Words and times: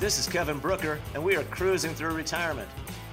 This 0.00 0.18
is 0.18 0.26
Kevin 0.26 0.56
Brooker, 0.56 0.98
and 1.12 1.22
we 1.22 1.36
are 1.36 1.44
cruising 1.44 1.92
through 1.92 2.14
retirement. 2.14 2.66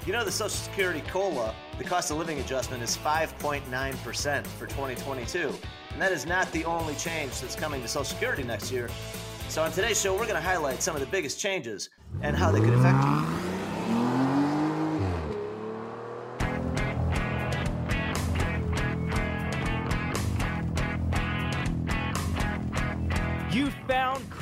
You 0.06 0.14
know, 0.14 0.24
the 0.24 0.32
Social 0.32 0.52
Security 0.52 1.02
COLA, 1.10 1.54
the 1.78 1.84
cost 1.84 2.12
of 2.12 2.18
living 2.18 2.40
adjustment, 2.40 2.82
is 2.82 2.96
5.9% 2.96 4.48
for 4.48 4.68
2022. 4.68 5.54
And 5.92 6.02
that 6.02 6.14
is 6.14 6.26
not 6.26 6.50
the 6.54 6.64
only 6.64 6.96
change 6.96 7.42
that's 7.42 7.58
coming 7.58 7.82
to 7.82 7.90
Social 7.90 8.06
Security 8.06 8.44
next 8.44 8.72
year. 8.72 8.90
So, 9.50 9.64
on 9.64 9.74
today's 9.74 10.00
show, 10.00 10.14
we're 10.14 10.28
going 10.28 10.36
to 10.36 10.42
highlight 10.42 10.82
some 10.82 10.96
of 10.96 11.02
the 11.02 11.08
biggest 11.08 11.42
changes 11.42 11.90
and 12.22 12.38
how 12.38 12.52
they 12.52 12.62
could 12.62 12.74
affect 12.74 13.04
you. 13.04 13.37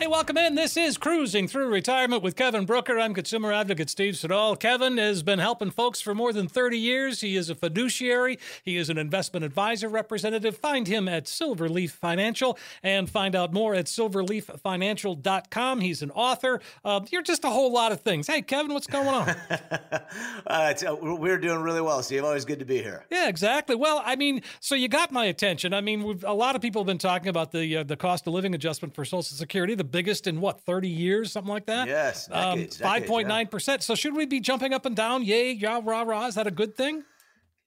Hey, 0.00 0.06
welcome 0.06 0.38
in. 0.38 0.54
This 0.54 0.78
is 0.78 0.96
Cruising 0.96 1.46
Through 1.46 1.68
Retirement 1.68 2.22
with 2.22 2.34
Kevin 2.34 2.64
Brooker. 2.64 2.98
I'm 2.98 3.12
consumer 3.12 3.52
advocate 3.52 3.90
Steve 3.90 4.16
Siddall. 4.16 4.56
Kevin 4.56 4.96
has 4.96 5.22
been 5.22 5.38
helping 5.38 5.70
folks 5.70 6.00
for 6.00 6.14
more 6.14 6.32
than 6.32 6.48
30 6.48 6.78
years. 6.78 7.20
He 7.20 7.36
is 7.36 7.50
a 7.50 7.54
fiduciary, 7.54 8.38
he 8.64 8.78
is 8.78 8.88
an 8.88 8.96
investment 8.96 9.44
advisor 9.44 9.90
representative. 9.90 10.56
Find 10.56 10.88
him 10.88 11.06
at 11.06 11.26
Silverleaf 11.26 11.90
Financial 11.90 12.58
and 12.82 13.10
find 13.10 13.36
out 13.36 13.52
more 13.52 13.74
at 13.74 13.84
silverleaffinancial.com. 13.84 15.80
He's 15.82 16.00
an 16.00 16.12
author. 16.12 16.62
Uh, 16.82 17.00
you're 17.10 17.20
just 17.20 17.44
a 17.44 17.50
whole 17.50 17.70
lot 17.70 17.92
of 17.92 18.00
things. 18.00 18.26
Hey, 18.26 18.40
Kevin, 18.40 18.72
what's 18.72 18.86
going 18.86 19.06
on? 19.06 19.28
uh, 20.46 20.72
we're 21.02 21.36
doing 21.36 21.60
really 21.60 21.82
well, 21.82 22.02
Steve. 22.02 22.24
Always 22.24 22.46
good 22.46 22.60
to 22.60 22.64
be 22.64 22.78
here. 22.78 23.04
Yeah, 23.10 23.28
exactly. 23.28 23.76
Well, 23.76 24.00
I 24.02 24.16
mean, 24.16 24.40
so 24.60 24.74
you 24.74 24.88
got 24.88 25.12
my 25.12 25.26
attention. 25.26 25.74
I 25.74 25.82
mean, 25.82 26.22
a 26.24 26.32
lot 26.32 26.56
of 26.56 26.62
people 26.62 26.80
have 26.80 26.86
been 26.86 26.96
talking 26.96 27.28
about 27.28 27.52
the 27.52 27.76
uh, 27.76 27.82
the 27.82 27.98
cost 27.98 28.26
of 28.26 28.32
living 28.32 28.54
adjustment 28.54 28.94
for 28.94 29.04
Social 29.04 29.24
Security. 29.24 29.74
The 29.74 29.89
biggest 29.90 30.26
in 30.26 30.40
what, 30.40 30.60
30 30.62 30.88
years, 30.88 31.32
something 31.32 31.52
like 31.52 31.66
that? 31.66 31.88
Yes, 31.88 32.26
decades, 32.26 32.80
um, 32.80 32.88
5.9%. 32.88 33.68
Yeah. 33.68 33.76
So 33.78 33.94
should 33.94 34.14
we 34.14 34.26
be 34.26 34.40
jumping 34.40 34.72
up 34.72 34.86
and 34.86 34.96
down? 34.96 35.22
Yay, 35.22 35.52
yah, 35.52 35.80
rah, 35.82 36.02
rah. 36.02 36.26
Is 36.26 36.34
that 36.36 36.46
a 36.46 36.50
good 36.50 36.76
thing? 36.76 37.04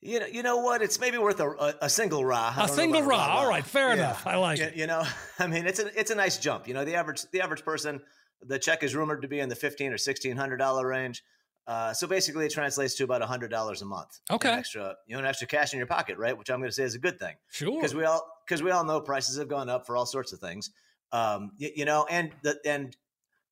You 0.04 0.20
know, 0.20 0.26
you 0.26 0.44
know 0.44 0.58
what? 0.58 0.82
It's 0.82 1.00
maybe 1.00 1.18
worth 1.18 1.40
a, 1.40 1.50
a, 1.50 1.76
a 1.84 1.90
single 1.90 2.26
rah. 2.26 2.54
A 2.58 2.68
single 2.68 3.02
rah. 3.04 3.38
All 3.38 3.48
right, 3.48 3.66
fair 3.66 3.90
yeah. 3.90 3.94
enough. 3.94 4.28
I 4.28 4.36
like 4.36 4.60
you, 4.60 4.66
it. 4.66 4.76
You 4.76 4.86
know, 4.86 5.04
I 5.40 5.48
mean, 5.48 5.66
it's 5.66 5.80
a 5.80 5.98
it's 5.98 6.12
a 6.12 6.16
nice 6.16 6.38
jump. 6.38 6.68
You 6.68 6.74
know, 6.74 6.84
the 6.84 6.96
average 6.96 7.24
the 7.32 7.42
average 7.42 7.64
person, 7.64 8.02
the 8.42 8.60
check 8.60 8.84
is 8.84 8.96
rumored 8.96 9.22
to 9.22 9.30
be 9.30 9.40
in 9.40 9.48
the 9.48 9.56
fifteen 9.56 9.94
or 9.94 9.98
sixteen 9.98 10.36
hundred 10.36 10.58
dollar 10.58 10.86
range. 10.86 11.24
Uh, 11.66 11.94
so 11.94 12.06
basically, 12.06 12.46
it 12.46 12.52
translates 12.52 12.96
to 12.96 13.06
about 13.06 13.22
hundred 13.22 13.50
dollars 13.50 13.82
a 13.82 13.86
month. 13.86 14.20
Okay, 14.30 14.50
extra 14.52 14.96
you 15.08 15.16
know, 15.16 15.20
an 15.20 15.26
extra 15.26 15.48
cash 15.48 15.72
in 15.72 15.78
your 15.78 15.88
pocket, 15.88 16.18
right? 16.18 16.38
Which 16.38 16.50
I'm 16.50 16.60
going 16.60 16.70
to 16.70 16.76
say 16.76 16.84
is 16.84 16.96
a 16.96 17.00
good 17.00 17.18
thing. 17.18 17.36
Sure, 17.50 17.72
because 17.72 17.96
we 17.96 18.04
all 18.04 18.28
because 18.46 18.62
we 18.62 18.72
all 18.72 18.84
know 18.84 19.00
prices 19.00 19.38
have 19.38 19.48
gone 19.48 19.70
up 19.70 19.88
for 19.88 19.96
all 19.96 20.06
sorts 20.06 20.34
of 20.34 20.40
things. 20.40 20.72
Um, 21.14 21.52
you, 21.58 21.70
you 21.78 21.86
know, 21.86 22.06
and 22.10 22.32
the 22.42 22.60
and 22.66 22.96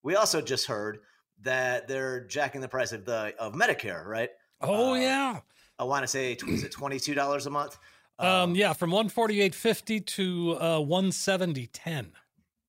we 0.04 0.16
also 0.16 0.42
just 0.42 0.68
heard 0.68 0.98
that 1.44 1.88
they're 1.88 2.26
jacking 2.26 2.60
the 2.60 2.68
price 2.68 2.92
of 2.92 3.06
the 3.06 3.34
of 3.40 3.54
Medicare, 3.54 4.06
right? 4.06 4.30
Oh 4.60 4.94
uh, 4.94 4.96
yeah. 4.96 5.40
I 5.80 5.84
want 5.86 6.04
to 6.04 6.08
say 6.08 6.34
is 6.34 6.64
it 6.64 6.72
twenty 6.72 7.00
two 7.00 7.14
dollars 7.14 7.46
a 7.46 7.50
month? 7.50 7.78
Um, 8.20 8.28
um, 8.28 8.56
yeah, 8.56 8.74
from 8.74 8.92
one 8.92 9.08
forty 9.08 9.40
eight 9.42 9.56
fifty 9.56 10.02
to 10.02 10.58
uh, 10.60 10.80
one 10.80 11.12
seventy 11.12 11.68
ten. 11.68 12.12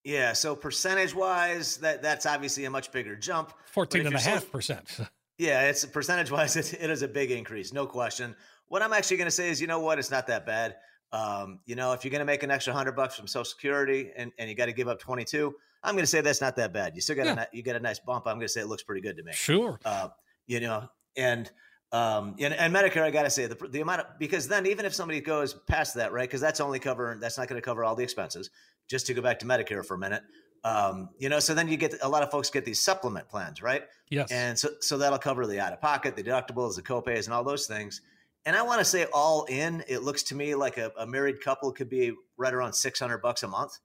Yeah, 0.05 0.33
so 0.33 0.55
percentage 0.55 1.15
wise, 1.15 1.79
that 1.79 2.03
that's 2.03 2.27
obviously 2.27 2.65
a 2.67 2.71
much 2.71 2.93
bigger 2.93 3.17
jump. 3.17 3.53
Fourteen 3.73 4.07
and 4.07 4.15
a 4.15 4.21
half 4.21 4.51
percent. 4.51 5.01
Yeah, 5.39 5.63
it's 5.63 5.85
percentage 5.85 6.31
wise, 6.31 6.57
it 6.73 6.89
is 6.89 7.03
a 7.03 7.09
big 7.09 7.33
increase, 7.33 7.73
no 7.73 7.85
question. 7.85 8.37
What 8.69 8.81
I'm 8.81 8.93
actually 8.93 9.17
going 9.17 9.27
to 9.27 9.33
say 9.33 9.51
is, 9.51 9.61
you 9.61 9.67
know 9.67 9.81
what, 9.81 9.99
it's 9.99 10.11
not 10.11 10.29
that 10.29 10.47
bad. 10.47 10.77
Um, 11.13 11.61
you 11.67 11.75
know, 11.75 11.93
if 11.93 12.05
you're 12.05 12.11
going 12.11 12.21
to 12.21 12.27
make 12.27 12.43
an 12.43 12.51
extra 12.51 12.73
hundred 12.73 12.97
bucks 12.97 13.15
from 13.15 13.27
Social 13.27 13.45
Security 13.45 14.11
and, 14.17 14.33
and 14.39 14.49
you 14.49 14.57
got 14.57 14.67
to 14.67 14.73
give 14.73 14.89
up 14.89 14.99
22, 14.99 15.55
I'm 15.83 15.95
going 15.95 16.05
to 16.05 16.07
say 16.07 16.21
that's 16.21 16.41
not 16.41 16.57
that 16.57 16.73
bad. 16.73 16.95
You 16.95 17.01
still 17.01 17.17
got 17.17 17.27
yeah. 17.27 17.45
a 17.53 17.57
you 17.57 17.63
get 17.63 17.77
a 17.77 17.81
nice 17.81 17.99
bump. 17.99 18.27
I'm 18.27 18.37
going 18.37 18.47
to 18.47 18.49
say 18.49 18.61
it 18.61 18.69
looks 18.69 18.83
pretty 18.83 19.01
good 19.01 19.17
to 19.17 19.23
me. 19.23 19.33
Sure. 19.33 19.79
Uh, 19.85 20.09
you 20.47 20.61
know, 20.61 20.89
and 21.17 21.51
um, 21.93 22.37
and, 22.39 22.55
and 22.55 22.75
Medicare, 22.75 23.03
I 23.03 23.11
got 23.11 23.25
to 23.25 23.31
say 23.31 23.47
the 23.47 23.57
the 23.69 23.81
amount 23.81 24.01
of 24.01 24.07
because 24.19 24.49
then 24.49 24.67
even 24.67 24.87
if 24.87 24.95
somebody 24.95 25.21
goes 25.21 25.55
past 25.55 25.97
that, 25.97 26.13
right? 26.13 26.29
Because 26.29 26.41
that's 26.41 26.61
only 26.61 26.79
covering 26.79 27.21
that's 27.21 27.37
not 27.37 27.49
going 27.49 27.61
to 27.61 27.65
cover 27.65 27.85
all 27.85 27.95
the 27.95 28.05
expenses. 28.05 28.51
Just 28.89 29.07
to 29.07 29.15
go 29.15 29.23
back 29.23 29.39
to 29.41 29.47
Medicare 29.47 29.85
for 29.85 29.95
a 29.95 29.99
minute, 29.99 30.23
um, 30.65 31.11
you 31.19 31.29
know, 31.29 31.39
so 31.41 31.55
then 31.55 31.69
you 31.69 31.77
get 31.77 31.95
a 32.03 32.09
lot 32.09 32.23
of 32.23 32.31
folks 32.31 32.51
get 32.51 32.65
these 32.65 32.81
supplement 32.81 33.29
plans, 33.29 33.63
right? 33.63 33.83
Yes. 34.09 34.31
And 34.31 34.59
so 34.59 34.71
so 34.81 34.99
that'll 34.99 35.19
cover 35.19 35.47
the 35.47 35.61
out 35.61 35.73
of 35.73 35.81
pocket, 35.81 36.17
the 36.17 36.23
deductibles, 36.23 36.77
the 36.77 36.83
copays, 36.83 37.27
and 37.27 37.35
all 37.35 37.45
those 37.45 37.67
things. 37.67 38.01
And 38.45 38.57
I 38.57 38.63
want 38.63 38.81
to 38.81 38.85
say 38.85 39.07
all 39.13 39.45
in, 39.45 39.85
it 39.87 40.03
looks 40.03 40.23
to 40.25 40.35
me 40.35 40.55
like 40.55 40.77
a, 40.77 40.91
a 40.99 41.07
married 41.07 41.41
couple 41.41 41.71
could 41.73 41.89
be 41.89 42.13
right 42.37 42.53
around 42.53 42.73
600 42.73 43.19
bucks 43.19 43.43
a 43.45 43.49
month. 43.49 43.79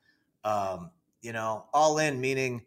Um, 0.44 0.91
you 1.22 1.34
know, 1.34 1.66
all 1.73 2.00
in 2.00 2.19
meaning 2.19 2.63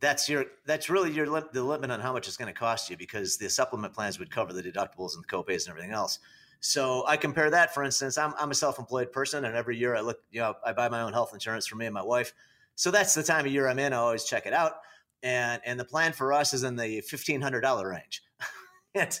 that's 0.00 0.28
your 0.28 0.46
that's 0.64 0.88
really 0.88 1.10
your 1.12 1.26
the 1.26 1.62
limit 1.62 1.90
on 1.90 2.00
how 2.00 2.12
much 2.12 2.26
it's 2.26 2.36
going 2.36 2.52
to 2.52 2.58
cost 2.58 2.88
you 2.90 2.96
because 2.96 3.36
the 3.36 3.48
supplement 3.48 3.92
plans 3.92 4.18
would 4.18 4.30
cover 4.30 4.52
the 4.52 4.62
deductibles 4.62 5.14
and 5.14 5.22
the 5.22 5.28
copays 5.28 5.66
and 5.66 5.68
everything 5.68 5.92
else. 5.92 6.18
So 6.60 7.04
I 7.06 7.16
compare 7.16 7.50
that, 7.50 7.72
for 7.74 7.84
instance, 7.84 8.18
I'm 8.18 8.34
I'm 8.38 8.50
a 8.50 8.54
self-employed 8.54 9.12
person, 9.12 9.44
and 9.44 9.54
every 9.54 9.76
year 9.76 9.94
I 9.94 10.00
look, 10.00 10.20
you 10.30 10.40
know, 10.40 10.54
I 10.64 10.72
buy 10.72 10.88
my 10.88 11.02
own 11.02 11.12
health 11.12 11.32
insurance 11.34 11.66
for 11.66 11.76
me 11.76 11.86
and 11.86 11.94
my 11.94 12.02
wife. 12.02 12.32
So 12.74 12.90
that's 12.90 13.14
the 13.14 13.22
time 13.22 13.44
of 13.44 13.52
year 13.52 13.68
I'm 13.68 13.78
in. 13.78 13.92
I 13.92 13.96
always 13.96 14.24
check 14.24 14.46
it 14.46 14.52
out, 14.52 14.76
and 15.22 15.60
and 15.64 15.78
the 15.78 15.84
plan 15.84 16.12
for 16.12 16.32
us 16.32 16.54
is 16.54 16.64
in 16.64 16.76
the 16.76 17.00
fifteen 17.02 17.40
hundred 17.40 17.60
dollar 17.60 17.90
range. 17.90 18.22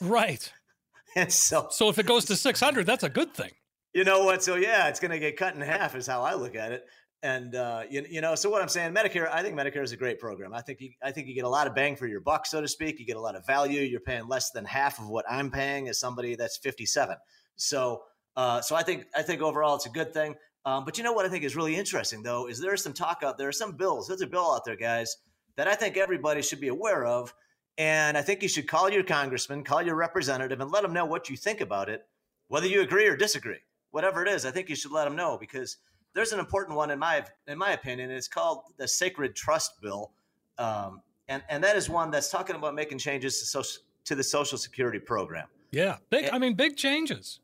right. 0.02 0.52
And 1.16 1.32
so, 1.32 1.66
so 1.70 1.88
if 1.88 1.98
it 1.98 2.06
goes 2.06 2.24
to 2.26 2.36
600, 2.36 2.86
that's 2.86 3.02
a 3.02 3.08
good 3.08 3.34
thing. 3.34 3.50
You 3.92 4.04
know 4.04 4.24
what? 4.24 4.44
So 4.44 4.54
yeah, 4.54 4.86
it's 4.88 5.00
going 5.00 5.10
to 5.10 5.18
get 5.18 5.36
cut 5.36 5.54
in 5.56 5.60
half 5.60 5.96
is 5.96 6.06
how 6.06 6.22
I 6.22 6.34
look 6.34 6.54
at 6.54 6.70
it. 6.70 6.84
And 7.22 7.54
uh, 7.54 7.82
you, 7.90 8.06
you 8.08 8.20
know, 8.20 8.34
so 8.34 8.48
what 8.48 8.62
I'm 8.62 8.68
saying, 8.68 8.94
Medicare, 8.94 9.28
I 9.30 9.42
think 9.42 9.54
Medicare 9.54 9.82
is 9.82 9.92
a 9.92 9.96
great 9.96 10.18
program. 10.18 10.54
I 10.54 10.62
think 10.62 10.80
you, 10.80 10.90
I 11.02 11.10
think 11.10 11.26
you 11.26 11.34
get 11.34 11.44
a 11.44 11.48
lot 11.48 11.66
of 11.66 11.74
bang 11.74 11.96
for 11.96 12.06
your 12.06 12.20
buck, 12.20 12.46
so 12.46 12.60
to 12.60 12.68
speak. 12.68 12.98
You 12.98 13.04
get 13.04 13.16
a 13.16 13.20
lot 13.20 13.36
of 13.36 13.44
value. 13.46 13.82
You're 13.82 14.00
paying 14.00 14.26
less 14.26 14.50
than 14.52 14.64
half 14.64 14.98
of 14.98 15.08
what 15.08 15.26
I'm 15.28 15.50
paying 15.50 15.88
as 15.88 16.00
somebody 16.00 16.34
that's 16.34 16.56
57. 16.58 17.16
So, 17.56 18.02
uh, 18.36 18.62
so 18.62 18.74
I 18.74 18.82
think 18.82 19.06
I 19.14 19.22
think 19.22 19.42
overall 19.42 19.74
it's 19.74 19.86
a 19.86 19.90
good 19.90 20.14
thing. 20.14 20.34
Um, 20.64 20.84
but 20.84 20.96
you 20.96 21.04
know 21.04 21.12
what 21.12 21.26
I 21.26 21.28
think 21.28 21.44
is 21.44 21.56
really 21.56 21.76
interesting 21.76 22.22
though 22.22 22.46
is 22.46 22.60
there's 22.60 22.82
some 22.82 22.92
talk 22.92 23.22
out 23.22 23.36
there, 23.36 23.52
some 23.52 23.72
bills. 23.72 24.08
There's 24.08 24.22
a 24.22 24.26
bill 24.26 24.52
out 24.52 24.64
there, 24.64 24.76
guys, 24.76 25.16
that 25.56 25.68
I 25.68 25.74
think 25.74 25.96
everybody 25.96 26.40
should 26.40 26.60
be 26.60 26.68
aware 26.68 27.04
of 27.04 27.34
and 27.80 28.18
I 28.18 28.20
think 28.20 28.42
you 28.42 28.48
should 28.48 28.68
call 28.68 28.90
your 28.90 29.02
congressman, 29.02 29.64
call 29.64 29.80
your 29.80 29.94
representative, 29.94 30.60
and 30.60 30.70
let 30.70 30.82
them 30.82 30.92
know 30.92 31.06
what 31.06 31.30
you 31.30 31.36
think 31.36 31.62
about 31.62 31.88
it, 31.88 32.06
whether 32.48 32.66
you 32.66 32.82
agree 32.82 33.06
or 33.06 33.16
disagree. 33.16 33.56
Whatever 33.90 34.22
it 34.22 34.28
is, 34.28 34.44
I 34.44 34.50
think 34.50 34.68
you 34.68 34.76
should 34.76 34.92
let 34.92 35.04
them 35.04 35.16
know 35.16 35.38
because 35.40 35.78
there's 36.12 36.32
an 36.32 36.40
important 36.40 36.76
one 36.76 36.90
in 36.90 36.98
my 36.98 37.24
in 37.46 37.56
my 37.56 37.72
opinion. 37.72 38.10
It's 38.10 38.28
called 38.28 38.64
the 38.76 38.86
Sacred 38.86 39.34
Trust 39.34 39.80
Bill, 39.80 40.12
um, 40.58 41.00
and 41.28 41.42
and 41.48 41.64
that 41.64 41.74
is 41.74 41.88
one 41.88 42.10
that's 42.10 42.30
talking 42.30 42.54
about 42.54 42.74
making 42.74 42.98
changes 42.98 43.40
to 43.40 43.46
social 43.46 43.82
to 44.04 44.14
the 44.14 44.22
Social 44.22 44.58
Security 44.58 44.98
program. 44.98 45.48
Yeah, 45.70 45.96
big. 46.10 46.26
And, 46.26 46.34
I 46.34 46.38
mean, 46.38 46.54
big 46.54 46.76
changes. 46.76 47.40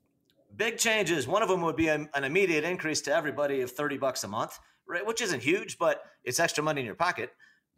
Big 0.57 0.77
changes. 0.77 1.27
One 1.27 1.43
of 1.43 1.49
them 1.49 1.63
would 1.63 1.77
be 1.77 1.89
an, 1.89 2.11
an 2.15 2.25
immediate 2.25 2.65
increase 2.65 3.01
to 3.03 3.15
everybody 3.15 3.63
of 3.63 3.71
thirty 3.71 3.97
bucks 3.97 4.23
a 4.25 4.29
month, 4.29 4.59
right? 4.87 5.05
Which 5.05 5.23
isn't 5.23 5.43
huge, 5.43 5.79
but 5.79 6.03
it's 6.25 6.39
extra 6.39 6.63
money 6.63 6.83
in 6.83 6.87
your 6.87 6.95
pocket. 6.95 7.31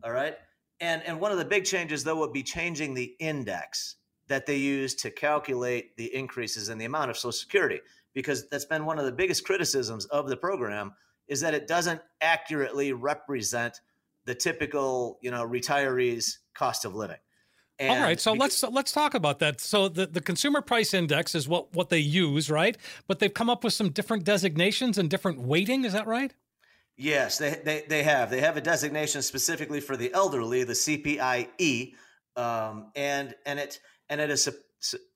All 0.02 0.12
right. 0.12 0.36
And 0.80 1.02
and 1.04 1.20
one 1.20 1.32
of 1.32 1.38
the 1.38 1.44
big 1.44 1.64
changes 1.64 2.04
though 2.04 2.16
would 2.16 2.32
be 2.32 2.42
changing 2.42 2.94
the 2.94 3.14
index 3.18 3.96
that 4.28 4.46
they 4.46 4.56
use 4.56 4.94
to 4.94 5.10
calculate 5.10 5.96
the 5.96 6.14
increases 6.14 6.68
in 6.68 6.78
the 6.78 6.84
amount 6.84 7.10
of 7.10 7.16
Social 7.16 7.32
Security 7.32 7.80
because 8.14 8.48
that's 8.48 8.64
been 8.64 8.84
one 8.84 8.98
of 8.98 9.04
the 9.04 9.12
biggest 9.12 9.44
criticisms 9.44 10.04
of 10.06 10.28
the 10.28 10.36
program 10.36 10.92
is 11.28 11.40
that 11.40 11.54
it 11.54 11.66
doesn't 11.66 12.00
accurately 12.20 12.92
represent 12.92 13.80
the 14.24 14.34
typical 14.34 15.18
you 15.22 15.30
know 15.30 15.46
retirees 15.46 16.38
cost 16.54 16.84
of 16.84 16.94
living. 16.94 17.18
And 17.80 17.90
All 17.90 18.04
right, 18.04 18.20
so 18.20 18.32
because, 18.34 18.62
let's 18.62 18.74
let's 18.74 18.92
talk 18.92 19.14
about 19.14 19.38
that. 19.38 19.60
So 19.60 19.88
the, 19.88 20.06
the 20.06 20.20
consumer 20.20 20.60
price 20.60 20.94
index 20.94 21.34
is 21.34 21.48
what 21.48 21.72
what 21.74 21.90
they 21.90 21.98
use, 21.98 22.50
right? 22.50 22.76
But 23.06 23.20
they've 23.20 23.32
come 23.32 23.48
up 23.48 23.62
with 23.62 23.72
some 23.72 23.90
different 23.90 24.24
designations 24.24 24.98
and 24.98 25.08
different 25.08 25.40
weighting. 25.40 25.84
Is 25.84 25.92
that 25.92 26.06
right? 26.06 26.34
Yes, 27.00 27.38
they, 27.38 27.60
they, 27.64 27.84
they 27.88 28.02
have. 28.02 28.28
They 28.28 28.40
have 28.40 28.56
a 28.56 28.60
designation 28.60 29.22
specifically 29.22 29.80
for 29.80 29.96
the 29.96 30.12
elderly, 30.12 30.64
the 30.64 30.72
CPIE, 30.72 31.94
um, 32.36 32.90
and 32.96 33.34
and 33.46 33.60
it 33.60 33.78
and 34.10 34.20
it 34.20 34.30
is 34.30 34.48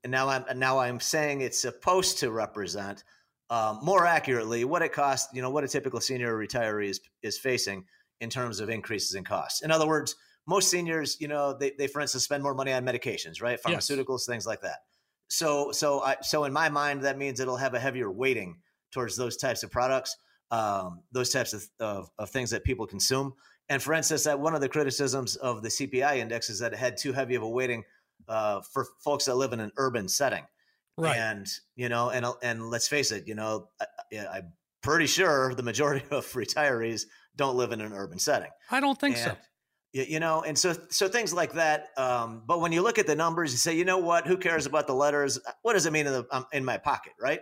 and 0.04 0.10
now 0.10 0.28
I'm 0.28 0.44
now 0.58 0.78
I'm 0.78 1.00
saying 1.00 1.40
it's 1.40 1.60
supposed 1.60 2.18
to 2.18 2.30
represent 2.30 3.02
um, 3.50 3.80
more 3.82 4.06
accurately 4.06 4.64
what 4.64 4.82
it 4.82 4.92
costs. 4.92 5.34
You 5.34 5.42
know 5.42 5.50
what 5.50 5.64
a 5.64 5.68
typical 5.68 6.00
senior 6.00 6.36
retiree 6.36 6.88
is 6.88 7.00
is 7.22 7.36
facing 7.36 7.84
in 8.20 8.30
terms 8.30 8.60
of 8.60 8.70
increases 8.70 9.16
in 9.16 9.24
costs. 9.24 9.62
In 9.62 9.72
other 9.72 9.88
words, 9.88 10.14
most 10.46 10.70
seniors, 10.70 11.16
you 11.20 11.26
know, 11.26 11.56
they, 11.58 11.72
they 11.76 11.88
for 11.88 12.00
instance 12.00 12.22
spend 12.22 12.44
more 12.44 12.54
money 12.54 12.72
on 12.72 12.84
medications, 12.84 13.42
right? 13.42 13.60
Pharmaceuticals, 13.60 14.20
yes. 14.20 14.26
things 14.26 14.46
like 14.46 14.60
that. 14.60 14.78
so 15.28 15.72
so 15.72 16.00
I 16.02 16.16
so 16.22 16.44
in 16.44 16.52
my 16.52 16.68
mind 16.68 17.02
that 17.02 17.18
means 17.18 17.40
it'll 17.40 17.56
have 17.56 17.74
a 17.74 17.80
heavier 17.80 18.10
weighting 18.10 18.60
towards 18.92 19.16
those 19.16 19.36
types 19.36 19.64
of 19.64 19.70
products, 19.72 20.16
um, 20.52 21.00
those 21.10 21.30
types 21.30 21.54
of, 21.54 21.66
of, 21.80 22.10
of 22.18 22.30
things 22.30 22.50
that 22.50 22.62
people 22.62 22.86
consume. 22.86 23.34
And 23.68 23.82
for 23.82 23.94
instance, 23.94 24.24
that 24.24 24.38
one 24.38 24.54
of 24.54 24.60
the 24.60 24.68
criticisms 24.68 25.34
of 25.36 25.62
the 25.62 25.70
CPI 25.70 26.18
index 26.18 26.50
is 26.50 26.58
that 26.58 26.74
it 26.74 26.78
had 26.78 26.98
too 26.98 27.12
heavy 27.12 27.34
of 27.34 27.42
a 27.42 27.48
weighting 27.48 27.84
uh, 28.28 28.60
for 28.60 28.86
folks 29.02 29.24
that 29.24 29.34
live 29.34 29.52
in 29.52 29.60
an 29.60 29.72
urban 29.78 30.08
setting. 30.08 30.44
Right. 30.98 31.16
And 31.16 31.48
you 31.74 31.88
know, 31.88 32.10
and 32.10 32.26
and 32.42 32.68
let's 32.68 32.86
face 32.86 33.12
it, 33.12 33.26
you 33.26 33.34
know, 33.34 33.68
I, 33.80 34.18
I'm 34.18 34.52
pretty 34.82 35.06
sure 35.06 35.54
the 35.54 35.62
majority 35.62 36.04
of 36.10 36.26
retirees 36.32 37.06
don't 37.34 37.56
live 37.56 37.72
in 37.72 37.80
an 37.80 37.94
urban 37.94 38.18
setting. 38.18 38.50
I 38.70 38.80
don't 38.80 39.00
think 39.00 39.16
and, 39.16 39.24
so. 39.24 39.36
You 39.94 40.20
know, 40.20 40.42
and 40.42 40.58
so 40.58 40.74
so 40.90 41.08
things 41.08 41.32
like 41.32 41.54
that. 41.54 41.88
Um, 41.96 42.42
but 42.46 42.60
when 42.60 42.72
you 42.72 42.82
look 42.82 42.98
at 42.98 43.06
the 43.06 43.16
numbers, 43.16 43.52
you 43.52 43.58
say, 43.58 43.74
you 43.74 43.86
know 43.86 43.98
what? 43.98 44.26
Who 44.26 44.36
cares 44.36 44.66
about 44.66 44.86
the 44.86 44.94
letters? 44.94 45.38
What 45.62 45.74
does 45.74 45.86
it 45.86 45.92
mean 45.92 46.06
in 46.06 46.12
the 46.12 46.26
um, 46.30 46.46
in 46.52 46.64
my 46.64 46.76
pocket, 46.76 47.12
right? 47.20 47.40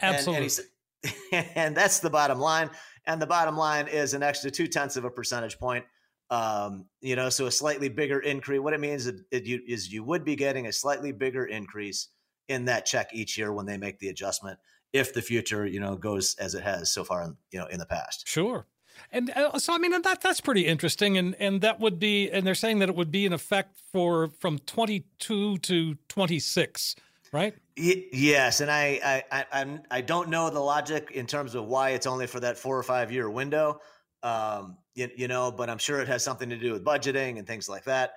Absolutely. 0.00 0.46
And, 0.46 0.58
and, 0.58 0.66
and, 1.32 1.76
that's 1.76 2.00
the 2.00 2.10
bottom 2.10 2.38
line. 2.38 2.70
And 3.06 3.22
the 3.22 3.26
bottom 3.26 3.56
line 3.56 3.88
is 3.88 4.14
an 4.14 4.22
extra 4.22 4.50
two 4.50 4.66
tenths 4.66 4.96
of 4.96 5.04
a 5.04 5.10
percentage 5.10 5.58
point. 5.58 5.84
Um, 6.30 6.86
you 7.00 7.16
know, 7.16 7.30
so 7.30 7.46
a 7.46 7.50
slightly 7.50 7.88
bigger 7.88 8.20
increase. 8.20 8.60
What 8.60 8.74
it 8.74 8.80
means 8.80 9.06
is, 9.06 9.22
you, 9.30 9.60
is 9.66 9.90
you 9.92 10.04
would 10.04 10.24
be 10.24 10.36
getting 10.36 10.66
a 10.66 10.72
slightly 10.72 11.12
bigger 11.12 11.44
increase 11.46 12.08
in 12.48 12.64
that 12.66 12.86
check 12.86 13.10
each 13.12 13.38
year 13.38 13.52
when 13.52 13.66
they 13.66 13.76
make 13.76 13.98
the 13.98 14.08
adjustment 14.08 14.58
if 14.92 15.12
the 15.12 15.22
future 15.22 15.66
you 15.66 15.80
know 15.80 15.96
goes 15.96 16.34
as 16.38 16.54
it 16.54 16.62
has 16.62 16.90
so 16.92 17.04
far 17.04 17.22
in 17.22 17.36
you 17.50 17.58
know 17.58 17.66
in 17.66 17.78
the 17.78 17.86
past 17.86 18.26
sure 18.26 18.66
and 19.12 19.30
uh, 19.30 19.58
so 19.58 19.74
i 19.74 19.78
mean 19.78 19.90
that 20.02 20.20
that's 20.20 20.40
pretty 20.40 20.66
interesting 20.66 21.16
and 21.18 21.34
and 21.38 21.60
that 21.60 21.78
would 21.78 21.98
be 21.98 22.30
and 22.30 22.46
they're 22.46 22.54
saying 22.54 22.78
that 22.78 22.88
it 22.88 22.94
would 22.94 23.10
be 23.10 23.26
in 23.26 23.32
effect 23.32 23.76
for 23.92 24.28
from 24.38 24.58
22 24.60 25.58
to 25.58 25.94
26 26.08 26.96
right 27.32 27.54
y- 27.54 27.60
yes 27.78 28.60
and 28.60 28.70
I, 28.70 29.22
I 29.32 29.44
i 29.52 29.78
i 29.90 30.00
don't 30.00 30.28
know 30.28 30.50
the 30.50 30.60
logic 30.60 31.12
in 31.12 31.26
terms 31.26 31.54
of 31.54 31.66
why 31.66 31.90
it's 31.90 32.06
only 32.06 32.26
for 32.26 32.40
that 32.40 32.58
four 32.58 32.76
or 32.76 32.82
five 32.82 33.12
year 33.12 33.30
window 33.30 33.80
um 34.22 34.76
you, 34.94 35.08
you 35.16 35.28
know 35.28 35.52
but 35.52 35.70
i'm 35.70 35.78
sure 35.78 36.00
it 36.00 36.08
has 36.08 36.24
something 36.24 36.50
to 36.50 36.56
do 36.56 36.72
with 36.72 36.84
budgeting 36.84 37.38
and 37.38 37.46
things 37.46 37.68
like 37.68 37.84
that 37.84 38.14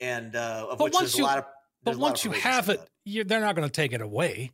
and 0.00 0.34
uh 0.34 0.66
of 0.70 0.78
but 0.78 0.84
which 0.84 0.98
there's 0.98 1.18
you, 1.18 1.24
a 1.24 1.26
lot 1.26 1.38
of 1.38 1.44
but 1.84 1.96
once 1.96 2.24
you 2.24 2.30
have 2.30 2.68
it, 2.68 2.80
they're 3.04 3.40
not 3.40 3.56
going 3.56 3.66
to 3.66 3.72
take 3.72 3.92
it 3.92 4.00
away. 4.00 4.52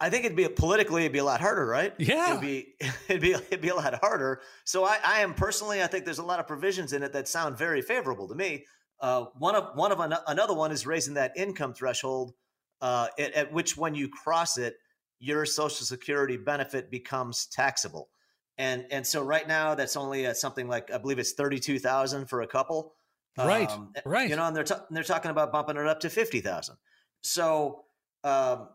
I 0.00 0.10
think 0.10 0.24
it'd 0.24 0.36
be 0.36 0.48
politically, 0.48 1.02
it'd 1.02 1.12
be 1.12 1.18
a 1.18 1.24
lot 1.24 1.40
harder, 1.40 1.66
right? 1.66 1.92
Yeah, 1.98 2.30
it'd 2.30 2.40
be 2.40 2.74
it'd 3.08 3.22
be 3.22 3.32
it'd 3.32 3.60
be 3.60 3.68
a 3.68 3.74
lot 3.74 3.94
harder. 3.94 4.40
So 4.64 4.84
I, 4.84 4.98
I 5.04 5.20
am 5.20 5.34
personally, 5.34 5.82
I 5.82 5.86
think 5.86 6.04
there's 6.04 6.18
a 6.18 6.24
lot 6.24 6.40
of 6.40 6.46
provisions 6.46 6.92
in 6.92 7.02
it 7.02 7.12
that 7.12 7.28
sound 7.28 7.58
very 7.58 7.82
favorable 7.82 8.28
to 8.28 8.34
me. 8.34 8.64
Uh, 9.00 9.26
one 9.38 9.54
of 9.54 9.76
one 9.76 9.92
of 9.92 10.00
an, 10.00 10.14
another 10.26 10.54
one 10.54 10.72
is 10.72 10.86
raising 10.86 11.14
that 11.14 11.36
income 11.36 11.74
threshold, 11.74 12.32
uh, 12.80 13.08
at, 13.18 13.32
at 13.32 13.52
which 13.52 13.76
when 13.76 13.94
you 13.94 14.08
cross 14.08 14.58
it, 14.58 14.76
your 15.18 15.44
Social 15.46 15.84
Security 15.84 16.36
benefit 16.36 16.90
becomes 16.90 17.46
taxable. 17.46 18.08
And 18.56 18.86
and 18.90 19.06
so 19.06 19.22
right 19.22 19.46
now 19.46 19.74
that's 19.74 19.96
only 19.96 20.26
at 20.26 20.36
something 20.36 20.68
like 20.68 20.92
I 20.92 20.98
believe 20.98 21.18
it's 21.18 21.32
thirty 21.32 21.58
two 21.58 21.78
thousand 21.78 22.28
for 22.28 22.42
a 22.42 22.46
couple. 22.46 22.94
Right, 23.36 23.70
um, 23.70 23.92
right. 24.04 24.28
You 24.28 24.34
know, 24.34 24.46
and 24.46 24.56
they're 24.56 24.64
t- 24.64 24.74
they're 24.90 25.04
talking 25.04 25.30
about 25.30 25.52
bumping 25.52 25.76
it 25.76 25.86
up 25.86 26.00
to 26.00 26.10
fifty 26.10 26.40
thousand. 26.40 26.76
So, 27.20 27.84
um, 28.24 28.68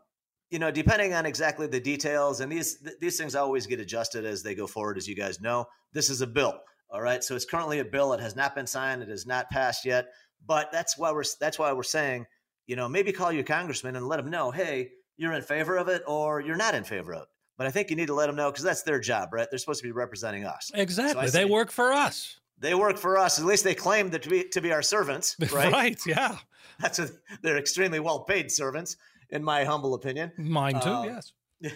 you 0.51 0.59
know, 0.59 0.71
depending 0.71 1.13
on 1.13 1.25
exactly 1.25 1.67
the 1.67 1.81
details, 1.81 2.39
and 2.39 2.49
these 2.49 2.77
th- 2.77 2.95
these 3.01 3.17
things 3.17 3.35
always 3.35 3.67
get 3.67 3.81
adjusted 3.81 4.23
as 4.23 4.41
they 4.41 4.55
go 4.55 4.65
forward, 4.65 4.97
as 4.97 5.05
you 5.05 5.15
guys 5.15 5.41
know. 5.41 5.65
This 5.91 6.09
is 6.09 6.21
a 6.21 6.27
bill, 6.27 6.59
all 6.89 7.01
right. 7.01 7.21
So 7.21 7.35
it's 7.35 7.43
currently 7.43 7.79
a 7.79 7.85
bill. 7.85 8.13
It 8.13 8.21
has 8.21 8.37
not 8.37 8.55
been 8.55 8.67
signed. 8.67 9.03
It 9.03 9.09
has 9.09 9.25
not 9.25 9.49
passed 9.49 9.83
yet. 9.83 10.07
But 10.45 10.71
that's 10.71 10.97
why 10.97 11.11
we're 11.11 11.25
that's 11.41 11.59
why 11.59 11.73
we're 11.73 11.83
saying, 11.83 12.25
you 12.67 12.75
know, 12.75 12.87
maybe 12.87 13.11
call 13.11 13.31
your 13.31 13.43
congressman 13.43 13.95
and 13.95 14.07
let 14.07 14.17
them 14.17 14.29
know, 14.29 14.51
hey, 14.51 14.91
you're 15.17 15.33
in 15.33 15.41
favor 15.41 15.77
of 15.77 15.87
it 15.87 16.03
or 16.07 16.41
you're 16.41 16.55
not 16.55 16.75
in 16.75 16.83
favor 16.83 17.13
of 17.13 17.23
it. 17.23 17.27
But 17.57 17.67
I 17.67 17.71
think 17.71 17.89
you 17.89 17.95
need 17.95 18.07
to 18.07 18.15
let 18.15 18.27
them 18.27 18.35
know 18.35 18.49
because 18.49 18.63
that's 18.63 18.81
their 18.81 18.99
job, 18.99 19.29
right? 19.31 19.47
They're 19.49 19.59
supposed 19.59 19.81
to 19.81 19.87
be 19.87 19.91
representing 19.91 20.43
us. 20.43 20.71
Exactly. 20.73 21.27
So 21.27 21.31
they 21.31 21.43
say, 21.43 21.45
work 21.45 21.71
for 21.71 21.93
us 21.93 22.37
they 22.63 22.73
work 22.73 22.97
for 22.97 23.17
us. 23.17 23.37
At 23.39 23.45
least 23.45 23.63
they 23.63 23.75
claim 23.75 24.09
to 24.11 24.29
be 24.29 24.45
to 24.45 24.61
be 24.61 24.71
our 24.71 24.81
servants, 24.81 25.35
right? 25.51 25.71
right. 25.71 25.99
Yeah. 26.05 26.37
That's 26.79 26.97
a, 26.97 27.09
they're 27.41 27.57
extremely 27.57 27.99
well 27.99 28.21
paid 28.21 28.51
servants, 28.51 28.97
in 29.29 29.43
my 29.43 29.63
humble 29.63 29.93
opinion. 29.93 30.31
Mine 30.37 30.79
too. 30.79 30.89
Um, 30.89 31.05
yes. 31.05 31.33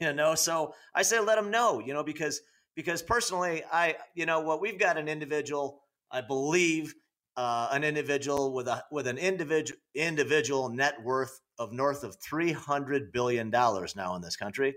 You 0.00 0.12
know, 0.12 0.36
so 0.36 0.72
I 0.94 1.02
say 1.02 1.18
let 1.18 1.34
them 1.34 1.50
know. 1.50 1.80
You 1.80 1.94
know, 1.94 2.04
because 2.04 2.42
because 2.76 3.02
personally, 3.02 3.62
I 3.72 3.96
you 4.14 4.26
know 4.26 4.40
what 4.40 4.60
we've 4.60 4.78
got 4.78 4.96
an 4.98 5.08
individual, 5.08 5.82
I 6.10 6.20
believe, 6.20 6.94
uh, 7.36 7.68
an 7.72 7.84
individual 7.84 8.52
with 8.52 8.68
a 8.68 8.84
with 8.90 9.06
an 9.06 9.18
individual 9.18 9.78
individual 9.94 10.68
net 10.68 10.94
worth 11.02 11.40
of 11.58 11.72
north 11.72 12.04
of 12.04 12.16
three 12.22 12.52
hundred 12.52 13.12
billion 13.12 13.50
dollars 13.50 13.96
now 13.96 14.14
in 14.16 14.22
this 14.22 14.36
country, 14.36 14.74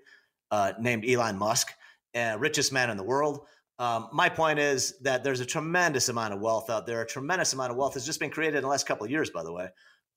uh, 0.51 0.73
named 0.79 1.05
Elon 1.07 1.37
Musk, 1.37 1.71
uh, 2.15 2.37
richest 2.39 2.71
man 2.71 2.89
in 2.89 2.97
the 2.97 3.03
world. 3.03 3.45
Um, 3.77 4.07
my 4.13 4.29
point 4.29 4.57
is 4.57 4.97
that 4.99 5.23
there's 5.23 5.41
a 5.41 5.45
tremendous 5.45 6.07
amount 6.07 6.33
of 6.33 6.39
wealth 6.39 6.69
out 6.69 6.87
there. 6.87 7.01
A 7.01 7.07
tremendous 7.07 7.51
amount 7.51 7.71
of 7.71 7.77
wealth 7.77 7.95
has 7.95 8.05
just 8.05 8.21
been 8.21 8.29
created 8.29 8.55
in 8.55 8.63
the 8.63 8.69
last 8.69 8.87
couple 8.87 9.03
of 9.03 9.11
years, 9.11 9.29
by 9.29 9.43
the 9.43 9.51
way. 9.51 9.67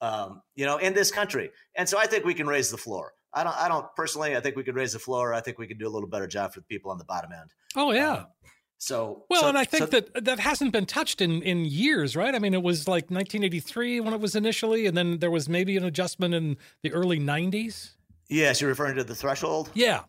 Um, 0.00 0.42
you 0.54 0.64
know, 0.64 0.76
in 0.76 0.94
this 0.94 1.10
country, 1.10 1.50
and 1.74 1.88
so 1.88 1.98
I 1.98 2.06
think 2.06 2.24
we 2.24 2.34
can 2.34 2.46
raise 2.46 2.70
the 2.70 2.76
floor. 2.76 3.14
I 3.34 3.42
don't. 3.42 3.56
I 3.56 3.66
don't 3.66 3.86
personally. 3.96 4.36
I 4.36 4.40
think 4.40 4.54
we 4.54 4.62
could 4.62 4.76
raise 4.76 4.92
the 4.92 5.00
floor. 5.00 5.34
I 5.34 5.40
think 5.40 5.58
we 5.58 5.66
could 5.66 5.78
do 5.78 5.88
a 5.88 5.90
little 5.90 6.08
better 6.08 6.28
job 6.28 6.52
for 6.52 6.60
the 6.60 6.66
people 6.66 6.92
on 6.92 6.98
the 6.98 7.04
bottom 7.04 7.32
end. 7.32 7.50
Oh 7.74 7.90
yeah. 7.90 8.12
Um, 8.12 8.26
so 8.78 9.24
well, 9.28 9.42
so, 9.42 9.48
and 9.48 9.58
I 9.58 9.64
think 9.64 9.90
so, 9.90 10.00
that 10.00 10.24
that 10.24 10.38
hasn't 10.38 10.72
been 10.72 10.86
touched 10.86 11.20
in 11.20 11.42
in 11.42 11.64
years, 11.64 12.14
right? 12.14 12.34
I 12.34 12.38
mean, 12.38 12.54
it 12.54 12.62
was 12.62 12.86
like 12.86 13.10
1983 13.10 14.00
when 14.00 14.14
it 14.14 14.20
was 14.20 14.36
initially, 14.36 14.86
and 14.86 14.96
then 14.96 15.18
there 15.18 15.32
was 15.32 15.48
maybe 15.48 15.76
an 15.76 15.84
adjustment 15.84 16.32
in 16.32 16.56
the 16.82 16.92
early 16.92 17.18
90s. 17.18 17.90
Yes, 18.28 18.60
you're 18.60 18.70
referring 18.70 18.96
to 18.96 19.04
the 19.04 19.14
threshold. 19.14 19.70
Yeah. 19.74 20.02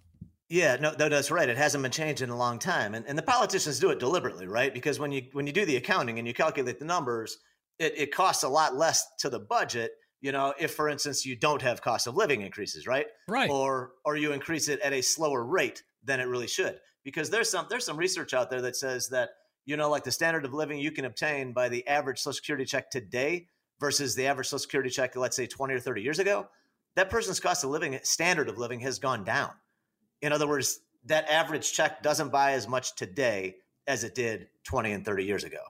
Yeah, 0.50 0.77
no, 0.80 0.95
no, 0.98 1.10
that's 1.10 1.30
right. 1.30 1.48
It 1.48 1.57
hasn't 1.57 1.83
been 1.83 1.92
changed 1.92 2.24
in 2.24 2.30
a 2.31 2.38
long 2.38 2.57
time, 2.57 2.95
and 2.95 3.06
and 3.07 3.18
the 3.18 3.24
politicians 3.24 3.80
do 3.80 3.92
it 3.92 4.00
deliberately, 4.00 4.48
right? 4.48 4.74
Because 4.74 5.00
when 5.00 5.12
you 5.12 5.24
when 5.33 5.45
you 5.45 5.54
do 5.54 5.66
the 5.66 5.75
accounting 5.75 6.18
and 6.18 6.27
you 6.27 6.33
calculate 6.33 6.80
the 6.80 6.86
numbers, 6.86 7.38
it, 7.77 7.94
it 7.95 8.13
costs 8.13 8.44
a 8.44 8.50
lot 8.50 8.75
less 8.75 9.06
to 9.19 9.30
the 9.30 9.39
budget. 9.39 9.92
You 10.21 10.31
know, 10.31 10.54
if 10.60 10.74
for 10.74 10.89
instance 10.89 11.24
you 11.24 11.36
don't 11.36 11.62
have 11.62 11.81
cost 11.83 12.07
of 12.07 12.16
living 12.16 12.42
increases, 12.42 12.88
right? 12.88 13.06
Right. 13.27 13.50
Or 13.50 13.92
or 14.06 14.16
you 14.18 14.31
increase 14.31 14.69
it 14.69 14.80
at 14.81 14.92
a 14.92 15.01
slower 15.01 15.44
rate 15.44 15.83
than 16.04 16.19
it 16.19 16.27
really 16.27 16.48
should, 16.48 16.80
because 17.09 17.31
there's 17.31 17.50
some 17.50 17.65
there's 17.69 17.85
some 17.85 17.97
research 17.97 18.35
out 18.35 18.51
there 18.51 18.61
that 18.61 18.75
says 18.75 19.09
that 19.09 19.31
you 19.65 19.75
know 19.75 19.89
like 19.89 20.03
the 20.03 20.11
standard 20.11 20.45
of 20.45 20.53
living 20.53 20.77
you 20.79 20.91
can 20.91 21.06
obtain 21.06 21.53
by 21.53 21.67
the 21.67 21.88
average 21.88 22.19
Social 22.19 22.33
Security 22.33 22.65
check 22.65 22.91
today 22.91 23.47
versus 23.79 24.13
the 24.13 24.27
average 24.27 24.47
Social 24.47 24.59
Security 24.59 24.89
check, 24.89 25.15
let's 25.15 25.35
say 25.35 25.47
20 25.47 25.73
or 25.73 25.79
30 25.79 26.01
years 26.01 26.19
ago, 26.19 26.47
that 26.95 27.09
person's 27.09 27.39
cost 27.39 27.63
of 27.63 27.71
living 27.71 27.99
standard 28.04 28.47
of 28.47 28.57
living 28.59 28.80
has 28.81 28.99
gone 28.99 29.23
down. 29.23 29.51
In 30.21 30.31
other 30.31 30.47
words, 30.47 30.81
that 31.06 31.28
average 31.30 31.73
check 31.73 32.04
doesn't 32.04 32.30
buy 32.30 32.51
as 32.51 32.68
much 32.68 32.95
today 32.95 33.56
as 33.87 34.04
it 34.04 34.13
did 34.13 34.49
20 34.66 34.92
and 34.92 35.06
30 35.06 35.23
years 35.23 35.44
ago. 35.44 35.61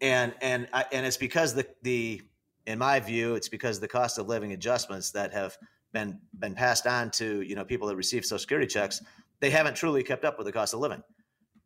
And 0.00 0.34
and 0.42 0.68
and 0.92 1.06
it's 1.06 1.16
because 1.16 1.54
the 1.54 1.66
the 1.82 2.20
in 2.66 2.78
my 2.78 3.00
view, 3.00 3.34
it's 3.34 3.48
because 3.48 3.80
the 3.80 3.88
cost 3.88 4.18
of 4.18 4.28
living 4.28 4.52
adjustments 4.52 5.12
that 5.12 5.32
have 5.32 5.56
been 5.92 6.20
been 6.38 6.54
passed 6.54 6.86
on 6.86 7.10
to 7.12 7.40
you 7.40 7.54
know 7.54 7.64
people 7.64 7.88
that 7.88 7.96
receive 7.96 8.24
Social 8.24 8.38
Security 8.38 8.66
checks, 8.66 9.00
they 9.40 9.50
haven't 9.50 9.74
truly 9.74 10.02
kept 10.02 10.24
up 10.24 10.38
with 10.38 10.46
the 10.46 10.52
cost 10.52 10.74
of 10.74 10.80
living, 10.80 11.02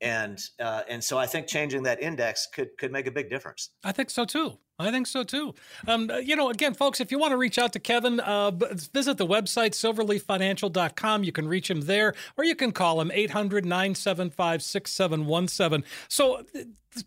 and 0.01 0.39
uh, 0.61 0.83
and 0.89 1.03
so 1.03 1.19
I 1.19 1.27
think 1.27 1.47
changing 1.47 1.83
that 1.85 2.03
index 2.03 2.49
could 2.55 2.69
could 2.79 2.93
make 2.93 3.07
a 3.07 3.13
big 3.13 3.31
difference. 3.31 3.71
I 3.85 3.93
think 3.93 4.11
so 4.11 4.25
too. 4.25 4.59
I 4.83 4.91
think 4.91 5.07
so 5.07 5.25
too. 5.25 5.55
Um, 5.87 6.11
you 6.23 6.37
know, 6.37 6.51
again, 6.51 6.75
folks, 6.75 7.01
if 7.01 7.11
you 7.11 7.19
want 7.19 7.33
to 7.33 7.37
reach 7.37 7.59
out 7.59 7.73
to 7.75 7.79
Kevin, 7.79 8.21
uh, 8.21 8.51
visit 8.51 9.17
the 9.17 9.27
website, 9.27 9.73
silverleaffinancial.com. 9.73 11.25
You 11.25 11.33
can 11.33 11.49
reach 11.49 11.71
him 11.71 11.83
there, 11.83 12.15
or 12.37 12.45
you 12.45 12.55
can 12.55 12.73
call 12.73 13.01
him 13.01 13.11
800 13.13 13.65
975 13.65 14.63
6717. 14.63 15.85
So 16.09 16.45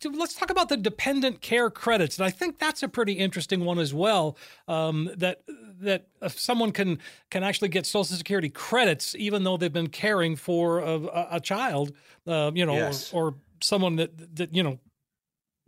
let's 0.04 0.34
talk 0.34 0.50
about 0.50 0.70
the 0.70 0.78
dependent 0.78 1.42
care 1.42 1.70
credits. 1.70 2.18
And 2.18 2.26
I 2.26 2.32
think 2.32 2.60
that's 2.60 2.82
a 2.84 2.88
pretty 2.88 3.14
interesting 3.14 3.66
one 3.66 3.80
as 3.80 3.94
well. 3.94 4.38
Um, 4.68 5.12
that 5.18 5.42
that 5.80 6.08
someone 6.28 6.72
can 6.72 7.00
can 7.30 7.44
actually 7.44 7.70
get 7.70 7.86
Social 7.86 8.16
Security 8.16 8.50
credits 8.50 9.16
even 9.16 9.44
though 9.44 9.58
they've 9.58 9.72
been 9.72 9.90
caring 9.90 10.36
for 10.36 10.80
a, 10.80 11.28
a 11.32 11.40
child, 11.40 11.92
uh, 12.28 12.52
you 12.54 12.66
know, 12.66 12.76
yes. 12.76 13.14
or, 13.14 13.28
or 13.28 13.36
someone 13.62 13.98
that 13.98 14.36
that 14.36 14.56
you 14.56 14.64
know 14.64 14.80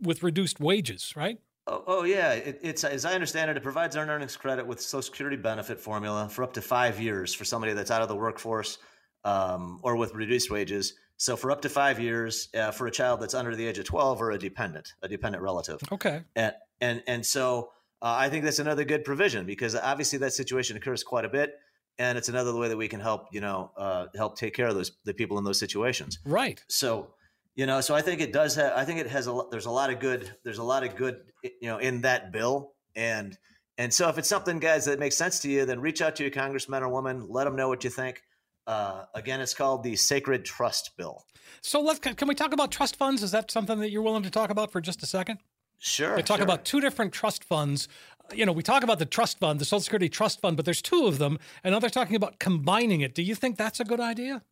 with 0.00 0.22
reduced 0.22 0.60
wages, 0.60 1.14
right? 1.16 1.38
Oh, 1.68 1.84
oh 1.86 2.02
yeah, 2.04 2.32
it, 2.32 2.60
it's 2.62 2.82
as 2.82 3.04
I 3.04 3.12
understand 3.12 3.50
it, 3.50 3.56
it 3.56 3.62
provides 3.62 3.94
earned 3.94 4.10
earnings 4.10 4.36
credit 4.36 4.66
with 4.66 4.80
Social 4.80 5.02
Security 5.02 5.36
benefit 5.36 5.78
formula 5.78 6.28
for 6.28 6.42
up 6.42 6.54
to 6.54 6.62
five 6.62 6.98
years 6.98 7.34
for 7.34 7.44
somebody 7.44 7.74
that's 7.74 7.90
out 7.90 8.00
of 8.00 8.08
the 8.08 8.16
workforce 8.16 8.78
um, 9.24 9.78
or 9.82 9.96
with 9.96 10.14
reduced 10.14 10.50
wages. 10.50 10.94
So 11.18 11.36
for 11.36 11.50
up 11.50 11.60
to 11.62 11.68
five 11.68 12.00
years 12.00 12.48
uh, 12.54 12.70
for 12.70 12.86
a 12.86 12.90
child 12.90 13.20
that's 13.20 13.34
under 13.34 13.54
the 13.54 13.66
age 13.66 13.78
of 13.78 13.84
twelve 13.84 14.22
or 14.22 14.30
a 14.30 14.38
dependent, 14.38 14.94
a 15.02 15.08
dependent 15.08 15.42
relative. 15.42 15.80
Okay. 15.92 16.22
And 16.34 16.54
and 16.80 17.02
and 17.06 17.26
so 17.26 17.70
uh, 18.00 18.14
I 18.16 18.30
think 18.30 18.44
that's 18.44 18.60
another 18.60 18.84
good 18.84 19.04
provision 19.04 19.44
because 19.44 19.74
obviously 19.74 20.18
that 20.20 20.32
situation 20.32 20.76
occurs 20.76 21.02
quite 21.02 21.26
a 21.26 21.28
bit, 21.28 21.54
and 21.98 22.16
it's 22.16 22.30
another 22.30 22.56
way 22.56 22.68
that 22.68 22.76
we 22.76 22.88
can 22.88 23.00
help 23.00 23.26
you 23.32 23.42
know 23.42 23.72
uh, 23.76 24.06
help 24.16 24.38
take 24.38 24.54
care 24.54 24.68
of 24.68 24.74
those 24.74 24.92
the 25.04 25.12
people 25.12 25.36
in 25.36 25.44
those 25.44 25.58
situations. 25.58 26.18
Right. 26.24 26.64
So 26.68 27.10
you 27.58 27.66
know 27.66 27.82
so 27.82 27.94
i 27.94 28.00
think 28.00 28.22
it 28.22 28.32
does 28.32 28.54
have 28.54 28.72
i 28.74 28.84
think 28.86 28.98
it 28.98 29.06
has 29.06 29.26
a 29.26 29.42
there's 29.50 29.66
a 29.66 29.70
lot 29.70 29.90
of 29.90 30.00
good 30.00 30.32
there's 30.44 30.58
a 30.58 30.62
lot 30.62 30.82
of 30.82 30.96
good 30.96 31.20
you 31.42 31.68
know 31.68 31.76
in 31.76 32.00
that 32.00 32.32
bill 32.32 32.72
and 32.96 33.36
And 33.78 33.94
so, 33.94 34.08
if 34.08 34.18
it's 34.18 34.28
something, 34.28 34.58
guys, 34.58 34.86
that 34.86 34.98
makes 34.98 35.16
sense 35.16 35.38
to 35.40 35.48
you, 35.48 35.64
then 35.64 35.80
reach 35.80 36.02
out 36.02 36.16
to 36.16 36.24
your 36.24 36.32
congressman 36.32 36.82
or 36.82 36.88
woman. 36.88 37.26
Let 37.28 37.44
them 37.44 37.54
know 37.54 37.68
what 37.68 37.84
you 37.84 37.90
think. 37.90 38.20
Uh, 38.66 39.04
again, 39.14 39.40
it's 39.40 39.54
called 39.54 39.84
the 39.84 39.94
Sacred 39.94 40.44
Trust 40.44 40.96
Bill. 40.98 41.24
So, 41.62 41.80
let's 41.80 42.00
can 42.00 42.28
we 42.28 42.34
talk 42.34 42.52
about 42.52 42.72
trust 42.72 42.96
funds? 42.96 43.22
Is 43.22 43.30
that 43.30 43.50
something 43.50 43.78
that 43.78 43.90
you're 43.90 44.02
willing 44.02 44.24
to 44.24 44.30
talk 44.30 44.50
about 44.50 44.72
for 44.72 44.80
just 44.80 45.02
a 45.04 45.06
second? 45.06 45.38
Sure. 45.78 46.16
They 46.16 46.22
talk 46.22 46.38
sure. 46.38 46.44
about 46.44 46.64
two 46.64 46.80
different 46.80 47.12
trust 47.12 47.44
funds. 47.44 47.86
You 48.34 48.44
know, 48.44 48.52
we 48.52 48.64
talk 48.64 48.82
about 48.82 48.98
the 48.98 49.06
trust 49.06 49.38
fund, 49.38 49.60
the 49.60 49.64
Social 49.64 49.80
Security 49.80 50.08
Trust 50.08 50.40
Fund, 50.40 50.56
but 50.56 50.64
there's 50.66 50.82
two 50.82 51.06
of 51.06 51.18
them, 51.18 51.38
and 51.62 51.72
now 51.72 51.78
they're 51.78 51.88
talking 51.88 52.16
about 52.16 52.40
combining 52.40 53.00
it. 53.00 53.14
Do 53.14 53.22
you 53.22 53.36
think 53.36 53.56
that's 53.56 53.78
a 53.78 53.84
good 53.84 54.00
idea? 54.00 54.42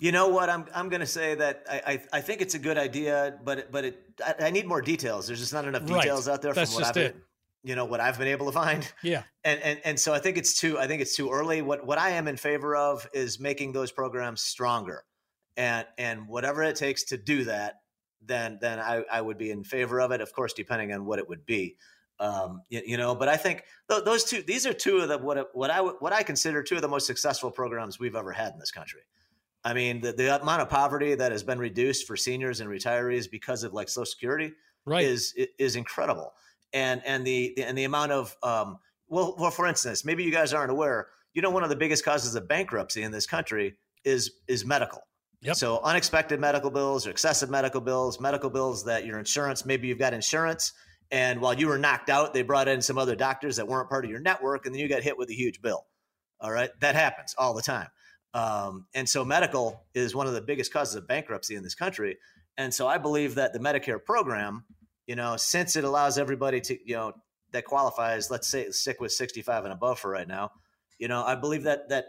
You 0.00 0.12
know 0.12 0.28
what? 0.28 0.48
I'm 0.48 0.64
I'm 0.74 0.88
going 0.88 1.00
to 1.00 1.06
say 1.06 1.34
that 1.34 1.66
I, 1.70 1.82
I, 1.86 2.02
I 2.14 2.20
think 2.22 2.40
it's 2.40 2.54
a 2.54 2.58
good 2.58 2.78
idea, 2.78 3.38
but 3.44 3.70
but 3.70 3.84
it 3.84 4.02
I, 4.26 4.46
I, 4.46 4.50
need 4.50 4.66
more 4.66 4.80
details. 4.80 5.26
There's 5.26 5.38
just 5.38 5.52
not 5.52 5.66
enough 5.66 5.84
details 5.84 6.26
right. 6.26 6.32
out 6.32 6.42
there 6.42 6.54
That's 6.54 6.72
from 6.72 6.82
what 6.82 6.96
I've 6.96 7.02
it. 7.02 7.16
you 7.62 7.76
know 7.76 7.84
what 7.84 8.00
I've 8.00 8.18
been 8.18 8.28
able 8.28 8.46
to 8.46 8.52
find. 8.52 8.90
Yeah. 9.02 9.24
And 9.44 9.60
and 9.60 9.80
and 9.84 10.00
so 10.00 10.14
I 10.14 10.18
think 10.18 10.38
it's 10.38 10.58
too 10.58 10.78
I 10.78 10.86
think 10.86 11.02
it's 11.02 11.14
too 11.14 11.30
early. 11.30 11.60
What 11.60 11.86
what 11.86 11.98
I 11.98 12.12
am 12.12 12.28
in 12.28 12.38
favor 12.38 12.74
of 12.74 13.06
is 13.12 13.38
making 13.38 13.72
those 13.72 13.92
programs 13.92 14.40
stronger, 14.40 15.04
and 15.58 15.86
and 15.98 16.26
whatever 16.28 16.62
it 16.62 16.76
takes 16.76 17.04
to 17.04 17.18
do 17.18 17.44
that, 17.44 17.82
then 18.24 18.56
then 18.62 18.80
I 18.80 19.04
I 19.12 19.20
would 19.20 19.36
be 19.36 19.50
in 19.50 19.64
favor 19.64 20.00
of 20.00 20.12
it. 20.12 20.22
Of 20.22 20.32
course, 20.32 20.54
depending 20.54 20.94
on 20.94 21.04
what 21.04 21.18
it 21.18 21.28
would 21.28 21.44
be. 21.44 21.76
Um, 22.18 22.62
you, 22.70 22.82
you 22.86 22.96
know, 22.96 23.14
but 23.14 23.28
I 23.28 23.36
think 23.36 23.64
th- 23.90 24.04
those 24.04 24.24
two, 24.24 24.42
these 24.42 24.66
are 24.66 24.74
two 24.74 24.98
of 24.98 25.08
the 25.08 25.18
what 25.18 25.54
what 25.54 25.70
I 25.70 25.80
what 25.80 26.14
I 26.14 26.22
consider 26.22 26.62
two 26.62 26.76
of 26.76 26.82
the 26.82 26.88
most 26.88 27.06
successful 27.06 27.50
programs 27.50 27.98
we've 27.98 28.16
ever 28.16 28.32
had 28.32 28.54
in 28.54 28.58
this 28.58 28.70
country. 28.70 29.02
I 29.64 29.74
mean, 29.74 30.00
the, 30.00 30.12
the 30.12 30.40
amount 30.40 30.62
of 30.62 30.68
poverty 30.70 31.14
that 31.14 31.32
has 31.32 31.42
been 31.42 31.58
reduced 31.58 32.06
for 32.06 32.16
seniors 32.16 32.60
and 32.60 32.70
retirees 32.70 33.30
because 33.30 33.62
of 33.62 33.72
like 33.72 33.88
Social 33.88 34.06
Security 34.06 34.52
Right. 34.86 35.04
is 35.04 35.34
is 35.58 35.76
incredible, 35.76 36.32
and 36.72 37.02
and 37.04 37.26
the, 37.26 37.52
the 37.56 37.64
and 37.64 37.76
the 37.76 37.84
amount 37.84 38.12
of 38.12 38.34
um, 38.42 38.78
well, 39.08 39.34
well, 39.38 39.50
for 39.50 39.66
instance, 39.66 40.04
maybe 40.04 40.24
you 40.24 40.30
guys 40.32 40.54
aren't 40.54 40.70
aware. 40.70 41.08
You 41.34 41.42
know, 41.42 41.50
one 41.50 41.62
of 41.62 41.68
the 41.68 41.76
biggest 41.76 42.04
causes 42.04 42.34
of 42.34 42.48
bankruptcy 42.48 43.02
in 43.02 43.12
this 43.12 43.26
country 43.26 43.76
is 44.04 44.32
is 44.48 44.64
medical. 44.64 45.02
Yep. 45.42 45.56
So 45.56 45.80
unexpected 45.82 46.40
medical 46.40 46.70
bills 46.70 47.06
or 47.06 47.10
excessive 47.10 47.50
medical 47.50 47.80
bills, 47.80 48.20
medical 48.20 48.50
bills 48.50 48.84
that 48.84 49.04
your 49.04 49.18
insurance 49.18 49.66
maybe 49.66 49.88
you've 49.88 49.98
got 49.98 50.14
insurance, 50.14 50.72
and 51.10 51.40
while 51.40 51.54
you 51.54 51.68
were 51.68 51.78
knocked 51.78 52.08
out, 52.08 52.32
they 52.32 52.42
brought 52.42 52.68
in 52.68 52.80
some 52.80 52.96
other 52.96 53.16
doctors 53.16 53.56
that 53.56 53.68
weren't 53.68 53.90
part 53.90 54.06
of 54.06 54.10
your 54.10 54.20
network, 54.20 54.64
and 54.64 54.74
then 54.74 54.80
you 54.80 54.88
got 54.88 55.02
hit 55.02 55.18
with 55.18 55.28
a 55.28 55.34
huge 55.34 55.60
bill. 55.60 55.86
All 56.40 56.50
right, 56.50 56.70
that 56.80 56.94
happens 56.94 57.34
all 57.36 57.52
the 57.52 57.62
time. 57.62 57.88
Um, 58.34 58.86
and 58.94 59.08
so 59.08 59.24
medical 59.24 59.84
is 59.94 60.14
one 60.14 60.26
of 60.26 60.34
the 60.34 60.40
biggest 60.40 60.72
causes 60.72 60.94
of 60.94 61.08
bankruptcy 61.08 61.56
in 61.56 61.62
this 61.62 61.74
country. 61.74 62.18
And 62.56 62.72
so 62.72 62.86
I 62.86 62.98
believe 62.98 63.34
that 63.36 63.52
the 63.52 63.58
Medicare 63.58 64.02
program, 64.02 64.64
you 65.06 65.16
know, 65.16 65.36
since 65.36 65.76
it 65.76 65.84
allows 65.84 66.18
everybody 66.18 66.60
to, 66.62 66.78
you 66.84 66.94
know, 66.94 67.12
that 67.52 67.64
qualifies, 67.64 68.30
let's 68.30 68.48
say 68.48 68.70
sick 68.70 69.00
with 69.00 69.12
65 69.12 69.64
and 69.64 69.72
above 69.72 69.98
for 69.98 70.10
right 70.10 70.28
now, 70.28 70.52
you 70.98 71.08
know, 71.08 71.24
I 71.24 71.34
believe 71.34 71.64
that 71.64 71.88
that 71.88 72.04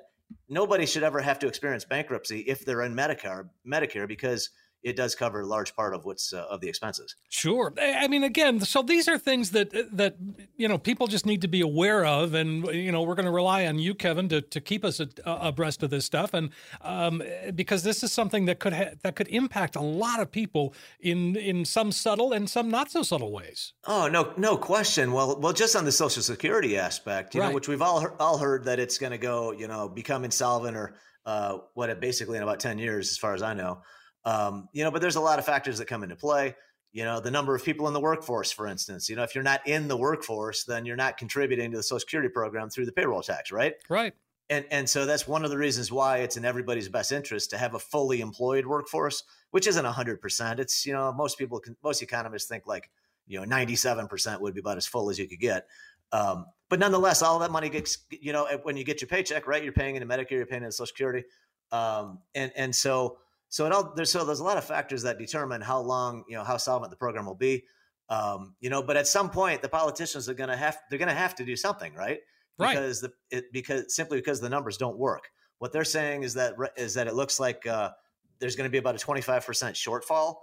nobody 0.47 0.85
should 0.85 1.03
ever 1.03 1.19
have 1.21 1.39
to 1.39 1.47
experience 1.47 1.85
bankruptcy 1.85 2.41
if 2.41 2.65
they're 2.65 2.83
in 2.83 2.93
Medicare, 2.93 3.49
Medicare, 3.65 4.07
because 4.07 4.49
it 4.83 4.95
does 4.95 5.13
cover 5.15 5.41
a 5.41 5.45
large 5.45 5.75
part 5.75 5.93
of 5.93 6.05
what's 6.05 6.33
uh, 6.33 6.45
of 6.49 6.61
the 6.61 6.67
expenses. 6.69 7.15
Sure. 7.29 7.73
I 7.79 8.07
mean, 8.07 8.23
again, 8.23 8.59
so 8.61 8.81
these 8.81 9.07
are 9.07 9.17
things 9.17 9.51
that 9.51 9.71
that 9.95 10.15
you 10.57 10.67
know 10.67 10.77
people 10.77 11.07
just 11.07 11.25
need 11.25 11.41
to 11.41 11.47
be 11.47 11.61
aware 11.61 12.05
of, 12.05 12.33
and 12.33 12.65
you 12.67 12.91
know 12.91 13.03
we're 13.03 13.15
going 13.15 13.25
to 13.25 13.31
rely 13.31 13.65
on 13.65 13.79
you, 13.79 13.93
Kevin, 13.93 14.29
to, 14.29 14.41
to 14.41 14.61
keep 14.61 14.83
us 14.83 15.01
abreast 15.25 15.83
of 15.83 15.89
this 15.89 16.05
stuff, 16.05 16.33
and 16.33 16.49
um, 16.81 17.21
because 17.55 17.83
this 17.83 18.03
is 18.03 18.11
something 18.11 18.45
that 18.45 18.59
could 18.59 18.73
ha- 18.73 18.91
that 19.03 19.15
could 19.15 19.27
impact 19.27 19.75
a 19.75 19.81
lot 19.81 20.19
of 20.19 20.31
people 20.31 20.73
in 20.99 21.35
in 21.35 21.65
some 21.65 21.91
subtle 21.91 22.33
and 22.33 22.49
some 22.49 22.69
not 22.69 22.89
so 22.91 23.03
subtle 23.03 23.31
ways. 23.31 23.73
Oh 23.85 24.07
no, 24.07 24.33
no 24.37 24.57
question. 24.57 25.11
Well, 25.11 25.39
well, 25.39 25.53
just 25.53 25.75
on 25.75 25.85
the 25.85 25.91
Social 25.91 26.23
Security 26.23 26.77
aspect, 26.77 27.35
you 27.35 27.41
Right. 27.41 27.49
know, 27.49 27.53
which 27.55 27.67
we've 27.67 27.81
all 27.81 28.07
all 28.19 28.37
heard 28.37 28.65
that 28.65 28.79
it's 28.79 28.97
going 28.97 29.11
to 29.11 29.17
go, 29.17 29.51
you 29.51 29.67
know, 29.67 29.87
become 29.89 30.23
insolvent 30.25 30.75
or 30.75 30.95
uh, 31.25 31.59
what, 31.75 31.99
basically 31.99 32.37
in 32.37 32.43
about 32.43 32.59
ten 32.59 32.79
years, 32.79 33.09
as 33.11 33.17
far 33.17 33.33
as 33.35 33.41
I 33.43 33.53
know. 33.53 33.81
Um, 34.25 34.69
you 34.71 34.83
know, 34.83 34.91
but 34.91 35.01
there's 35.01 35.15
a 35.15 35.21
lot 35.21 35.39
of 35.39 35.45
factors 35.45 35.77
that 35.79 35.85
come 35.85 36.03
into 36.03 36.15
play. 36.15 36.55
You 36.93 37.05
know, 37.05 37.19
the 37.21 37.31
number 37.31 37.55
of 37.55 37.63
people 37.63 37.87
in 37.87 37.93
the 37.93 38.01
workforce, 38.01 38.51
for 38.51 38.67
instance. 38.67 39.09
You 39.09 39.15
know, 39.15 39.23
if 39.23 39.33
you're 39.33 39.43
not 39.43 39.65
in 39.65 39.87
the 39.87 39.95
workforce, 39.95 40.65
then 40.65 40.85
you're 40.85 40.97
not 40.97 41.17
contributing 41.17 41.71
to 41.71 41.77
the 41.77 41.83
Social 41.83 41.99
Security 41.99 42.29
program 42.29 42.69
through 42.69 42.85
the 42.85 42.91
payroll 42.91 43.21
tax, 43.21 43.51
right? 43.51 43.75
Right. 43.89 44.13
And 44.49 44.65
and 44.69 44.89
so 44.89 45.05
that's 45.05 45.25
one 45.25 45.45
of 45.45 45.49
the 45.49 45.57
reasons 45.57 45.91
why 45.91 46.17
it's 46.17 46.35
in 46.35 46.43
everybody's 46.43 46.89
best 46.89 47.13
interest 47.13 47.51
to 47.51 47.57
have 47.57 47.73
a 47.73 47.79
fully 47.79 48.19
employed 48.19 48.65
workforce, 48.65 49.23
which 49.51 49.65
isn't 49.65 49.85
hundred 49.85 50.19
percent. 50.19 50.59
It's 50.59 50.85
you 50.85 50.91
know 50.91 51.13
most 51.13 51.37
people, 51.37 51.61
can, 51.61 51.77
most 51.81 52.01
economists 52.01 52.49
think 52.49 52.67
like 52.67 52.89
you 53.25 53.39
know 53.39 53.45
ninety 53.45 53.77
seven 53.77 54.07
percent 54.07 54.41
would 54.41 54.53
be 54.53 54.59
about 54.59 54.75
as 54.75 54.85
full 54.85 55.09
as 55.09 55.17
you 55.17 55.29
could 55.29 55.39
get. 55.39 55.67
Um, 56.11 56.47
but 56.67 56.79
nonetheless, 56.79 57.21
all 57.21 57.39
that 57.39 57.51
money 57.51 57.69
gets 57.69 57.99
you 58.09 58.33
know 58.33 58.45
when 58.63 58.75
you 58.75 58.83
get 58.83 58.99
your 58.99 59.07
paycheck, 59.07 59.47
right? 59.47 59.63
You're 59.63 59.71
paying 59.71 59.95
into 59.95 60.07
Medicare, 60.07 60.31
you're 60.31 60.45
paying 60.45 60.63
into 60.63 60.73
Social 60.73 60.87
Security, 60.87 61.23
um, 61.71 62.19
and 62.35 62.51
and 62.57 62.75
so 62.75 63.19
so 63.51 63.65
it 63.65 63.73
all 63.73 63.93
there's 63.95 64.09
so 64.09 64.23
there's 64.23 64.39
a 64.39 64.45
lot 64.45 64.57
of 64.57 64.63
factors 64.63 65.03
that 65.03 65.19
determine 65.19 65.59
how 65.59 65.81
long 65.81 66.23
you 66.27 66.37
know 66.37 66.43
how 66.43 66.55
solvent 66.55 66.89
the 66.89 66.95
program 66.95 67.25
will 67.25 67.35
be. 67.35 67.65
Um, 68.07 68.55
you 68.61 68.69
know, 68.69 68.81
but 68.81 68.95
at 68.95 69.07
some 69.07 69.29
point, 69.29 69.61
the 69.61 69.67
politicians 69.67 70.29
are 70.29 70.33
going 70.33 70.49
to 70.49 70.55
have 70.55 70.79
they're 70.89 70.97
going 70.97 71.09
to 71.09 71.13
have 71.13 71.35
to 71.35 71.45
do 71.45 71.57
something, 71.57 71.93
right? 71.93 72.19
Right. 72.57 72.75
Because 72.75 73.01
the 73.01 73.11
it 73.29 73.51
because 73.51 73.93
simply 73.93 74.19
because 74.19 74.39
the 74.39 74.47
numbers 74.47 74.77
don't 74.77 74.97
work. 74.97 75.29
What 75.59 75.73
they're 75.73 75.83
saying 75.83 76.23
is 76.23 76.33
that 76.35 76.53
is 76.77 76.93
that 76.93 77.07
it 77.07 77.13
looks 77.13 77.41
like 77.41 77.67
uh, 77.67 77.91
there's 78.39 78.55
going 78.55 78.69
to 78.69 78.71
be 78.71 78.77
about 78.77 78.95
a 78.95 78.99
25 78.99 79.45
percent 79.45 79.75
shortfall. 79.75 80.35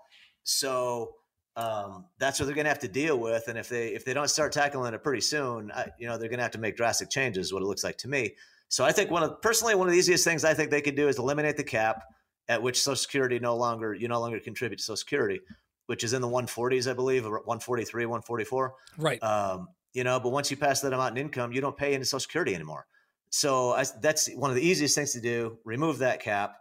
So 0.45 1.15
um, 1.57 2.05
that's 2.19 2.39
what 2.39 2.45
they're 2.45 2.55
going 2.55 2.67
to 2.67 2.71
have 2.71 2.79
to 2.81 2.89
deal 2.89 3.19
with. 3.19 3.49
And 3.49 3.57
if 3.57 3.71
they 3.71 3.89
if 3.89 4.05
they 4.05 4.13
don't 4.13 4.29
start 4.29 4.53
tackling 4.53 4.93
it 4.93 5.03
pretty 5.03 5.23
soon, 5.23 5.73
I, 5.73 5.89
you 5.99 6.07
know, 6.07 6.19
they're 6.19 6.29
going 6.29 6.41
to 6.41 6.45
have 6.45 6.53
to 6.53 6.59
make 6.59 6.77
drastic 6.77 7.09
changes. 7.09 7.55
What 7.55 7.63
it 7.63 7.67
looks 7.67 7.85
like 7.85 7.97
to 7.99 8.09
me. 8.09 8.35
So 8.69 8.85
I 8.85 8.93
think 8.93 9.11
one 9.11 9.23
of 9.23 9.41
personally 9.41 9.75
one 9.75 9.89
of 9.89 9.93
the 9.95 9.99
easiest 9.99 10.25
things 10.25 10.45
I 10.45 10.53
think 10.53 10.71
they 10.71 10.83
could 10.83 10.95
do 10.95 11.09
is 11.09 11.19
eliminate 11.19 11.57
the 11.57 11.65
cap 11.65 12.05
at 12.49 12.63
which 12.63 12.83
Social 12.83 12.97
Security 12.97 13.39
no 13.39 13.57
longer 13.57 13.95
you 13.95 14.09
no 14.09 14.21
longer 14.21 14.41
contribute 14.41 14.79
to 14.79 14.83
Social 14.83 14.97
Security, 14.97 15.41
which 15.87 16.05
is 16.05 16.13
in 16.13 16.23
the 16.23 16.29
140s, 16.29 16.91
I 16.91 16.95
believe, 16.95 17.27
or 17.27 17.41
143, 17.41 18.07
144. 18.07 18.75
Right. 18.97 19.23
Um, 19.23 19.69
you 19.95 20.05
know, 20.05 20.21
but 20.21 20.31
once 20.31 20.51
you 20.51 20.57
pass 20.57 20.81
that 20.81 20.93
amount 20.93 21.19
in 21.19 21.25
income, 21.25 21.53
you 21.53 21.61
don't 21.61 21.77
pay 21.77 21.95
into 21.95 22.07
Social 22.07 22.21
Security 22.21 22.55
anymore. 22.55 22.87
So 23.31 23.73
I, 23.73 23.85
that's 24.01 24.31
one 24.35 24.51
of 24.51 24.57
the 24.57 24.63
easiest 24.63 24.95
things 24.95 25.13
to 25.13 25.21
do. 25.21 25.59
Remove 25.65 25.99
that 25.99 26.21
cap, 26.21 26.57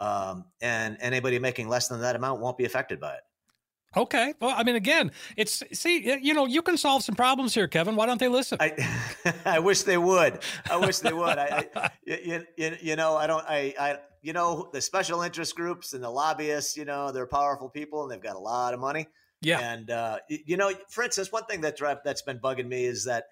um, 0.00 0.44
and 0.60 0.96
anybody 1.00 1.38
making 1.38 1.68
less 1.68 1.88
than 1.88 2.00
that 2.00 2.16
amount 2.16 2.40
won't 2.40 2.56
be 2.56 2.64
affected 2.64 3.00
by 3.00 3.14
it. 3.14 3.20
Okay. 3.96 4.34
Well, 4.40 4.54
I 4.56 4.64
mean, 4.64 4.76
again, 4.76 5.12
it's 5.36 5.62
see, 5.72 6.18
you 6.20 6.34
know, 6.34 6.44
you 6.46 6.60
can 6.60 6.76
solve 6.76 7.02
some 7.02 7.14
problems 7.14 7.54
here, 7.54 7.66
Kevin. 7.66 7.96
Why 7.96 8.06
don't 8.06 8.20
they 8.20 8.28
listen? 8.28 8.58
I 8.60 8.74
I 9.46 9.58
wish 9.60 9.82
they 9.82 9.96
would. 9.96 10.40
I 10.70 10.76
wish 10.76 10.98
they 10.98 11.12
would. 11.12 11.38
I, 11.38 11.66
I 11.74 11.90
you, 12.04 12.44
you, 12.56 12.76
you 12.80 12.96
know 12.96 13.16
I 13.16 13.26
don't 13.26 13.44
I 13.48 13.74
I 13.78 13.98
you 14.22 14.32
know 14.32 14.68
the 14.72 14.80
special 14.80 15.22
interest 15.22 15.54
groups 15.54 15.92
and 15.92 16.02
the 16.02 16.10
lobbyists. 16.10 16.76
You 16.76 16.84
know 16.84 17.12
they're 17.12 17.26
powerful 17.26 17.68
people 17.68 18.02
and 18.02 18.10
they've 18.10 18.22
got 18.22 18.36
a 18.36 18.40
lot 18.40 18.74
of 18.74 18.80
money. 18.80 19.06
yeah. 19.40 19.60
And 19.60 19.90
uh, 19.90 20.18
you 20.28 20.56
know, 20.56 20.72
for 20.90 21.04
instance, 21.04 21.30
one 21.30 21.44
thing 21.44 21.60
that, 21.62 21.78
that's 22.04 22.22
been 22.22 22.38
bugging 22.38 22.68
me 22.68 22.84
is 22.84 23.04
that 23.04 23.26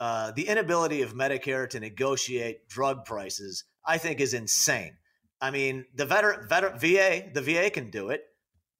uh, 0.00 0.30
the 0.32 0.46
inability 0.46 1.02
of 1.02 1.14
Medicare 1.14 1.68
to 1.70 1.80
negotiate 1.80 2.68
drug 2.68 3.04
prices, 3.04 3.64
I 3.84 3.98
think, 3.98 4.20
is 4.20 4.34
insane. 4.34 4.96
I 5.40 5.50
mean, 5.50 5.86
the 5.94 6.04
veteran, 6.04 6.48
veteran 6.48 6.78
VA, 6.78 7.24
the 7.32 7.42
VA 7.42 7.70
can 7.70 7.90
do 7.90 8.10
it. 8.10 8.22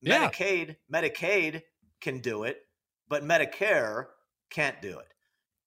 Yeah. 0.00 0.28
Medicaid, 0.28 0.76
Medicaid 0.92 1.62
can 2.00 2.20
do 2.20 2.44
it, 2.44 2.58
but 3.08 3.24
Medicare 3.24 4.06
can't 4.50 4.80
do 4.80 4.98
it. 4.98 5.06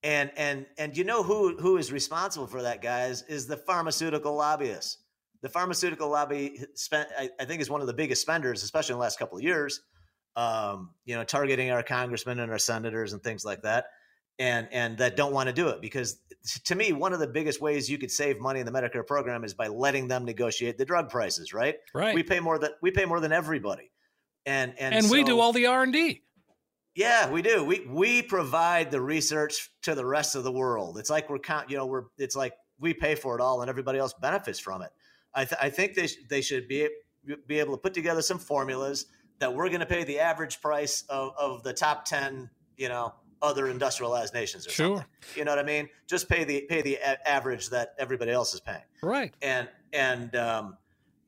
And 0.04 0.32
and 0.36 0.66
and 0.78 0.98
you 0.98 1.04
know 1.04 1.22
who 1.22 1.58
who 1.58 1.78
is 1.78 1.92
responsible 1.92 2.48
for 2.48 2.64
that, 2.64 2.82
guys? 2.82 3.22
Is 3.24 3.46
the 3.46 3.58
pharmaceutical 3.58 4.36
lobbyists. 4.36 4.98
The 5.42 5.50
pharmaceutical 5.50 6.10
lobby 6.10 6.60
spent, 6.76 7.10
I, 7.18 7.30
I 7.40 7.46
think, 7.46 7.62
is 7.62 7.70
one 7.70 7.82
of 7.82 7.88
the 7.88 7.94
biggest 7.94 8.22
spenders, 8.22 8.64
especially 8.64 8.94
in 8.94 8.98
the 8.98 9.04
last 9.04 9.18
couple 9.18 9.38
of 9.38 9.44
years 9.44 9.82
um, 10.36 10.92
you 11.06 11.16
know, 11.16 11.24
targeting 11.24 11.72
our 11.72 11.84
congressmen 11.84 12.40
and 12.40 12.52
our 12.52 12.58
senators 12.58 13.14
and 13.14 13.22
things 13.22 13.44
like 13.44 13.64
that, 13.64 13.86
and 14.40 14.68
and 14.72 14.98
that 15.00 15.16
don't 15.16 15.34
want 15.34 15.48
to 15.48 15.54
do 15.54 15.68
it 15.68 15.82
because 15.82 16.20
to 16.66 16.76
me, 16.76 16.94
one 16.94 17.14
of 17.14 17.20
the 17.20 17.28
biggest 17.28 17.62
ways 17.62 17.90
you 17.90 17.98
could 17.98 18.12
save 18.12 18.40
money 18.40 18.60
in 18.60 18.66
the 18.66 18.72
Medicare 18.72 19.06
program 19.06 19.44
is 19.44 19.54
by 19.54 19.68
letting 19.68 20.08
them 20.08 20.26
negotiate 20.26 20.78
the 20.78 20.86
drug 20.86 21.10
prices. 21.10 21.54
Right? 21.54 21.76
Right. 21.94 22.16
We 22.16 22.24
pay 22.24 22.40
more 22.40 22.58
than 22.58 22.72
we 22.82 22.92
pay 22.92 23.06
more 23.06 23.20
than 23.20 23.34
everybody, 23.34 23.92
and 24.46 24.74
and 24.80 24.96
and 24.96 25.10
we 25.10 25.24
do 25.24 25.40
all 25.40 25.52
the 25.52 25.66
R 25.68 25.84
and 25.84 25.92
D. 25.92 26.22
yeah, 26.96 27.30
we 27.30 27.42
do. 27.42 27.64
We 27.66 27.86
we 27.88 28.22
provide 28.22 28.90
the 28.90 29.02
research 29.02 29.70
to 29.84 29.96
the 29.96 30.06
rest 30.06 30.36
of 30.36 30.44
the 30.44 30.52
world. 30.52 30.98
It's 30.98 31.10
like 31.10 31.30
we're 31.30 31.40
count, 31.40 31.70
you 31.70 31.78
know, 31.78 31.86
we're 31.86 32.06
it's 32.18 32.36
like 32.36 32.54
we 32.80 32.94
pay 32.94 33.16
for 33.16 33.36
it 33.36 33.42
all, 33.42 33.62
and 33.62 33.70
everybody 33.70 34.00
else 34.00 34.14
benefits 34.14 34.60
from 34.60 34.82
it. 34.82 34.92
I 35.34 35.46
th- 35.46 35.60
I 35.62 35.70
think 35.70 35.96
they 35.96 36.08
sh- 36.08 36.18
they 36.30 36.42
should 36.42 36.68
be 36.68 36.90
be 37.48 37.60
able 37.60 37.74
to 37.74 37.82
put 37.82 37.94
together 37.94 38.22
some 38.22 38.40
formulas 38.40 39.06
that 39.40 39.54
we're 39.54 39.68
going 39.70 39.80
to 39.80 39.86
pay 39.86 40.04
the 40.04 40.20
average 40.20 40.62
price 40.62 41.04
of, 41.10 41.34
of 41.38 41.64
the 41.64 41.74
top 41.74 42.06
ten, 42.06 42.50
you 42.78 42.90
know, 42.90 43.14
other 43.42 43.68
industrialized 43.68 44.34
nations. 44.34 44.68
Or 44.68 44.72
Sure. 44.72 44.88
something. 44.98 45.06
You 45.36 45.46
know 45.46 45.52
what 45.52 45.60
I 45.60 45.64
mean? 45.64 45.90
Just 46.08 46.28
pay 46.30 46.44
the 46.44 46.62
pay 46.70 46.82
the 46.82 46.96
a- 46.96 47.28
average 47.30 47.70
that 47.70 47.94
everybody 47.98 48.32
else 48.32 48.54
is 48.54 48.60
paying 48.60 48.84
Right. 49.02 49.34
and 49.42 49.68
and 49.94 50.36
um, 50.36 50.78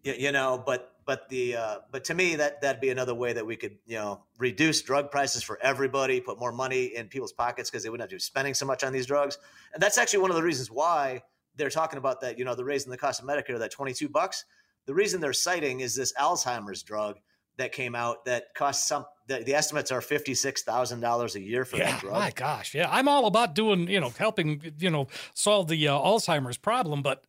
you, 0.03 0.13
you 0.13 0.31
know, 0.31 0.61
but 0.65 0.89
but 1.05 1.27
the 1.29 1.55
uh, 1.55 1.79
but 1.91 2.03
to 2.05 2.13
me 2.13 2.35
that 2.35 2.61
that'd 2.61 2.81
be 2.81 2.89
another 2.89 3.13
way 3.15 3.33
that 3.33 3.45
we 3.45 3.55
could 3.55 3.77
you 3.85 3.97
know 3.97 4.23
reduce 4.37 4.81
drug 4.81 5.11
prices 5.11 5.43
for 5.43 5.57
everybody, 5.61 6.19
put 6.21 6.39
more 6.39 6.51
money 6.51 6.85
in 6.95 7.07
people's 7.07 7.33
pockets 7.33 7.69
because 7.69 7.83
they 7.83 7.89
wouldn't 7.89 8.03
have 8.03 8.09
to 8.09 8.15
be 8.15 8.19
spending 8.19 8.53
so 8.53 8.65
much 8.65 8.83
on 8.83 8.93
these 8.93 9.05
drugs. 9.05 9.37
And 9.73 9.81
that's 9.83 9.97
actually 9.97 10.19
one 10.19 10.29
of 10.31 10.35
the 10.37 10.43
reasons 10.43 10.69
why 10.71 11.23
they're 11.55 11.69
talking 11.69 11.97
about 11.97 12.21
that. 12.21 12.37
You 12.37 12.45
know, 12.45 12.55
they're 12.55 12.65
raising 12.65 12.91
the 12.91 12.97
cost 12.97 13.21
of 13.21 13.27
Medicare 13.27 13.59
that 13.59 13.71
twenty 13.71 13.93
two 13.93 14.09
bucks. 14.09 14.45
The 14.85 14.93
reason 14.93 15.21
they're 15.21 15.33
citing 15.33 15.79
is 15.79 15.95
this 15.95 16.13
Alzheimer's 16.13 16.83
drug 16.83 17.17
that 17.57 17.71
came 17.71 17.95
out 17.95 18.25
that 18.25 18.53
costs 18.55 18.87
some. 18.87 19.05
The, 19.27 19.43
the 19.43 19.53
estimates 19.55 19.91
are 19.91 20.01
fifty 20.01 20.33
six 20.33 20.63
thousand 20.63 20.99
dollars 20.99 21.35
a 21.35 21.41
year 21.41 21.65
for 21.65 21.77
yeah, 21.77 21.91
that 21.91 22.01
drug. 22.01 22.13
My 22.13 22.31
gosh, 22.31 22.73
yeah, 22.73 22.87
I'm 22.91 23.07
all 23.07 23.25
about 23.25 23.55
doing 23.55 23.87
you 23.87 23.99
know 23.99 24.09
helping 24.09 24.73
you 24.79 24.89
know 24.89 25.07
solve 25.33 25.67
the 25.67 25.87
uh, 25.87 25.97
Alzheimer's 25.97 26.57
problem, 26.57 27.01
but 27.01 27.23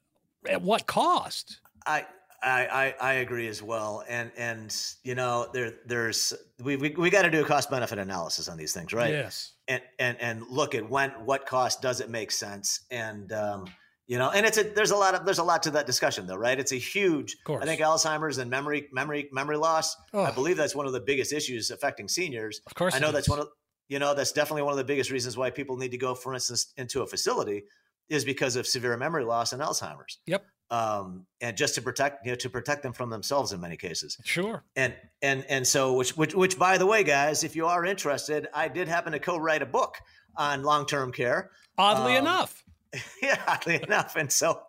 at 0.49 0.63
what 0.63 0.87
cost? 0.87 1.61
I 1.87 2.07
I, 2.45 2.67
I, 2.67 2.95
I 3.01 3.13
agree 3.15 3.49
as 3.49 3.63
well, 3.63 4.05
and 4.09 4.31
and 4.37 4.75
you 5.03 5.15
know 5.15 5.49
there 5.53 5.75
there's 5.87 6.35
we 6.63 6.77
we, 6.77 6.91
we 6.91 7.11
got 7.11 7.23
to 7.23 7.31
do 7.31 7.43
a 7.43 7.47
cost 7.47 7.71
benefit 7.71 7.99
analysis 7.99 8.49
on 8.49 8.59
these 8.59 8.73
things, 8.73 8.93
right? 8.93 9.11
Yes. 9.11 9.53
And 9.67 9.83
and 9.99 10.21
and 10.21 10.43
look 10.49 10.75
at 10.75 10.89
when 10.89 11.11
what 11.25 11.47
cost 11.47 11.81
does 11.81 12.01
it 12.01 12.11
make 12.11 12.31
sense, 12.31 12.81
and 12.91 13.33
um, 13.33 13.67
you 14.07 14.19
know, 14.19 14.31
and 14.31 14.45
it's 14.45 14.59
a 14.59 14.63
there's 14.65 14.91
a 14.91 14.97
lot 14.97 15.15
of 15.15 15.25
there's 15.25 15.39
a 15.39 15.45
lot 15.45 15.63
to 15.65 15.71
that 15.73 15.87
discussion 15.87 16.27
though, 16.27 16.37
right? 16.37 16.59
It's 16.59 16.73
a 16.73 16.77
huge. 16.77 17.37
I 17.49 17.65
think 17.65 17.81
Alzheimer's 17.81 18.39
and 18.39 18.51
memory 18.51 18.89
memory 18.93 19.29
memory 19.33 19.57
loss. 19.57 19.97
I 20.13 20.31
Oh. 20.31 20.33
believe 20.33 20.57
that's 20.57 20.75
one 20.75 20.87
of 20.87 20.93
the 20.93 21.01
biggest 21.01 21.33
issues 21.33 21.71
affecting 21.71 22.09
seniors. 22.09 22.61
Of 22.67 22.75
course, 22.75 22.95
I 22.95 22.99
know 22.99 23.13
that's 23.13 23.29
one 23.29 23.39
of 23.41 23.49
you 23.89 23.99
know 23.99 24.15
that's 24.15 24.33
definitely 24.33 24.63
one 24.63 24.73
of 24.73 24.79
the 24.79 24.85
biggest 24.85 25.11
reasons 25.11 25.37
why 25.37 25.51
people 25.51 25.77
need 25.77 25.91
to 25.93 25.99
go, 25.99 26.15
for 26.15 26.35
instance, 26.35 26.73
into 26.77 27.03
a 27.03 27.07
facility 27.07 27.65
is 28.11 28.25
because 28.25 28.57
of 28.57 28.67
severe 28.67 28.97
memory 28.99 29.25
loss 29.25 29.53
and 29.55 29.63
Alzheimer's. 29.63 30.19
Yep. 30.27 30.45
Um, 30.71 31.27
and 31.41 31.57
just 31.57 31.75
to 31.77 31.83
protect 31.83 32.25
you 32.27 32.33
know 32.33 32.37
to 32.37 32.51
protect 32.51 32.83
them 32.83 32.93
from 32.93 33.09
themselves 33.11 33.53
in 33.53 33.61
many 33.61 33.77
cases. 33.77 34.17
Sure. 34.25 34.65
And 34.77 34.95
and 35.23 35.45
and 35.49 35.67
so 35.67 35.93
which 35.95 36.17
which 36.17 36.35
which 36.35 36.59
by 36.59 36.79
the 36.79 36.87
way, 36.87 37.05
guys, 37.05 37.45
if 37.45 37.55
you 37.57 37.67
are 37.67 37.85
interested, 37.87 38.49
I 38.53 38.69
did 38.69 38.89
happen 38.89 39.13
to 39.13 39.19
co-write 39.19 39.63
a 39.63 39.67
book 39.67 39.97
on 40.37 40.63
long-term 40.63 41.13
care. 41.13 41.51
Oddly 41.79 42.17
Um, 42.17 42.25
enough. 42.25 42.64
yeah, 43.23 43.41
oddly 43.47 43.83
enough. 43.83 44.17
And 44.17 44.31
so, 44.31 44.61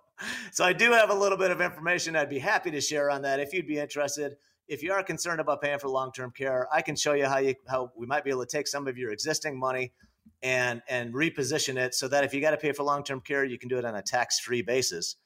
so 0.52 0.64
I 0.64 0.74
do 0.74 0.92
have 0.92 1.10
a 1.10 1.14
little 1.14 1.38
bit 1.38 1.52
of 1.52 1.62
information 1.62 2.16
I'd 2.16 2.30
be 2.30 2.40
happy 2.40 2.72
to 2.72 2.82
share 2.82 3.10
on 3.10 3.22
that 3.24 3.40
if 3.40 3.54
you'd 3.54 3.68
be 3.68 3.78
interested. 3.78 4.38
If 4.68 4.82
you 4.82 4.94
are 4.94 5.04
concerned 5.04 5.40
about 5.40 5.62
paying 5.62 5.78
for 5.78 5.90
long-term 5.90 6.32
care, 6.32 6.68
I 6.74 6.82
can 6.82 6.96
show 6.96 7.14
you 7.14 7.26
how 7.26 7.38
you 7.38 7.56
how 7.68 7.92
we 7.96 8.08
might 8.08 8.24
be 8.24 8.32
able 8.32 8.46
to 8.46 8.58
take 8.58 8.68
some 8.68 8.88
of 8.88 8.98
your 8.98 9.12
existing 9.12 9.60
money 9.60 9.94
and 10.42 10.82
and 10.90 11.14
reposition 11.14 11.78
it 11.78 11.94
so 11.94 12.08
that 12.08 12.24
if 12.24 12.34
you 12.34 12.42
got 12.42 12.52
to 12.52 12.58
pay 12.58 12.72
for 12.72 12.84
long-term 12.84 13.22
care, 13.22 13.46
you 13.46 13.60
can 13.60 13.70
do 13.70 13.78
it 13.78 13.86
on 13.86 13.96
a 13.96 14.02
tax-free 14.02 14.64
basis 14.64 15.18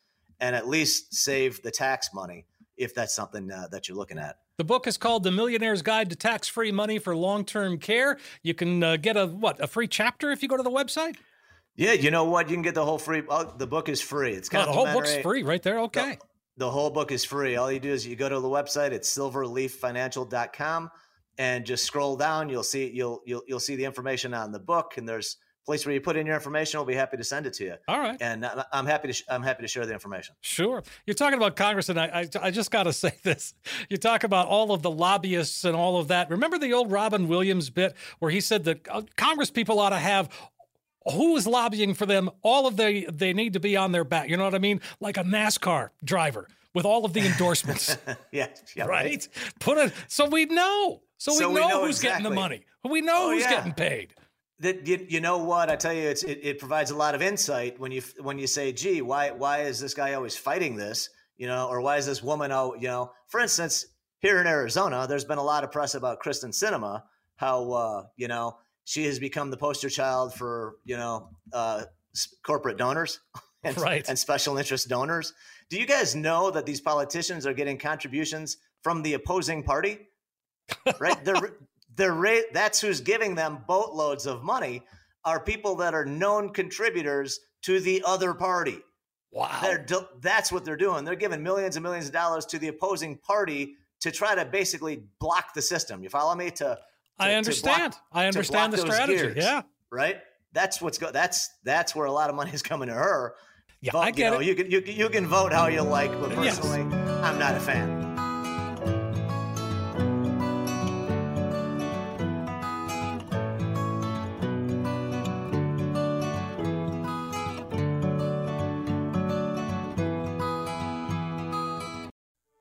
and 0.41 0.56
at 0.56 0.68
least 0.68 1.13
save 1.13 1.62
the 1.62 1.72
tax 1.72 2.10
money 2.13 2.46
if 2.77 2.96
that's 2.96 3.13
something 3.13 3.51
uh, 3.51 3.68
that 3.72 3.88
you're 3.88 3.98
looking 3.98 4.18
at. 4.18 4.38
The 4.58 4.63
book 4.63 4.88
is 4.88 4.98
called 4.98 5.24
The 5.24 5.32
Millionaire's 5.32 5.82
Guide 5.82 6.10
to 6.10 6.15
Tax-Free 6.15 6.74
Money 6.74 7.00
for 7.00 7.15
Long-Term 7.15 7.77
Care. 7.77 8.18
You 8.44 8.53
can 8.53 8.84
uh, 8.84 8.98
get 8.98 9.15
a 9.15 9.27
what 9.27 9.62
a 9.63 9.68
free 9.68 9.88
chapter 9.88 10.32
if 10.32 10.44
you 10.44 10.50
go 10.50 10.58
to 10.58 10.63
the 10.63 10.70
website. 10.70 11.15
Yeah, 11.79 11.93
you 11.93 12.12
know 12.12 12.25
what? 12.25 12.50
You 12.50 12.55
can 12.57 12.62
get 12.62 12.75
the 12.75 12.83
whole 12.83 13.00
free. 13.00 13.24
Oh, 13.29 13.45
the 13.57 13.65
book 13.65 13.88
is 13.88 14.01
free. 14.01 14.33
It's 14.33 14.50
kind 14.50 14.63
Oh, 14.63 14.65
the 14.67 14.74
whole 14.77 14.93
book's 14.93 15.15
free 15.15 15.43
right 15.43 15.63
there. 15.63 15.79
Okay. 15.79 16.17
The 16.57 16.69
whole 16.69 16.89
book 16.89 17.13
is 17.13 17.24
free. 17.24 17.55
All 17.55 17.71
you 17.71 17.79
do 17.79 17.89
is 17.89 18.05
you 18.05 18.17
go 18.17 18.27
to 18.27 18.39
the 18.41 18.50
website. 18.50 18.91
It's 18.91 19.09
silverleaffinancial.com 19.17 20.91
and 21.38 21.65
just 21.65 21.86
scroll 21.86 22.17
down. 22.17 22.50
You'll 22.50 22.63
see 22.63 22.89
you'll 22.89 23.21
you'll 23.25 23.43
you'll 23.48 23.59
see 23.62 23.75
the 23.77 23.86
information 23.86 24.33
on 24.33 24.51
the 24.51 24.59
book, 24.59 24.98
and 24.98 25.07
there's 25.07 25.38
a 25.63 25.65
place 25.65 25.86
where 25.86 25.93
you 25.95 26.01
put 26.01 26.17
in 26.17 26.25
your 26.25 26.36
information. 26.36 26.79
We'll 26.79 26.86
be 26.88 26.95
happy 26.95 27.15
to 27.15 27.24
send 27.24 27.45
it 27.45 27.53
to 27.53 27.63
you, 27.63 27.75
All 27.88 28.00
right. 28.00 28.17
and 28.19 28.45
I'm 28.74 28.86
happy 28.86 29.13
to 29.13 29.24
I'm 29.29 29.43
happy 29.43 29.62
to 29.62 29.67
share 29.69 29.86
the 29.86 29.93
information. 29.93 30.36
Sure. 30.41 30.83
You're 31.05 31.13
talking 31.13 31.38
about 31.38 31.55
Congress, 31.55 31.88
and 31.88 31.98
I, 32.00 32.05
I, 32.07 32.48
I 32.48 32.51
just 32.51 32.71
got 32.71 32.83
to 32.83 32.93
say 33.05 33.13
this. 33.24 33.53
You 33.89 33.95
talk 33.95 34.25
about 34.25 34.48
all 34.48 34.74
of 34.74 34.81
the 34.81 34.91
lobbyists 34.91 35.63
and 35.63 35.77
all 35.77 35.98
of 35.98 36.09
that. 36.09 36.29
Remember 36.29 36.57
the 36.59 36.74
old 36.74 36.91
Robin 36.91 37.29
Williams 37.29 37.69
bit 37.69 37.95
where 38.19 38.31
he 38.31 38.41
said 38.41 38.65
that 38.65 38.86
uh, 38.89 39.03
Congress 39.15 39.50
people 39.50 39.79
ought 39.79 39.91
to 39.91 39.98
have 39.98 40.27
who 41.11 41.35
is 41.37 41.45
lobbying 41.47 41.93
for 41.93 42.05
them? 42.05 42.29
All 42.41 42.67
of 42.67 42.77
the 42.77 43.07
they 43.11 43.33
need 43.33 43.53
to 43.53 43.59
be 43.59 43.75
on 43.77 43.91
their 43.91 44.03
back. 44.03 44.29
You 44.29 44.37
know 44.37 44.43
what 44.43 44.55
I 44.55 44.59
mean? 44.59 44.81
Like 44.99 45.17
a 45.17 45.23
NASCAR 45.23 45.89
driver 46.03 46.48
with 46.74 46.85
all 46.85 47.05
of 47.05 47.13
the 47.13 47.22
endorsements, 47.25 47.98
yeah, 48.31 48.48
yeah, 48.75 48.85
right? 48.85 49.27
Put 49.59 49.77
it 49.77 49.93
so 50.07 50.27
we 50.29 50.45
know. 50.45 51.01
So, 51.17 51.33
So 51.33 51.50
we 51.50 51.55
we 51.55 51.61
know, 51.61 51.67
know 51.69 51.85
who's 51.85 52.00
getting 52.00 52.24
the 52.24 52.29
exactly. 52.29 52.35
money. 52.35 52.65
We 52.89 53.01
know 53.01 53.27
Oh, 53.27 53.31
who's 53.31 53.41
yeah. 53.43 53.50
getting 53.50 53.74
paid. 53.74 54.13
that 54.59 54.87
you, 54.87 55.05
you 55.09 55.19
know 55.22 55.39
what 55.39 55.69
I 55.69 55.75
tell 55.75 55.93
you 55.93 56.03
it's 56.09 56.24
it, 56.24 56.39
it 56.43 56.59
provides 56.59 56.91
a 56.91 56.95
lot 56.95 57.15
of 57.15 57.22
insight 57.22 57.79
when 57.79 57.91
you 57.91 58.01
when 58.22 58.37
you 58.39 58.48
say 58.48 58.72
gee 58.72 59.01
why 59.01 59.31
why 59.31 59.61
is 59.63 59.79
this 59.79 59.93
guy 59.93 60.13
always 60.13 60.35
fighting 60.37 60.75
this 60.75 61.09
you 61.37 61.48
know 61.48 61.67
or 61.69 61.81
why 61.81 61.98
is 61.98 62.05
this 62.05 62.22
woman 62.24 62.51
oh 62.51 62.75
you 62.75 62.87
know 62.87 63.11
for 63.27 63.39
instance 63.39 63.85
here 64.19 64.39
in 64.41 64.48
Arizona 64.48 65.05
there's 65.07 65.25
been 65.25 65.37
a 65.37 65.43
lot 65.43 65.63
of 65.63 65.72
press 65.72 65.95
about 65.95 66.22
Kyrsten 66.22 66.51
Sinema 66.51 67.03
how 67.37 67.72
uh, 67.72 68.03
you 68.17 68.27
know 68.27 68.57
she 68.89 69.05
has 69.05 69.19
become 69.19 69.51
the 69.51 69.57
poster 69.57 69.89
child 69.89 70.33
for 70.33 70.77
you 70.83 70.97
know 70.97 71.29
uh, 71.53 71.83
corporate 72.43 72.77
donors 72.77 73.19
and, 73.63 73.77
Right. 73.77 74.07
and 74.09 74.17
special 74.17 74.57
interest 74.57 74.89
donors 74.89 75.33
do 75.69 75.79
you 75.79 75.85
guys 75.85 76.15
know 76.15 76.49
that 76.49 76.65
these 76.65 76.81
politicians 76.81 77.45
are 77.45 77.53
getting 77.53 77.77
contributions 77.77 78.57
from 78.81 79.03
the 79.03 79.13
opposing 79.13 79.61
party 79.63 79.99
right? 80.99 81.23
They're 81.23 81.57
they're 81.95 82.43
that's 82.53 82.79
who's 82.79 83.01
giving 83.01 83.35
them 83.35 83.63
boatloads 83.67 84.25
of 84.25 84.43
money 84.43 84.83
are 85.25 85.39
people 85.39 85.75
that 85.77 85.93
are 85.93 86.05
known 86.05 86.49
contributors 86.53 87.39
to 87.63 87.79
the 87.79 88.03
other 88.05 88.33
party. 88.33 88.79
Wow. 89.31 89.59
They're 89.61 89.85
that's 90.21 90.51
what 90.51 90.65
they're 90.65 90.77
doing. 90.77 91.03
They're 91.03 91.15
giving 91.15 91.43
millions 91.43 91.75
and 91.75 91.83
millions 91.83 92.07
of 92.07 92.13
dollars 92.13 92.45
to 92.47 92.59
the 92.59 92.69
opposing 92.69 93.17
party 93.17 93.75
to 94.01 94.11
try 94.11 94.33
to 94.35 94.45
basically 94.45 95.03
block 95.19 95.53
the 95.53 95.61
system. 95.61 96.01
You 96.03 96.09
follow 96.09 96.33
me? 96.35 96.51
To 96.51 96.79
I 97.20 97.34
understand. 97.34 97.92
block- 97.94 98.03
I 98.14 98.25
understand 98.27 98.74
the 98.74 98.77
strategy. 98.77 99.18
gears, 99.18 99.38
Yeah. 99.38 99.62
right. 99.92 100.18
That's 100.53 100.82
what's 100.82 100.98
go. 100.98 101.12
That's 101.12 101.50
that's 101.64 101.96
where 101.96 102.05
a 102.08 102.12
lot 102.12 102.29
of 102.29 102.36
money 102.36 102.51
is 102.53 102.62
coming 102.64 102.88
to 102.88 102.94
her. 102.96 103.36
Yeah, 103.82 103.92
Vote- 103.92 104.00
I 104.00 104.08
you 104.08 104.14
get 104.14 104.32
know, 104.34 104.40
it. 104.40 104.46
You 104.48 104.55
can 104.55 104.72
you, 104.72 104.82
can- 104.82 104.96
you 104.96 105.10
can 105.10 105.27
vote 105.27 105.51
how 105.53 105.68
you 105.68 105.82
like, 105.82 106.12
but 106.20 106.32
Yes. 106.44 106.58
personally, 106.60 106.82
I'm 107.24 107.38
not 107.40 107.55
a 107.55 107.60
fan. 107.60 108.00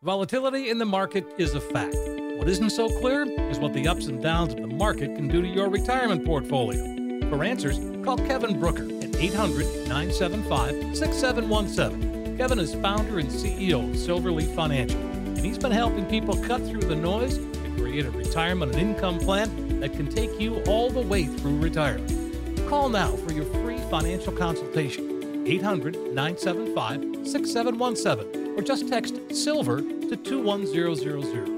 Volatility 0.03 0.71
in 0.71 0.79
the 0.79 0.87
market 0.87 1.27
is 1.39 1.55
a 1.55 1.61
fact. 1.61 1.97
What 2.39 2.49
isn't 2.49 2.71
so 2.71 2.89
clear 2.89 3.25
is 3.51 3.59
what 3.59 3.73
the 3.73 3.89
ups 3.89 4.07
and 4.07 4.23
downs 4.23 4.55
of 4.55 4.61
the 4.61 4.69
market 4.69 5.17
can 5.17 5.27
do 5.27 5.43
to 5.43 5.49
your 5.49 5.69
retirement 5.69 6.25
portfolio. 6.25 6.81
For 7.29 7.43
answers, 7.43 7.81
call 8.05 8.17
Kevin 8.17 8.61
Brooker 8.61 8.85
at 8.85 9.17
800 9.17 9.67
975 9.89 10.97
6717. 10.97 12.39
Kevin 12.39 12.61
is 12.61 12.77
founder 12.77 13.19
and 13.19 13.29
CEO 13.29 13.91
of 13.91 13.97
Silverleaf 13.97 14.55
Financial, 14.55 15.01
and 15.01 15.41
he's 15.41 15.59
been 15.59 15.73
helping 15.73 16.07
people 16.07 16.37
cut 16.45 16.65
through 16.65 16.83
the 16.83 16.95
noise 16.95 17.39
to 17.39 17.75
create 17.77 18.07
a 18.07 18.11
retirement 18.13 18.73
and 18.73 18.81
income 18.81 19.19
plan 19.19 19.81
that 19.81 19.95
can 19.95 20.07
take 20.07 20.41
you 20.41 20.63
all 20.69 20.91
the 20.91 21.03
way 21.03 21.25
through 21.25 21.59
retirement. 21.59 22.69
Call 22.69 22.89
now 22.89 23.11
for 23.17 23.33
your 23.33 23.47
free 23.47 23.79
financial 23.91 24.33
consultation. 24.33 25.45
800 25.45 26.15
975 26.15 27.27
6717 27.27 28.57
or 28.57 28.63
just 28.63 28.89
text 28.89 29.17
SILVER 29.33 29.83
to 29.83 30.17
21000. 30.17 31.58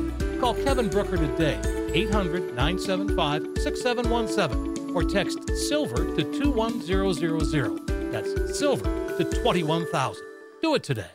Call 0.41 0.55
Kevin 0.55 0.89
Brooker 0.89 1.17
today, 1.17 1.61
800 1.93 2.55
975 2.55 3.43
6717, 3.59 4.95
or 4.95 5.03
text 5.03 5.37
SILVER 5.69 6.15
to 6.15 6.41
21000. 6.41 8.11
That's 8.11 8.57
SILVER 8.57 9.17
to 9.19 9.23
21000. 9.23 10.23
Do 10.63 10.73
it 10.73 10.81
today. 10.81 11.05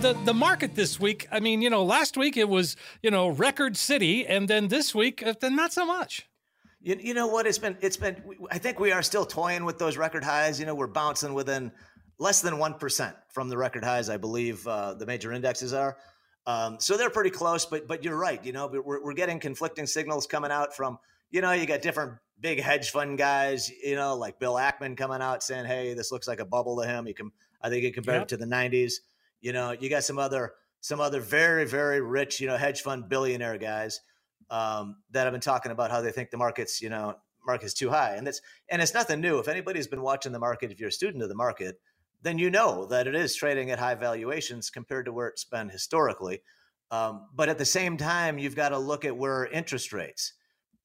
the 0.00 0.14
the 0.24 0.34
market 0.34 0.74
this 0.76 0.98
week. 0.98 1.28
I 1.30 1.40
mean, 1.40 1.60
you 1.60 1.68
know, 1.68 1.84
last 1.84 2.16
week 2.16 2.38
it 2.38 2.48
was 2.48 2.74
you 3.02 3.10
know 3.10 3.28
record 3.28 3.76
city, 3.76 4.26
and 4.26 4.48
then 4.48 4.68
this 4.68 4.94
week, 4.94 5.22
uh, 5.22 5.34
then 5.38 5.54
not 5.56 5.74
so 5.74 5.84
much. 5.84 6.26
You, 6.84 6.98
you 7.00 7.14
know 7.14 7.26
what? 7.26 7.46
It's 7.46 7.58
been 7.58 7.78
it's 7.80 7.96
been. 7.96 8.22
I 8.50 8.58
think 8.58 8.78
we 8.78 8.92
are 8.92 9.02
still 9.02 9.24
toying 9.24 9.64
with 9.64 9.78
those 9.78 9.96
record 9.96 10.22
highs. 10.22 10.60
You 10.60 10.66
know, 10.66 10.74
we're 10.74 10.86
bouncing 10.86 11.32
within 11.32 11.72
less 12.18 12.42
than 12.42 12.58
one 12.58 12.74
percent 12.74 13.16
from 13.30 13.48
the 13.48 13.56
record 13.56 13.82
highs. 13.82 14.10
I 14.10 14.18
believe 14.18 14.66
uh, 14.68 14.92
the 14.92 15.06
major 15.06 15.32
indexes 15.32 15.72
are. 15.72 15.96
Um, 16.46 16.76
so 16.78 16.98
they're 16.98 17.08
pretty 17.08 17.30
close. 17.30 17.64
But 17.64 17.88
but 17.88 18.04
you're 18.04 18.18
right. 18.18 18.44
You 18.44 18.52
know, 18.52 18.66
we're 18.66 19.02
we're 19.02 19.14
getting 19.14 19.40
conflicting 19.40 19.86
signals 19.86 20.26
coming 20.26 20.50
out 20.50 20.76
from. 20.76 20.98
You 21.30 21.40
know, 21.40 21.52
you 21.52 21.64
got 21.64 21.80
different 21.80 22.18
big 22.38 22.60
hedge 22.60 22.90
fund 22.90 23.16
guys. 23.16 23.70
You 23.82 23.96
know, 23.96 24.14
like 24.14 24.38
Bill 24.38 24.54
Ackman 24.54 24.94
coming 24.94 25.22
out 25.22 25.42
saying, 25.42 25.64
"Hey, 25.64 25.94
this 25.94 26.12
looks 26.12 26.28
like 26.28 26.38
a 26.38 26.44
bubble 26.44 26.82
to 26.82 26.86
him." 26.86 27.06
He 27.06 27.14
can. 27.14 27.32
I 27.62 27.70
think 27.70 27.82
he 27.82 27.92
compared 27.92 28.16
yep. 28.16 28.22
it 28.24 28.28
to 28.28 28.36
the 28.36 28.44
'90s. 28.44 28.96
You 29.40 29.54
know, 29.54 29.72
you 29.72 29.88
got 29.88 30.04
some 30.04 30.18
other 30.18 30.52
some 30.82 31.00
other 31.00 31.20
very 31.20 31.64
very 31.64 32.02
rich 32.02 32.42
you 32.42 32.46
know 32.46 32.58
hedge 32.58 32.82
fund 32.82 33.08
billionaire 33.08 33.56
guys 33.56 34.00
um, 34.50 34.96
that 35.10 35.24
have 35.24 35.32
been 35.32 35.40
talking 35.40 35.72
about 35.72 35.90
how 35.90 36.00
they 36.00 36.12
think 36.12 36.30
the 36.30 36.36
market's 36.36 36.80
you 36.80 36.88
know 36.88 37.16
market's 37.46 37.74
too 37.74 37.90
high, 37.90 38.14
and 38.14 38.26
it's 38.26 38.40
and 38.68 38.80
it's 38.80 38.94
nothing 38.94 39.20
new. 39.20 39.38
If 39.38 39.48
anybody's 39.48 39.86
been 39.86 40.02
watching 40.02 40.32
the 40.32 40.38
market, 40.38 40.70
if 40.70 40.80
you're 40.80 40.88
a 40.88 40.92
student 40.92 41.22
of 41.22 41.28
the 41.28 41.34
market, 41.34 41.80
then 42.22 42.38
you 42.38 42.50
know 42.50 42.86
that 42.86 43.06
it 43.06 43.14
is 43.14 43.34
trading 43.34 43.70
at 43.70 43.78
high 43.78 43.94
valuations 43.94 44.70
compared 44.70 45.06
to 45.06 45.12
where 45.12 45.28
it's 45.28 45.44
been 45.44 45.68
historically. 45.68 46.42
Um, 46.90 47.28
but 47.34 47.48
at 47.48 47.58
the 47.58 47.64
same 47.64 47.96
time, 47.96 48.38
you've 48.38 48.56
got 48.56 48.70
to 48.70 48.78
look 48.78 49.04
at 49.04 49.16
where 49.16 49.46
interest 49.46 49.92
rates 49.92 50.34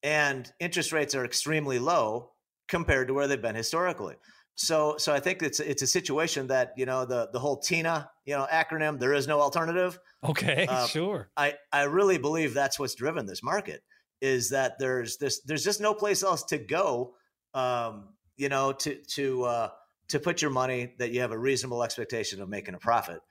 and 0.04 0.52
interest 0.60 0.92
rates 0.92 1.16
are 1.16 1.26
extremely 1.26 1.80
low 1.80 2.32
compared 2.68 3.08
to 3.08 3.14
where 3.14 3.28
they've 3.28 3.42
been 3.42 3.56
historically. 3.56 4.16
So, 4.62 4.96
so 4.98 5.14
I 5.14 5.22
think 5.22 5.42
it's 5.42 5.62
it's 5.62 5.84
a 5.84 5.88
situation 5.88 6.48
that 6.48 6.74
you 6.76 6.86
know 6.86 7.06
the 7.06 7.30
the 7.32 7.40
whole 7.40 7.62
TINA 7.62 8.10
you 8.26 8.36
know 8.36 8.46
acronym. 8.52 9.00
There 9.00 9.14
is 9.14 9.26
no 9.26 9.40
alternative. 9.40 9.98
Okay, 10.22 10.68
uh, 10.68 10.86
sure. 10.86 11.30
I 11.38 11.54
I 11.72 11.84
really 11.84 12.18
believe 12.18 12.54
that's 12.54 12.78
what's 12.78 12.94
driven 12.94 13.26
this 13.26 13.42
market 13.42 13.84
is 14.20 14.50
that 14.50 14.78
there's 14.78 15.16
this 15.16 15.40
there's 15.44 15.64
just 15.64 15.80
no 15.80 15.94
place 15.94 16.24
else 16.24 16.44
to 16.44 16.58
go. 16.58 17.16
Um, 17.54 18.10
you 18.36 18.50
know, 18.50 18.74
to 18.74 18.96
to 18.96 19.44
uh, 19.46 19.70
to 20.10 20.20
put 20.20 20.42
your 20.42 20.52
money 20.52 20.94
that 21.00 21.12
you 21.12 21.22
have 21.22 21.32
a 21.32 21.40
reasonable 21.40 21.82
expectation 21.82 22.42
of 22.42 22.50
making 22.50 22.74
a 22.74 22.80
profit, 22.80 23.22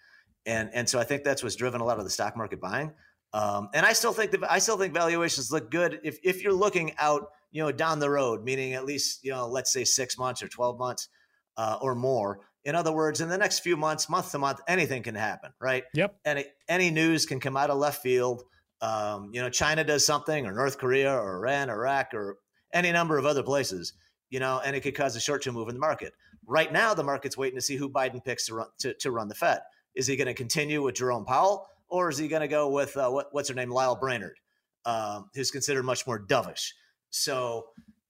and 0.47 0.71
and 0.73 0.89
so 0.89 0.99
I 0.99 1.05
think 1.05 1.25
that's 1.25 1.43
what's 1.43 1.57
driven 1.57 1.83
a 1.83 1.85
lot 1.85 1.99
of 1.99 2.05
the 2.05 2.11
stock 2.11 2.39
market 2.39 2.59
buying. 2.59 2.95
Um, 3.35 3.69
and 3.75 3.85
I 3.85 3.93
still 3.93 4.15
think 4.15 4.31
that 4.31 4.51
I 4.51 4.61
still 4.61 4.79
think 4.79 4.95
valuations 4.95 5.53
look 5.53 5.71
good 5.71 6.01
if 6.05 6.19
if 6.25 6.43
you're 6.43 6.55
looking 6.55 6.95
out, 6.97 7.27
you 7.51 7.63
know, 7.63 7.71
down 7.71 7.99
the 7.99 8.09
road, 8.09 8.45
meaning 8.45 8.73
at 8.73 8.87
least 8.87 9.23
you 9.25 9.31
know, 9.31 9.47
let's 9.47 9.71
say 9.71 9.85
six 9.85 10.17
months 10.17 10.43
or 10.43 10.49
twelve 10.49 10.79
months 10.79 11.11
uh, 11.59 11.77
or 11.83 11.95
more. 11.95 12.41
In 12.65 12.75
other 12.75 12.93
words, 12.93 13.21
in 13.21 13.29
the 13.29 13.37
next 13.37 13.61
few 13.61 13.77
months, 13.77 14.09
month 14.09 14.31
to 14.33 14.39
month, 14.39 14.61
anything 14.67 15.03
can 15.03 15.15
happen, 15.15 15.51
right? 15.61 15.85
Yep. 15.95 16.17
Any 16.25 16.45
any 16.69 16.91
news 16.91 17.27
can 17.27 17.41
come 17.41 17.57
out 17.57 17.71
of 17.71 17.79
left 17.79 18.03
field. 18.03 18.45
Um, 18.81 19.31
you 19.33 19.43
know, 19.43 19.51
China 19.51 19.85
does 19.85 20.07
something, 20.07 20.47
or 20.47 20.53
North 20.53 20.79
Korea, 20.79 21.13
or 21.13 21.37
Iran, 21.37 21.69
Iraq, 21.69 22.15
or 22.15 22.39
any 22.73 22.93
number 22.93 23.19
of 23.19 23.27
other 23.27 23.43
places. 23.43 23.93
You 24.31 24.41
know, 24.41 24.61
and 24.65 24.77
it 24.77 24.81
could 24.81 24.95
cause 24.95 25.17
a 25.17 25.21
short-term 25.21 25.55
move 25.55 25.69
in 25.69 25.75
the 25.75 25.81
market. 25.81 26.13
Right 26.47 26.71
now, 26.71 26.95
the 26.95 27.03
market's 27.03 27.37
waiting 27.37 27.59
to 27.59 27.63
see 27.63 27.77
who 27.77 27.89
Biden 27.89 28.25
picks 28.25 28.47
to 28.47 28.55
run 28.55 28.67
to, 28.81 28.95
to 28.95 29.11
run 29.11 29.29
the 29.29 29.35
Fed. 29.35 29.61
Is 29.95 30.07
he 30.07 30.17
going 30.17 30.27
to 30.27 30.35
continue 30.35 30.83
with 30.83 30.95
Jerome 30.95 31.25
Powell, 31.25 31.67
or 31.89 32.11
is 32.11 32.19
he 32.19 32.29
going 32.29 32.43
to 32.43 32.49
go 32.49 32.69
with 32.69 32.97
uh, 32.97 33.09
what, 33.11 33.29
what's 33.33 33.49
her 33.49 33.55
name, 33.55 33.71
Lael 33.71 33.97
Brainard, 33.97 34.37
um, 34.85 35.31
who's 35.35 35.51
considered 35.51 35.85
much 35.85 36.07
more 36.07 36.21
dovish? 36.21 36.73
So 37.11 37.67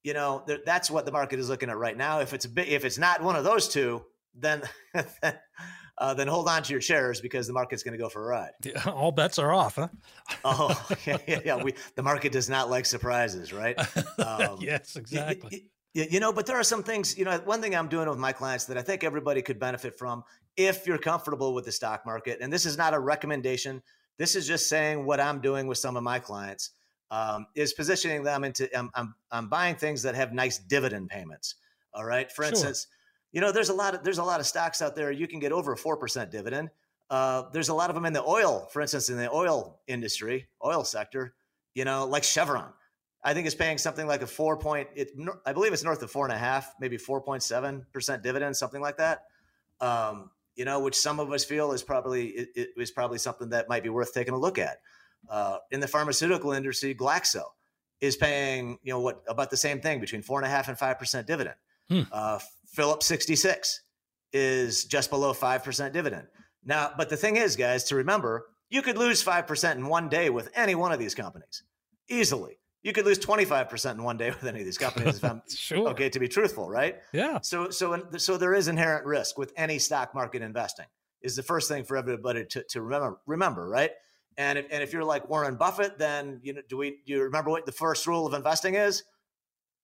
you 0.08 0.14
know, 0.14 0.42
th- 0.46 0.62
that's 0.64 0.90
what 0.90 1.04
the 1.04 1.12
market 1.12 1.38
is 1.38 1.50
looking 1.50 1.68
at 1.68 1.76
right 1.76 1.94
now. 1.94 2.20
If 2.20 2.32
it's 2.32 2.46
a 2.46 2.48
bit, 2.48 2.68
if 2.68 2.86
it's 2.86 2.96
not 2.96 3.22
one 3.22 3.36
of 3.36 3.44
those 3.44 3.68
two, 3.68 4.02
then 4.34 4.62
uh, 5.98 6.14
then 6.14 6.28
hold 6.28 6.48
on 6.48 6.62
to 6.62 6.72
your 6.72 6.80
shares 6.80 7.20
because 7.20 7.46
the 7.46 7.52
market's 7.52 7.82
going 7.82 7.92
to 7.92 8.02
go 8.02 8.08
for 8.08 8.24
a 8.24 8.28
ride. 8.28 8.52
Yeah, 8.64 8.82
all 8.86 9.12
bets 9.12 9.38
are 9.38 9.52
off, 9.52 9.74
huh? 9.74 9.88
oh, 10.46 10.88
yeah, 11.06 11.18
yeah, 11.28 11.40
yeah. 11.44 11.62
We 11.62 11.74
the 11.94 12.02
market 12.02 12.32
does 12.32 12.48
not 12.48 12.70
like 12.70 12.86
surprises, 12.86 13.52
right? 13.52 13.78
Um, 14.18 14.56
yes, 14.60 14.96
exactly. 14.96 15.66
You 15.92 16.20
know, 16.20 16.32
but 16.32 16.46
there 16.46 16.56
are 16.56 16.64
some 16.64 16.82
things. 16.82 17.18
You 17.18 17.26
know, 17.26 17.36
one 17.44 17.60
thing 17.60 17.76
I'm 17.76 17.88
doing 17.88 18.08
with 18.08 18.18
my 18.18 18.32
clients 18.32 18.64
that 18.66 18.78
I 18.78 18.82
think 18.82 19.04
everybody 19.04 19.42
could 19.42 19.58
benefit 19.58 19.98
from 19.98 20.24
if 20.56 20.86
you're 20.86 20.96
comfortable 20.96 21.52
with 21.52 21.66
the 21.66 21.72
stock 21.72 22.06
market. 22.06 22.38
And 22.40 22.50
this 22.50 22.64
is 22.64 22.78
not 22.78 22.94
a 22.94 22.98
recommendation. 22.98 23.82
This 24.16 24.36
is 24.36 24.46
just 24.46 24.70
saying 24.70 25.04
what 25.04 25.20
I'm 25.20 25.40
doing 25.42 25.66
with 25.66 25.76
some 25.76 25.98
of 25.98 26.02
my 26.02 26.18
clients 26.18 26.70
um, 27.10 27.46
is 27.54 27.72
positioning 27.72 28.22
them 28.22 28.44
into 28.44 28.68
I'm, 28.76 28.90
I'm, 28.94 29.14
I'm 29.30 29.48
buying 29.48 29.76
things 29.76 30.02
that 30.02 30.14
have 30.14 30.32
nice 30.32 30.58
dividend 30.58 31.08
payments. 31.08 31.54
All 31.94 32.04
right. 32.04 32.30
For 32.30 32.42
sure. 32.42 32.50
instance, 32.50 32.86
you 33.32 33.40
know, 33.40 33.52
there's 33.52 33.68
a 33.68 33.74
lot 33.74 33.94
of 33.94 34.04
there's 34.04 34.18
a 34.18 34.24
lot 34.24 34.40
of 34.40 34.46
stocks 34.46 34.82
out 34.82 34.94
there 34.94 35.10
you 35.10 35.26
can 35.26 35.38
get 35.38 35.52
over 35.52 35.72
a 35.72 35.76
four 35.76 35.96
percent 35.96 36.30
dividend. 36.30 36.70
Uh, 37.10 37.44
there's 37.52 37.70
a 37.70 37.74
lot 37.74 37.90
of 37.90 37.94
them 37.94 38.04
in 38.04 38.12
the 38.12 38.22
oil, 38.22 38.68
for 38.70 38.82
instance, 38.82 39.08
in 39.08 39.16
the 39.16 39.30
oil 39.30 39.80
industry, 39.86 40.48
oil 40.64 40.84
sector. 40.84 41.34
You 41.74 41.84
know, 41.84 42.06
like 42.06 42.24
Chevron. 42.24 42.72
I 43.24 43.34
think 43.34 43.46
is 43.46 43.54
paying 43.54 43.78
something 43.78 44.06
like 44.06 44.22
a 44.22 44.26
four 44.26 44.56
point. 44.56 44.88
It, 44.94 45.10
I 45.44 45.52
believe 45.52 45.72
it's 45.72 45.82
north 45.82 46.02
of 46.02 46.10
four 46.10 46.24
and 46.24 46.32
a 46.32 46.38
half, 46.38 46.72
maybe 46.80 46.96
four 46.96 47.20
point 47.20 47.42
seven 47.42 47.84
percent 47.92 48.22
dividend, 48.22 48.56
something 48.56 48.80
like 48.80 48.98
that. 48.98 49.24
Um, 49.80 50.30
you 50.54 50.64
know, 50.64 50.80
which 50.80 50.96
some 50.96 51.20
of 51.20 51.30
us 51.32 51.44
feel 51.44 51.72
is 51.72 51.82
probably 51.82 52.26
is 52.54 52.90
probably 52.90 53.18
something 53.18 53.50
that 53.50 53.68
might 53.68 53.82
be 53.82 53.88
worth 53.88 54.14
taking 54.14 54.34
a 54.34 54.38
look 54.38 54.58
at. 54.58 54.78
Uh, 55.28 55.58
in 55.70 55.80
the 55.80 55.88
pharmaceutical 55.88 56.52
industry, 56.52 56.94
Glaxo 56.94 57.42
is 58.00 58.16
paying, 58.16 58.78
you 58.82 58.92
know, 58.92 59.00
what 59.00 59.22
about 59.28 59.50
the 59.50 59.56
same 59.56 59.80
thing 59.80 60.00
between 60.00 60.22
four 60.22 60.38
and 60.38 60.46
a 60.46 60.50
half 60.50 60.68
and 60.68 60.78
five 60.78 60.98
percent 60.98 61.26
dividend. 61.26 61.56
Hmm. 61.88 62.02
Uh, 62.12 62.38
Phillips 62.66 63.06
66 63.06 63.82
is 64.32 64.84
just 64.84 65.10
below 65.10 65.32
five 65.32 65.64
percent 65.64 65.92
dividend. 65.92 66.28
Now, 66.64 66.92
but 66.96 67.08
the 67.08 67.16
thing 67.16 67.36
is, 67.36 67.56
guys, 67.56 67.84
to 67.84 67.96
remember, 67.96 68.46
you 68.70 68.82
could 68.82 68.98
lose 68.98 69.22
five 69.22 69.46
percent 69.46 69.78
in 69.78 69.86
one 69.86 70.08
day 70.08 70.30
with 70.30 70.50
any 70.54 70.74
one 70.74 70.92
of 70.92 70.98
these 70.98 71.14
companies 71.14 71.62
easily. 72.08 72.58
You 72.82 72.92
could 72.92 73.04
lose 73.04 73.18
25% 73.18 73.92
in 73.94 74.02
one 74.02 74.16
day 74.16 74.30
with 74.40 74.44
any 74.44 74.60
of 74.60 74.64
these 74.64 74.78
companies 74.78 75.16
if 75.16 75.24
I'm 75.24 75.42
sure. 75.48 75.88
okay 75.88 76.08
to 76.10 76.18
be 76.20 76.28
truthful, 76.28 76.68
right? 76.68 76.96
Yeah. 77.12 77.40
So 77.42 77.70
so 77.70 78.06
so 78.16 78.36
there 78.36 78.54
is 78.54 78.68
inherent 78.68 79.04
risk 79.04 79.36
with 79.38 79.52
any 79.56 79.78
stock 79.78 80.14
market 80.14 80.42
investing. 80.42 80.86
Is 81.20 81.34
the 81.34 81.42
first 81.42 81.68
thing 81.68 81.84
for 81.84 81.96
everybody 81.96 82.44
to, 82.46 82.62
to 82.70 82.82
remember 82.82 83.18
remember, 83.26 83.68
right? 83.68 83.90
And 84.38 84.56
if, 84.56 84.66
and 84.70 84.82
if 84.84 84.92
you're 84.92 85.04
like 85.04 85.28
Warren 85.28 85.56
Buffett, 85.56 85.98
then 85.98 86.40
you 86.44 86.54
know, 86.54 86.62
do 86.68 86.76
we 86.76 87.00
do 87.04 87.12
you 87.12 87.22
remember 87.24 87.50
what 87.50 87.66
the 87.66 87.72
first 87.72 88.06
rule 88.06 88.24
of 88.24 88.32
investing 88.32 88.76
is? 88.76 89.02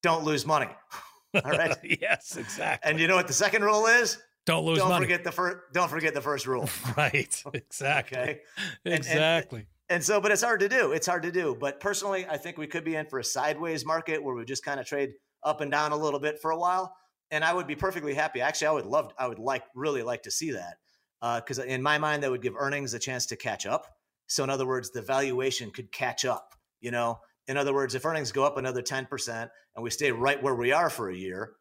Don't 0.02 0.24
lose 0.24 0.46
money. 0.46 0.68
All 1.44 1.50
right. 1.50 1.76
yes, 2.00 2.36
exactly. 2.36 2.88
And 2.88 3.00
you 3.00 3.08
know 3.08 3.16
what 3.16 3.26
the 3.26 3.32
second 3.32 3.62
rule 3.62 3.86
is? 3.86 4.16
Don't 4.46 4.64
lose 4.64 4.78
don't 4.78 4.90
money. 4.90 5.04
Forget 5.04 5.24
the 5.24 5.32
first. 5.32 5.56
Don't 5.72 5.90
forget 5.90 6.14
the 6.14 6.20
first 6.20 6.46
rule. 6.46 6.68
right. 6.96 7.42
Exactly. 7.52 8.18
okay. 8.18 8.40
Exactly. 8.84 9.58
And, 9.58 9.66
and, 9.90 9.96
and 9.96 10.04
so, 10.04 10.20
but 10.20 10.30
it's 10.30 10.42
hard 10.42 10.60
to 10.60 10.68
do. 10.68 10.92
It's 10.92 11.06
hard 11.06 11.24
to 11.24 11.32
do. 11.32 11.56
But 11.58 11.80
personally, 11.80 12.24
I 12.28 12.36
think 12.36 12.56
we 12.56 12.68
could 12.68 12.84
be 12.84 12.94
in 12.94 13.06
for 13.06 13.18
a 13.18 13.24
sideways 13.24 13.84
market 13.84 14.22
where 14.22 14.36
we 14.36 14.44
just 14.44 14.64
kind 14.64 14.78
of 14.78 14.86
trade 14.86 15.14
up 15.42 15.62
and 15.62 15.70
down 15.70 15.90
a 15.90 15.96
little 15.96 16.20
bit 16.20 16.40
for 16.40 16.52
a 16.52 16.58
while. 16.58 16.94
And 17.32 17.42
I 17.42 17.52
would 17.52 17.66
be 17.66 17.74
perfectly 17.74 18.14
happy. 18.14 18.40
Actually, 18.40 18.68
I 18.68 18.72
would 18.72 18.86
love. 18.86 19.12
I 19.18 19.26
would 19.26 19.40
like 19.40 19.64
really 19.74 20.04
like 20.04 20.22
to 20.24 20.30
see 20.30 20.52
that 20.52 20.76
because 21.40 21.58
uh, 21.58 21.64
in 21.64 21.82
my 21.82 21.98
mind, 21.98 22.22
that 22.22 22.30
would 22.30 22.42
give 22.42 22.54
earnings 22.56 22.94
a 22.94 23.00
chance 23.00 23.26
to 23.26 23.36
catch 23.36 23.66
up. 23.66 23.88
So 24.26 24.44
in 24.44 24.50
other 24.50 24.66
words, 24.66 24.90
the 24.90 25.02
valuation 25.02 25.70
could 25.70 25.92
catch 25.92 26.24
up, 26.24 26.54
you 26.80 26.90
know? 26.90 27.18
In 27.46 27.56
other 27.56 27.74
words, 27.74 27.94
if 27.94 28.06
earnings 28.06 28.32
go 28.32 28.44
up 28.44 28.56
another 28.56 28.82
10% 28.82 29.50
and 29.74 29.82
we 29.82 29.90
stay 29.90 30.12
right 30.12 30.42
where 30.42 30.54
we 30.54 30.72
are 30.72 30.88
for 30.88 31.10
a 31.10 31.16
year, 31.16 31.52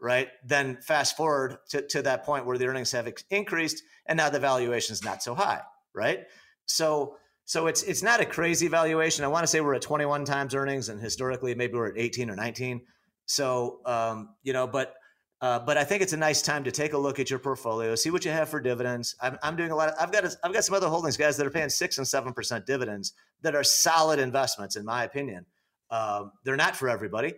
right? 0.00 0.28
Then 0.44 0.78
fast 0.80 1.16
forward 1.16 1.58
to, 1.70 1.82
to 1.88 2.02
that 2.02 2.24
point 2.24 2.46
where 2.46 2.58
the 2.58 2.66
earnings 2.66 2.92
have 2.92 3.12
increased 3.30 3.82
and 4.06 4.16
now 4.16 4.30
the 4.30 4.40
valuation 4.40 4.94
is 4.94 5.04
not 5.04 5.22
so 5.22 5.34
high, 5.34 5.60
right? 5.94 6.20
So 6.66 7.16
so 7.44 7.68
it's 7.68 7.84
it's 7.84 8.02
not 8.02 8.20
a 8.20 8.26
crazy 8.26 8.66
valuation. 8.66 9.24
I 9.24 9.28
want 9.28 9.44
to 9.44 9.46
say 9.46 9.60
we're 9.60 9.76
at 9.76 9.82
21 9.82 10.24
times 10.24 10.54
earnings 10.54 10.88
and 10.88 11.00
historically 11.00 11.54
maybe 11.54 11.74
we're 11.74 11.88
at 11.88 11.98
18 11.98 12.28
or 12.28 12.34
19. 12.34 12.82
So 13.26 13.80
um, 13.86 14.30
you 14.42 14.52
know, 14.52 14.66
but 14.66 14.94
uh, 15.40 15.58
but 15.58 15.76
I 15.76 15.84
think 15.84 16.02
it's 16.02 16.12
a 16.14 16.16
nice 16.16 16.40
time 16.40 16.64
to 16.64 16.70
take 16.70 16.94
a 16.94 16.98
look 16.98 17.20
at 17.20 17.28
your 17.28 17.38
portfolio, 17.38 17.94
see 17.94 18.10
what 18.10 18.24
you 18.24 18.30
have 18.30 18.48
for 18.48 18.60
dividends. 18.60 19.14
I'm, 19.20 19.38
I'm 19.42 19.56
doing 19.56 19.70
a 19.70 19.76
lot. 19.76 19.90
Of, 19.90 19.94
I've 20.00 20.12
got 20.12 20.24
a, 20.24 20.36
I've 20.42 20.52
got 20.52 20.64
some 20.64 20.74
other 20.74 20.88
holdings, 20.88 21.16
guys, 21.16 21.36
that 21.36 21.46
are 21.46 21.50
paying 21.50 21.68
six 21.68 21.98
and 21.98 22.08
seven 22.08 22.32
percent 22.32 22.64
dividends 22.64 23.12
that 23.42 23.54
are 23.54 23.64
solid 23.64 24.18
investments, 24.18 24.76
in 24.76 24.84
my 24.84 25.04
opinion. 25.04 25.44
Um, 25.90 26.32
they're 26.44 26.56
not 26.56 26.74
for 26.74 26.88
everybody, 26.88 27.34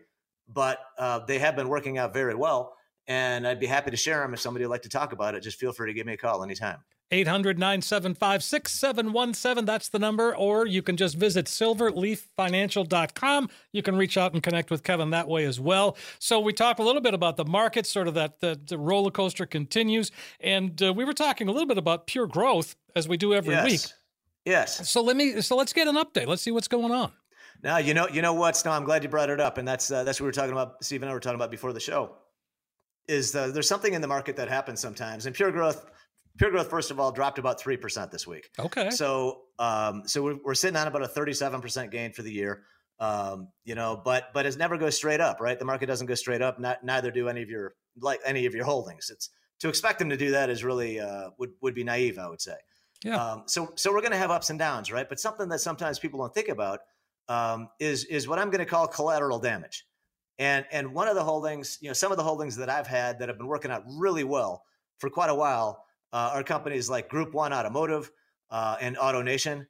but 0.48 0.78
uh, 0.98 1.20
they 1.26 1.38
have 1.38 1.56
been 1.56 1.68
working 1.68 1.98
out 1.98 2.14
very 2.14 2.34
well, 2.34 2.76
and 3.06 3.46
I'd 3.46 3.60
be 3.60 3.66
happy 3.66 3.90
to 3.90 3.96
share 3.96 4.20
them 4.20 4.32
if 4.32 4.40
somebody 4.40 4.64
would 4.64 4.70
like 4.70 4.82
to 4.82 4.88
talk 4.88 5.12
about 5.12 5.34
it. 5.34 5.42
Just 5.42 5.58
feel 5.58 5.72
free 5.72 5.90
to 5.90 5.94
give 5.94 6.06
me 6.06 6.12
a 6.12 6.16
call 6.16 6.44
anytime. 6.44 6.78
800 7.10 7.58
975 7.58 8.42
6717. 8.42 9.64
That's 9.64 9.88
the 9.88 9.98
number. 9.98 10.36
Or 10.36 10.66
you 10.66 10.82
can 10.82 10.96
just 10.96 11.16
visit 11.16 11.46
silverleaffinancial.com. 11.46 13.50
You 13.72 13.82
can 13.82 13.96
reach 13.96 14.18
out 14.18 14.34
and 14.34 14.42
connect 14.42 14.70
with 14.70 14.82
Kevin 14.82 15.10
that 15.10 15.28
way 15.28 15.44
as 15.44 15.58
well. 15.58 15.96
So, 16.18 16.40
we 16.40 16.52
talked 16.52 16.80
a 16.80 16.82
little 16.82 17.00
bit 17.00 17.14
about 17.14 17.36
the 17.36 17.44
market, 17.44 17.86
sort 17.86 18.08
of 18.08 18.14
that 18.14 18.40
the, 18.40 18.60
the 18.66 18.78
roller 18.78 19.10
coaster 19.10 19.46
continues. 19.46 20.10
And 20.40 20.82
uh, 20.82 20.92
we 20.92 21.04
were 21.04 21.14
talking 21.14 21.48
a 21.48 21.52
little 21.52 21.68
bit 21.68 21.78
about 21.78 22.06
pure 22.06 22.26
growth 22.26 22.76
as 22.94 23.08
we 23.08 23.16
do 23.16 23.34
every 23.34 23.54
yes. 23.54 23.64
week. 23.64 23.80
Yes. 24.44 24.88
So, 24.88 25.02
let 25.02 25.16
me, 25.16 25.40
so 25.40 25.56
let's 25.56 25.72
get 25.72 25.88
an 25.88 25.96
update. 25.96 26.26
Let's 26.26 26.42
see 26.42 26.50
what's 26.50 26.68
going 26.68 26.92
on. 26.92 27.12
Now, 27.62 27.78
you 27.78 27.94
know, 27.94 28.08
you 28.08 28.22
know 28.22 28.34
what, 28.34 28.62
No, 28.64 28.70
I'm 28.70 28.84
glad 28.84 29.02
you 29.02 29.08
brought 29.08 29.30
it 29.30 29.40
up. 29.40 29.58
And 29.58 29.66
that's, 29.66 29.90
uh, 29.90 30.04
that's 30.04 30.20
what 30.20 30.24
we 30.24 30.28
were 30.28 30.32
talking 30.32 30.52
about, 30.52 30.84
Steve 30.84 31.02
and 31.02 31.10
I 31.10 31.14
were 31.14 31.20
talking 31.20 31.36
about 31.36 31.50
before 31.50 31.72
the 31.72 31.80
show. 31.80 32.14
Is 33.08 33.34
uh, 33.34 33.48
there's 33.48 33.66
something 33.66 33.94
in 33.94 34.02
the 34.02 34.06
market 34.06 34.36
that 34.36 34.48
happens 34.48 34.80
sometimes, 34.80 35.24
and 35.24 35.34
pure 35.34 35.50
growth 35.50 35.86
Pure 36.38 36.52
growth, 36.52 36.70
first 36.70 36.90
of 36.90 36.98
all, 36.98 37.12
dropped 37.12 37.38
about 37.38 37.60
three 37.60 37.76
percent 37.76 38.10
this 38.10 38.26
week. 38.26 38.48
Okay. 38.58 38.90
So, 38.90 39.42
um, 39.58 40.04
so 40.06 40.22
we're, 40.22 40.38
we're 40.44 40.54
sitting 40.54 40.76
on 40.76 40.86
about 40.86 41.02
a 41.02 41.08
thirty-seven 41.08 41.60
percent 41.60 41.90
gain 41.90 42.12
for 42.12 42.22
the 42.22 42.32
year. 42.32 42.62
Um, 43.00 43.48
you 43.64 43.74
know, 43.74 44.00
but 44.02 44.32
but 44.32 44.46
it 44.46 44.56
never 44.56 44.78
goes 44.78 44.96
straight 44.96 45.20
up, 45.20 45.40
right? 45.40 45.58
The 45.58 45.64
market 45.64 45.86
doesn't 45.86 46.06
go 46.06 46.14
straight 46.14 46.42
up. 46.42 46.58
Not, 46.58 46.82
neither 46.82 47.10
do 47.10 47.28
any 47.28 47.42
of 47.42 47.50
your 47.50 47.74
like 48.00 48.20
any 48.24 48.46
of 48.46 48.54
your 48.54 48.64
holdings. 48.64 49.10
It's 49.10 49.30
to 49.60 49.68
expect 49.68 49.98
them 49.98 50.10
to 50.10 50.16
do 50.16 50.30
that 50.30 50.50
is 50.50 50.64
really 50.64 51.00
uh, 51.00 51.30
would 51.38 51.50
would 51.60 51.74
be 51.74 51.84
naive, 51.84 52.18
I 52.18 52.28
would 52.28 52.40
say. 52.40 52.56
Yeah. 53.04 53.16
Um, 53.16 53.42
so 53.46 53.72
so 53.76 53.92
we're 53.92 54.00
going 54.00 54.12
to 54.12 54.18
have 54.18 54.30
ups 54.30 54.50
and 54.50 54.58
downs, 54.58 54.90
right? 54.90 55.08
But 55.08 55.20
something 55.20 55.48
that 55.48 55.60
sometimes 55.60 55.98
people 55.98 56.20
don't 56.20 56.34
think 56.34 56.48
about 56.48 56.80
um, 57.28 57.68
is 57.78 58.04
is 58.04 58.26
what 58.26 58.38
I'm 58.38 58.50
going 58.50 58.64
to 58.64 58.70
call 58.70 58.86
collateral 58.86 59.38
damage. 59.38 59.84
And 60.38 60.64
and 60.70 60.94
one 60.94 61.08
of 61.08 61.16
the 61.16 61.24
holdings, 61.24 61.78
you 61.80 61.88
know, 61.88 61.94
some 61.94 62.12
of 62.12 62.16
the 62.16 62.24
holdings 62.24 62.56
that 62.56 62.68
I've 62.68 62.86
had 62.86 63.18
that 63.18 63.28
have 63.28 63.38
been 63.38 63.48
working 63.48 63.70
out 63.72 63.82
really 63.86 64.24
well 64.24 64.62
for 64.98 65.10
quite 65.10 65.30
a 65.30 65.34
while 65.34 65.84
uh, 66.12 66.30
are 66.34 66.42
companies 66.42 66.88
like 66.88 67.08
Group 67.08 67.34
One 67.34 67.52
Automotive 67.52 68.10
uh, 68.50 68.76
and 68.80 68.96
AutoNation, 68.96 69.66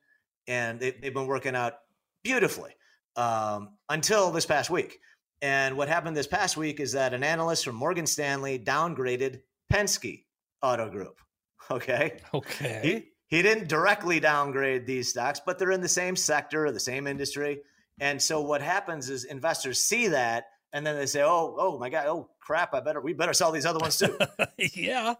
and 0.46 0.81
they, 0.81 0.90
they've 0.92 1.14
been 1.14 1.27
working 1.27 1.57
out 1.57 1.74
beautifully 2.22 2.74
um, 3.16 3.70
until 3.88 4.31
this 4.31 4.46
past 4.46 4.70
week. 4.70 4.98
And 5.40 5.77
what 5.77 5.88
happened 5.88 6.16
this 6.16 6.27
past 6.27 6.57
week 6.57 6.81
is 6.81 6.92
that 6.92 7.14
an 7.14 7.22
analyst 7.22 7.64
from 7.64 7.77
Morgan 7.77 8.07
Stanley 8.07 8.59
downgraded 8.59 9.40
Penske 9.72 10.24
Auto 10.62 10.90
Group. 10.90 11.20
Okay. 11.70 12.18
Okay. 12.33 12.81
He, 13.29 13.37
he 13.37 13.42
didn't 13.42 13.68
directly 13.68 14.20
downgrade 14.20 14.87
these 14.87 15.11
stocks, 15.11 15.38
but 15.44 15.59
they're 15.59 15.70
in 15.70 15.83
the 15.83 15.88
same 15.88 16.16
sector, 16.16 16.64
or 16.64 16.72
the 16.72 16.81
same 16.81 17.07
industry. 17.07 17.61
And 18.01 18.22
so 18.22 18.40
what 18.40 18.62
happens 18.62 19.11
is 19.11 19.24
investors 19.24 19.79
see 19.79 20.09
that 20.09 20.44
and 20.72 20.87
then 20.87 20.96
they 20.96 21.07
say, 21.07 21.22
"Oh, 21.22 21.57
oh 21.59 21.79
my 21.79 21.88
God, 21.88 22.07
oh 22.07 22.31
crap! 22.40 22.74
I 22.74 22.81
better 22.81 23.01
we 23.01 23.14
better 23.14 23.33
sell 23.33 23.53
these 23.53 23.66
other 23.66 23.79
ones 23.79 23.98
too." 23.98 24.18
yeah, 24.74 25.14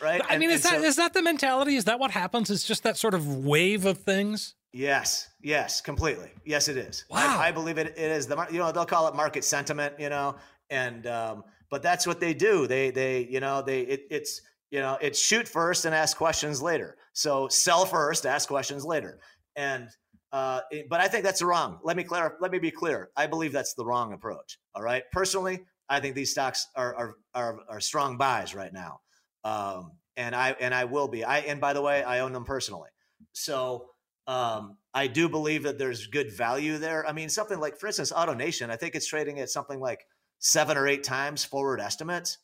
right. 0.00 0.20
I 0.24 0.34
And- 0.34 0.40
mean, 0.40 0.50
is 0.50 0.62
that 0.62 0.80
so- 0.80 0.84
is 0.84 0.96
that 0.96 1.12
the 1.14 1.22
mentality? 1.22 1.76
Is 1.76 1.84
that 1.84 1.98
what 1.98 2.10
happens? 2.10 2.50
It's 2.50 2.64
just 2.66 2.82
that 2.84 2.96
sort 2.96 3.14
of 3.14 3.26
wave 3.44 3.84
of 3.86 3.98
things. 3.98 4.54
Yes, 4.72 5.28
yes, 5.42 5.80
completely. 5.80 6.30
Yes, 6.44 6.68
it 6.68 6.76
is. 6.76 7.04
Wow. 7.10 7.38
I, 7.40 7.48
I 7.48 7.50
believe 7.50 7.76
it, 7.78 7.88
it 7.88 7.98
is 7.98 8.26
the 8.28 8.46
you 8.50 8.58
know 8.58 8.70
they'll 8.72 8.86
call 8.86 9.08
it 9.08 9.14
market 9.16 9.44
sentiment, 9.44 9.94
you 9.98 10.08
know, 10.08 10.36
and 10.70 11.06
um, 11.08 11.44
but 11.70 11.82
that's 11.82 12.06
what 12.06 12.20
they 12.20 12.34
do. 12.34 12.66
They 12.66 12.90
they 12.90 13.26
you 13.28 13.40
know 13.40 13.62
they 13.62 13.80
it, 13.80 14.02
it's 14.10 14.40
you 14.70 14.78
know 14.80 14.96
it's 15.00 15.18
shoot 15.20 15.48
first 15.48 15.84
and 15.86 15.94
ask 15.94 16.16
questions 16.16 16.62
later. 16.62 16.96
So 17.12 17.48
sell 17.48 17.84
first, 17.84 18.26
ask 18.26 18.48
questions 18.48 18.84
later, 18.84 19.18
and 19.56 19.88
uh, 20.32 20.60
but 20.88 21.00
I 21.00 21.08
think 21.08 21.24
that's 21.24 21.42
wrong. 21.42 21.80
Let 21.82 21.96
me 21.96 22.04
clarify. 22.04 22.36
Let 22.40 22.52
me 22.52 22.60
be 22.60 22.70
clear. 22.70 23.10
I 23.16 23.26
believe 23.26 23.50
that's 23.52 23.74
the 23.74 23.84
wrong 23.84 24.12
approach. 24.12 24.58
All 24.76 24.82
right. 24.82 25.02
Personally, 25.10 25.64
I 25.88 25.98
think 25.98 26.14
these 26.14 26.30
stocks 26.30 26.68
are 26.76 26.94
are 26.94 27.14
are, 27.34 27.58
are 27.68 27.80
strong 27.80 28.16
buys 28.16 28.54
right 28.54 28.72
now, 28.72 29.00
um, 29.44 29.92
and 30.16 30.34
I 30.34 30.54
and 30.60 30.74
I 30.74 30.84
will 30.84 31.08
be. 31.08 31.24
I 31.24 31.38
and 31.38 31.60
by 31.60 31.72
the 31.72 31.82
way, 31.82 32.02
I 32.02 32.20
own 32.20 32.32
them 32.32 32.44
personally. 32.44 32.90
So 33.32 33.90
um, 34.26 34.76
I 34.94 35.06
do 35.06 35.28
believe 35.28 35.64
that 35.64 35.78
there's 35.78 36.06
good 36.06 36.32
value 36.32 36.78
there. 36.78 37.06
I 37.06 37.12
mean, 37.12 37.28
something 37.28 37.58
like, 37.58 37.78
for 37.78 37.86
instance, 37.86 38.12
AutoNation, 38.12 38.70
I 38.70 38.76
think 38.76 38.94
it's 38.94 39.06
trading 39.06 39.40
at 39.40 39.50
something 39.50 39.80
like 39.80 40.06
seven 40.38 40.76
or 40.76 40.86
eight 40.86 41.04
times 41.04 41.44
forward 41.44 41.80
estimates, 41.80 42.38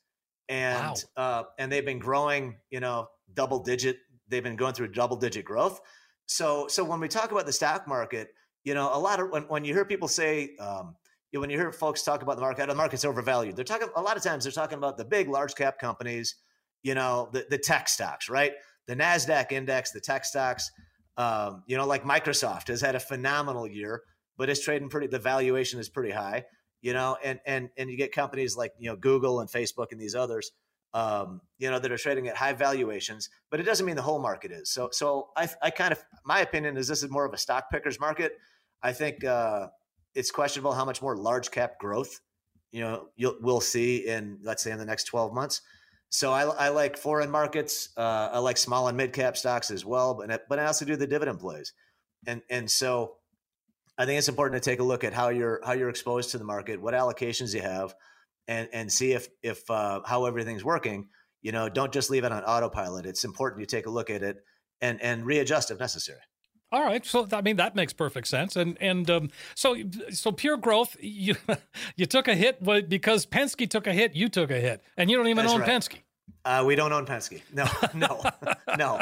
and 0.48 1.02
uh, 1.16 1.44
and 1.58 1.70
they've 1.70 1.84
been 1.84 1.98
growing, 1.98 2.56
you 2.70 2.80
know, 2.80 3.08
double 3.34 3.60
digit. 3.60 3.98
They've 4.28 4.42
been 4.42 4.56
going 4.56 4.74
through 4.74 4.88
double 4.88 5.16
digit 5.16 5.44
growth. 5.44 5.80
So 6.26 6.66
so 6.68 6.84
when 6.84 7.00
we 7.00 7.08
talk 7.08 7.30
about 7.30 7.46
the 7.46 7.52
stock 7.52 7.86
market, 7.86 8.28
you 8.64 8.74
know, 8.74 8.90
a 8.92 8.98
lot 8.98 9.20
of 9.20 9.30
when 9.30 9.42
when 9.44 9.64
you 9.64 9.74
hear 9.74 9.84
people 9.84 10.08
say. 10.08 10.56
Um, 10.58 10.96
you 11.32 11.38
know, 11.38 11.40
when 11.40 11.50
you 11.50 11.58
hear 11.58 11.72
folks 11.72 12.02
talk 12.02 12.22
about 12.22 12.36
the 12.36 12.40
market, 12.40 12.68
the 12.68 12.74
market's 12.74 13.04
overvalued. 13.04 13.56
They're 13.56 13.64
talking 13.64 13.88
a 13.96 14.00
lot 14.00 14.16
of 14.16 14.22
times. 14.22 14.44
They're 14.44 14.52
talking 14.52 14.78
about 14.78 14.96
the 14.96 15.04
big, 15.04 15.28
large 15.28 15.56
cap 15.56 15.76
companies. 15.76 16.36
You 16.86 16.94
know, 16.94 17.28
the 17.32 17.44
the 17.50 17.58
tech 17.58 17.88
stocks, 17.88 18.28
right? 18.28 18.52
The 18.86 18.94
Nasdaq 18.94 19.50
index, 19.50 19.90
the 19.90 20.00
tech 20.00 20.24
stocks. 20.24 20.70
Um, 21.16 21.64
you 21.66 21.76
know, 21.76 21.84
like 21.84 22.04
Microsoft 22.04 22.68
has 22.68 22.80
had 22.80 22.94
a 22.94 23.00
phenomenal 23.00 23.66
year, 23.66 24.02
but 24.36 24.48
it's 24.48 24.62
trading 24.62 24.88
pretty. 24.88 25.08
The 25.08 25.18
valuation 25.18 25.80
is 25.80 25.88
pretty 25.88 26.12
high. 26.12 26.44
You 26.82 26.92
know, 26.92 27.16
and 27.24 27.40
and 27.44 27.70
and 27.76 27.90
you 27.90 27.96
get 27.96 28.12
companies 28.12 28.56
like 28.56 28.70
you 28.78 28.88
know 28.88 28.94
Google 28.94 29.40
and 29.40 29.50
Facebook 29.50 29.88
and 29.90 30.00
these 30.00 30.14
others. 30.14 30.52
Um, 30.94 31.40
you 31.58 31.68
know 31.72 31.80
that 31.80 31.90
are 31.90 31.98
trading 31.98 32.28
at 32.28 32.36
high 32.36 32.52
valuations, 32.52 33.30
but 33.50 33.58
it 33.58 33.64
doesn't 33.64 33.84
mean 33.84 33.96
the 33.96 34.02
whole 34.02 34.20
market 34.20 34.52
is. 34.52 34.70
So, 34.70 34.88
so 34.92 35.30
I, 35.36 35.48
I 35.60 35.70
kind 35.70 35.90
of 35.90 35.98
my 36.24 36.38
opinion 36.38 36.76
is 36.76 36.86
this 36.86 37.02
is 37.02 37.10
more 37.10 37.24
of 37.24 37.34
a 37.34 37.38
stock 37.38 37.68
pickers 37.68 37.98
market. 37.98 38.34
I 38.80 38.92
think 38.92 39.24
uh, 39.24 39.70
it's 40.14 40.30
questionable 40.30 40.72
how 40.72 40.84
much 40.84 41.02
more 41.02 41.16
large 41.16 41.50
cap 41.50 41.80
growth 41.80 42.20
you 42.70 42.80
know 42.80 43.08
you'll 43.16 43.36
we'll 43.40 43.60
see 43.60 44.06
in 44.08 44.38
let's 44.42 44.62
say 44.62 44.70
in 44.70 44.78
the 44.78 44.84
next 44.84 45.04
12 45.04 45.32
months 45.32 45.62
so 46.08 46.32
i, 46.32 46.42
I 46.42 46.68
like 46.68 46.96
foreign 46.96 47.30
markets 47.30 47.90
uh, 47.96 48.30
i 48.32 48.38
like 48.38 48.56
small 48.56 48.88
and 48.88 48.96
mid 48.96 49.12
cap 49.12 49.36
stocks 49.36 49.70
as 49.70 49.84
well 49.84 50.14
but 50.14 50.46
but 50.48 50.58
i 50.58 50.66
also 50.66 50.84
do 50.84 50.96
the 50.96 51.06
dividend 51.06 51.40
plays. 51.40 51.72
And 52.26 52.42
and 52.50 52.70
so 52.70 53.16
i 53.98 54.04
think 54.04 54.18
it's 54.18 54.28
important 54.28 54.62
to 54.62 54.70
take 54.70 54.80
a 54.80 54.84
look 54.84 55.04
at 55.04 55.12
how 55.12 55.28
you're 55.28 55.60
how 55.64 55.72
you're 55.72 55.90
exposed 55.90 56.30
to 56.30 56.38
the 56.38 56.44
market 56.44 56.80
what 56.80 56.94
allocations 56.94 57.54
you 57.54 57.62
have 57.62 57.94
and 58.48 58.68
and 58.72 58.92
see 58.92 59.12
if 59.12 59.28
if 59.42 59.68
uh, 59.70 60.00
how 60.04 60.26
everything's 60.26 60.64
working. 60.64 61.08
You 61.42 61.52
know 61.52 61.68
don't 61.68 61.92
just 61.92 62.10
leave 62.10 62.24
it 62.24 62.32
on 62.32 62.42
autopilot. 62.44 63.06
It's 63.06 63.24
important 63.24 63.60
you 63.60 63.66
take 63.66 63.86
a 63.86 63.90
look 63.90 64.10
at 64.10 64.22
it 64.22 64.38
and 64.80 65.00
and 65.00 65.24
readjust 65.24 65.70
if 65.70 65.78
necessary 65.78 66.20
All 66.72 66.82
right, 66.82 67.04
so 67.06 67.28
I 67.32 67.42
mean 67.42 67.56
that 67.56 67.76
makes 67.76 67.92
perfect 67.92 68.26
sense, 68.26 68.56
and 68.56 68.76
and 68.80 69.08
um, 69.08 69.30
so 69.54 69.76
so 70.10 70.32
pure 70.32 70.56
growth. 70.56 70.96
You 71.00 71.36
you 71.96 72.06
took 72.06 72.26
a 72.26 72.34
hit 72.34 72.62
because 72.88 73.24
Penske 73.24 73.70
took 73.70 73.86
a 73.86 73.92
hit. 73.92 74.16
You 74.16 74.28
took 74.28 74.50
a 74.50 74.60
hit, 74.60 74.82
and 74.96 75.08
you 75.08 75.16
don't 75.16 75.28
even 75.28 75.44
That's 75.44 75.54
own 75.54 75.60
right. 75.60 75.70
Penske. 75.70 75.98
Uh, 76.44 76.62
we 76.64 76.76
don't 76.76 76.92
own 76.92 77.04
Penske. 77.06 77.42
No, 77.52 77.66
no, 77.94 78.22
no. 78.78 79.00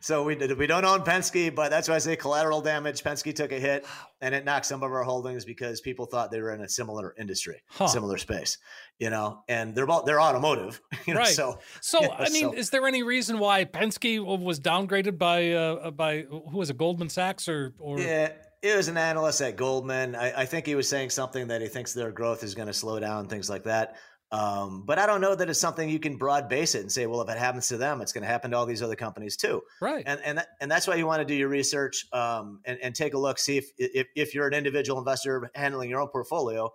So 0.00 0.24
we 0.24 0.34
we 0.36 0.66
don't 0.66 0.84
own 0.84 1.00
Penske, 1.02 1.54
but 1.54 1.70
that's 1.70 1.88
why 1.88 1.94
I 1.94 1.98
say 1.98 2.16
collateral 2.16 2.60
damage. 2.60 3.02
Penske 3.04 3.32
took 3.34 3.52
a 3.52 3.60
hit, 3.60 3.86
and 4.20 4.34
it 4.34 4.44
knocked 4.44 4.66
some 4.66 4.82
of 4.82 4.90
our 4.90 5.04
holdings 5.04 5.44
because 5.44 5.80
people 5.80 6.06
thought 6.06 6.32
they 6.32 6.40
were 6.40 6.52
in 6.52 6.60
a 6.62 6.68
similar 6.68 7.14
industry, 7.18 7.62
Huh. 7.68 7.86
similar 7.86 8.18
space. 8.18 8.58
You 8.98 9.10
know, 9.10 9.42
and 9.48 9.74
they're 9.76 9.86
both 9.86 10.06
they're 10.06 10.20
automotive. 10.20 10.80
You 11.06 11.14
know, 11.14 11.20
Right. 11.20 11.28
So 11.28 11.58
So 11.80 12.00
Yeah, 12.02 12.16
I 12.18 12.28
mean, 12.30 12.50
so- 12.50 12.52
is 12.52 12.70
there 12.70 12.86
any 12.86 13.02
reason 13.04 13.38
why 13.38 13.64
Penske 13.64 14.18
was 14.42 14.58
downgraded 14.60 15.18
by 15.18 15.52
uh, 15.52 15.90
by 15.92 16.22
who 16.22 16.58
was 16.58 16.70
it, 16.70 16.76
Goldman 16.78 17.08
Sachs 17.10 17.48
or 17.48 17.74
or 17.78 18.00
yeah, 18.00 18.32
it 18.60 18.76
was 18.76 18.88
an 18.88 18.96
analyst 18.96 19.40
at 19.40 19.56
Goldman. 19.56 20.14
I, 20.16 20.42
I 20.42 20.46
think 20.46 20.66
he 20.66 20.74
was 20.74 20.88
saying 20.88 21.10
something 21.10 21.46
that 21.48 21.60
he 21.60 21.68
thinks 21.68 21.92
their 21.92 22.10
growth 22.12 22.42
is 22.44 22.54
going 22.54 22.68
to 22.68 22.74
slow 22.74 22.98
down, 23.00 23.26
things 23.28 23.48
like 23.50 23.64
that. 23.64 23.96
Um, 24.32 24.84
but 24.86 24.98
I 24.98 25.04
don't 25.04 25.20
know 25.20 25.34
that 25.34 25.50
it's 25.50 25.60
something 25.60 25.90
you 25.90 25.98
can 25.98 26.16
broad 26.16 26.48
base 26.48 26.74
it 26.74 26.80
and 26.80 26.90
say, 26.90 27.04
well, 27.04 27.20
if 27.20 27.28
it 27.28 27.36
happens 27.36 27.68
to 27.68 27.76
them, 27.76 28.00
it's 28.00 28.14
going 28.14 28.22
to 28.22 28.28
happen 28.28 28.50
to 28.52 28.56
all 28.56 28.64
these 28.64 28.80
other 28.80 28.96
companies 28.96 29.36
too. 29.36 29.60
right? 29.80 30.02
and 30.06 30.20
and 30.24 30.38
that, 30.38 30.48
and 30.58 30.70
that's 30.70 30.86
why 30.86 30.94
you 30.94 31.06
want 31.06 31.20
to 31.20 31.26
do 31.26 31.34
your 31.34 31.48
research 31.48 32.06
um, 32.14 32.60
and 32.64 32.78
and 32.82 32.94
take 32.94 33.12
a 33.12 33.18
look, 33.18 33.38
see 33.38 33.58
if 33.58 33.68
if, 33.76 34.06
if 34.16 34.34
you're 34.34 34.48
an 34.48 34.54
individual 34.54 34.98
investor 34.98 35.50
handling 35.54 35.90
your 35.90 36.00
own 36.00 36.08
portfolio, 36.08 36.70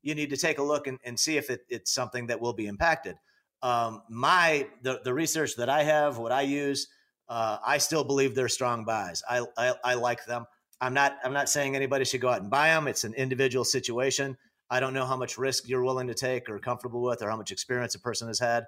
you 0.00 0.14
need 0.14 0.30
to 0.30 0.38
take 0.38 0.58
a 0.58 0.62
look 0.62 0.86
and, 0.86 0.98
and 1.04 1.20
see 1.20 1.36
if 1.36 1.50
it, 1.50 1.60
it's 1.68 1.92
something 1.92 2.28
that 2.28 2.40
will 2.40 2.54
be 2.54 2.66
impacted. 2.66 3.16
Um, 3.60 4.02
my 4.08 4.68
the 4.80 5.02
the 5.04 5.12
research 5.12 5.56
that 5.56 5.68
I 5.68 5.82
have, 5.82 6.16
what 6.16 6.32
I 6.32 6.42
use, 6.42 6.88
uh, 7.28 7.58
I 7.64 7.76
still 7.76 8.04
believe 8.04 8.34
they're 8.34 8.48
strong 8.48 8.86
buys. 8.86 9.22
I, 9.28 9.44
I 9.58 9.74
I 9.84 9.94
like 9.94 10.24
them. 10.24 10.46
I'm 10.80 10.94
not 10.94 11.18
I'm 11.22 11.34
not 11.34 11.50
saying 11.50 11.76
anybody 11.76 12.06
should 12.06 12.22
go 12.22 12.30
out 12.30 12.40
and 12.40 12.50
buy 12.50 12.68
them. 12.68 12.88
It's 12.88 13.04
an 13.04 13.12
individual 13.12 13.66
situation. 13.66 14.38
I 14.72 14.80
don't 14.80 14.94
know 14.94 15.04
how 15.04 15.18
much 15.18 15.36
risk 15.36 15.68
you're 15.68 15.84
willing 15.84 16.06
to 16.08 16.14
take 16.14 16.48
or 16.48 16.58
comfortable 16.58 17.02
with, 17.02 17.22
or 17.22 17.28
how 17.28 17.36
much 17.36 17.52
experience 17.52 17.94
a 17.94 18.00
person 18.00 18.26
has 18.28 18.38
had. 18.38 18.64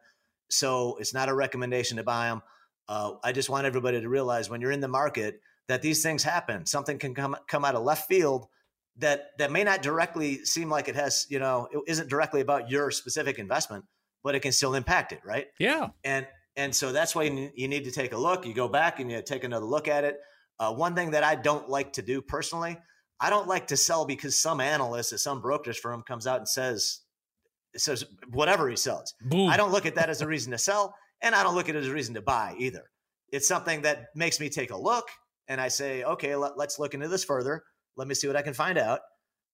So 0.50 0.98
it's 1.00 1.14
not 1.14 1.30
a 1.30 1.34
recommendation 1.34 1.96
to 1.96 2.04
buy 2.04 2.28
them. 2.28 2.42
Uh, 2.86 3.12
I 3.24 3.32
just 3.32 3.48
want 3.48 3.66
everybody 3.66 4.02
to 4.02 4.08
realize 4.08 4.50
when 4.50 4.60
you're 4.60 4.70
in 4.70 4.80
the 4.80 4.88
market 4.88 5.40
that 5.68 5.80
these 5.80 6.02
things 6.02 6.22
happen. 6.22 6.66
Something 6.66 6.98
can 6.98 7.14
come 7.14 7.34
come 7.48 7.64
out 7.64 7.74
of 7.74 7.82
left 7.82 8.06
field 8.06 8.46
that 8.98 9.30
that 9.38 9.50
may 9.50 9.64
not 9.64 9.80
directly 9.80 10.44
seem 10.44 10.68
like 10.68 10.88
it 10.88 10.94
has, 10.94 11.26
you 11.30 11.38
know, 11.38 11.68
it 11.72 11.80
isn't 11.86 12.10
directly 12.10 12.42
about 12.42 12.70
your 12.70 12.90
specific 12.90 13.38
investment, 13.38 13.84
but 14.22 14.34
it 14.34 14.40
can 14.40 14.52
still 14.52 14.74
impact 14.74 15.12
it, 15.12 15.20
right? 15.24 15.46
yeah, 15.58 15.88
And 16.04 16.26
and 16.54 16.74
so 16.74 16.92
that's 16.92 17.14
why 17.14 17.22
you 17.54 17.68
need 17.68 17.84
to 17.84 17.90
take 17.90 18.12
a 18.12 18.18
look. 18.18 18.46
You 18.46 18.52
go 18.52 18.68
back 18.68 19.00
and 19.00 19.10
you 19.10 19.22
take 19.22 19.42
another 19.42 19.66
look 19.66 19.88
at 19.88 20.04
it. 20.04 20.20
Uh, 20.60 20.72
one 20.72 20.94
thing 20.94 21.12
that 21.12 21.24
I 21.24 21.34
don't 21.34 21.68
like 21.68 21.94
to 21.94 22.02
do 22.02 22.20
personally, 22.20 22.76
I 23.20 23.30
don't 23.30 23.48
like 23.48 23.68
to 23.68 23.76
sell 23.76 24.04
because 24.04 24.36
some 24.36 24.60
analyst 24.60 25.12
at 25.12 25.20
some 25.20 25.40
brokerage 25.40 25.78
firm 25.78 26.02
comes 26.02 26.26
out 26.26 26.38
and 26.38 26.48
says 26.48 27.00
says 27.76 28.04
whatever 28.30 28.68
he 28.68 28.76
sells. 28.76 29.14
boom. 29.20 29.48
I 29.48 29.56
don't 29.56 29.72
look 29.72 29.86
at 29.86 29.94
that 29.96 30.08
as 30.08 30.20
a 30.20 30.26
reason 30.26 30.52
to 30.52 30.58
sell, 30.58 30.94
and 31.22 31.34
I 31.34 31.42
don't 31.42 31.54
look 31.54 31.68
at 31.68 31.74
it 31.74 31.80
as 31.80 31.88
a 31.88 31.92
reason 31.92 32.14
to 32.14 32.22
buy 32.22 32.54
either. 32.58 32.84
It's 33.32 33.48
something 33.48 33.82
that 33.82 34.06
makes 34.14 34.38
me 34.38 34.48
take 34.48 34.70
a 34.70 34.76
look, 34.76 35.08
and 35.48 35.60
I 35.60 35.68
say, 35.68 36.04
okay, 36.04 36.36
let, 36.36 36.52
us 36.58 36.78
look 36.78 36.94
into 36.94 37.08
this 37.08 37.24
further. 37.24 37.64
Let 37.96 38.06
me 38.06 38.14
see 38.14 38.26
what 38.26 38.36
I 38.36 38.42
can 38.42 38.54
find 38.54 38.78
out. 38.78 39.00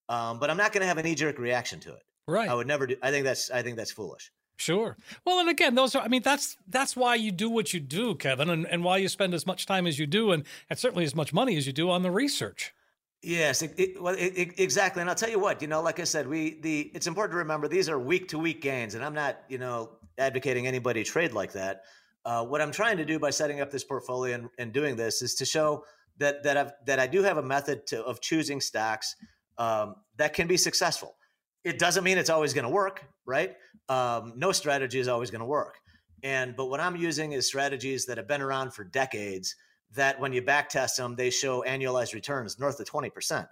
Um, 0.08 0.38
but 0.38 0.50
I'm 0.50 0.56
not 0.56 0.72
going 0.72 0.82
to 0.82 0.86
have 0.86 0.98
an 0.98 1.04
knee 1.04 1.14
jerk 1.14 1.38
reaction 1.38 1.80
to 1.80 1.94
it. 1.94 2.02
right. 2.26 2.48
I 2.48 2.54
would 2.54 2.66
never 2.66 2.86
do. 2.86 2.96
I 3.02 3.10
think 3.10 3.24
that's. 3.24 3.50
I 3.50 3.62
think 3.62 3.76
that's 3.76 3.92
foolish. 3.92 4.30
Sure. 4.56 4.98
Well, 5.24 5.38
and 5.38 5.48
again, 5.48 5.74
those 5.74 5.94
are, 5.94 6.02
I 6.02 6.08
mean, 6.08 6.20
that's 6.22 6.58
that's 6.68 6.94
why 6.94 7.14
you 7.14 7.32
do 7.32 7.48
what 7.48 7.72
you 7.72 7.80
do, 7.80 8.14
Kevin, 8.14 8.50
and, 8.50 8.66
and 8.66 8.84
why 8.84 8.98
you 8.98 9.08
spend 9.08 9.32
as 9.32 9.46
much 9.46 9.64
time 9.64 9.86
as 9.86 9.98
you 9.98 10.06
do 10.06 10.32
and, 10.32 10.44
and 10.68 10.78
certainly 10.78 11.04
as 11.04 11.14
much 11.14 11.32
money 11.32 11.56
as 11.56 11.66
you 11.66 11.72
do 11.72 11.90
on 11.90 12.02
the 12.02 12.10
research. 12.10 12.74
Yes, 13.22 13.60
it, 13.60 13.74
it, 13.76 14.02
well, 14.02 14.14
it, 14.18 14.58
exactly. 14.58 15.02
And 15.02 15.10
I'll 15.10 15.16
tell 15.16 15.28
you 15.28 15.38
what, 15.38 15.60
you 15.60 15.68
know, 15.68 15.82
like 15.82 16.00
I 16.00 16.04
said, 16.04 16.26
we 16.26 16.58
the 16.60 16.90
it's 16.94 17.06
important 17.06 17.32
to 17.32 17.38
remember 17.38 17.68
these 17.68 17.88
are 17.88 17.98
week 17.98 18.28
to 18.28 18.38
week 18.38 18.62
gains, 18.62 18.94
and 18.94 19.04
I'm 19.04 19.12
not, 19.12 19.40
you 19.48 19.58
know, 19.58 19.90
advocating 20.16 20.66
anybody 20.66 21.04
trade 21.04 21.32
like 21.34 21.52
that. 21.52 21.82
Uh, 22.24 22.44
what 22.44 22.62
I'm 22.62 22.70
trying 22.72 22.96
to 22.96 23.04
do 23.04 23.18
by 23.18 23.30
setting 23.30 23.60
up 23.60 23.70
this 23.70 23.84
portfolio 23.84 24.34
and, 24.34 24.48
and 24.58 24.72
doing 24.72 24.96
this 24.96 25.20
is 25.20 25.34
to 25.36 25.44
show 25.44 25.84
that 26.16 26.42
that 26.44 26.56
I've 26.56 26.72
that 26.86 26.98
I 26.98 27.06
do 27.06 27.22
have 27.22 27.36
a 27.36 27.42
method 27.42 27.86
to, 27.88 28.02
of 28.04 28.22
choosing 28.22 28.58
stocks 28.58 29.16
um, 29.58 29.96
that 30.16 30.32
can 30.32 30.46
be 30.46 30.56
successful. 30.56 31.16
It 31.62 31.78
doesn't 31.78 32.04
mean 32.04 32.16
it's 32.16 32.30
always 32.30 32.54
going 32.54 32.64
to 32.64 32.70
work, 32.70 33.04
right? 33.26 33.54
Um, 33.90 34.32
no 34.34 34.50
strategy 34.52 34.98
is 34.98 35.08
always 35.08 35.30
going 35.30 35.40
to 35.40 35.46
work. 35.46 35.74
And 36.22 36.56
but 36.56 36.66
what 36.66 36.80
I'm 36.80 36.96
using 36.96 37.32
is 37.32 37.46
strategies 37.46 38.06
that 38.06 38.16
have 38.16 38.26
been 38.26 38.40
around 38.40 38.72
for 38.72 38.82
decades. 38.82 39.56
That 39.96 40.20
when 40.20 40.32
you 40.32 40.42
back 40.42 40.68
test 40.68 40.96
them, 40.96 41.16
they 41.16 41.30
show 41.30 41.64
annualized 41.66 42.14
returns 42.14 42.58
north 42.58 42.78
of 42.78 42.86
20%. 42.86 43.46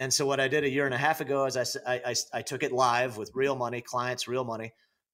And 0.00 0.12
so 0.12 0.26
what 0.26 0.40
I 0.40 0.48
did 0.48 0.64
a 0.64 0.70
year 0.70 0.86
and 0.86 0.94
a 0.94 0.98
half 0.98 1.20
ago 1.20 1.44
is 1.44 1.56
I, 1.56 2.00
I, 2.04 2.14
I 2.32 2.42
took 2.42 2.62
it 2.62 2.72
live 2.72 3.18
with 3.18 3.30
real 3.34 3.54
money, 3.54 3.80
clients, 3.80 4.26
real 4.26 4.44
money, 4.44 4.72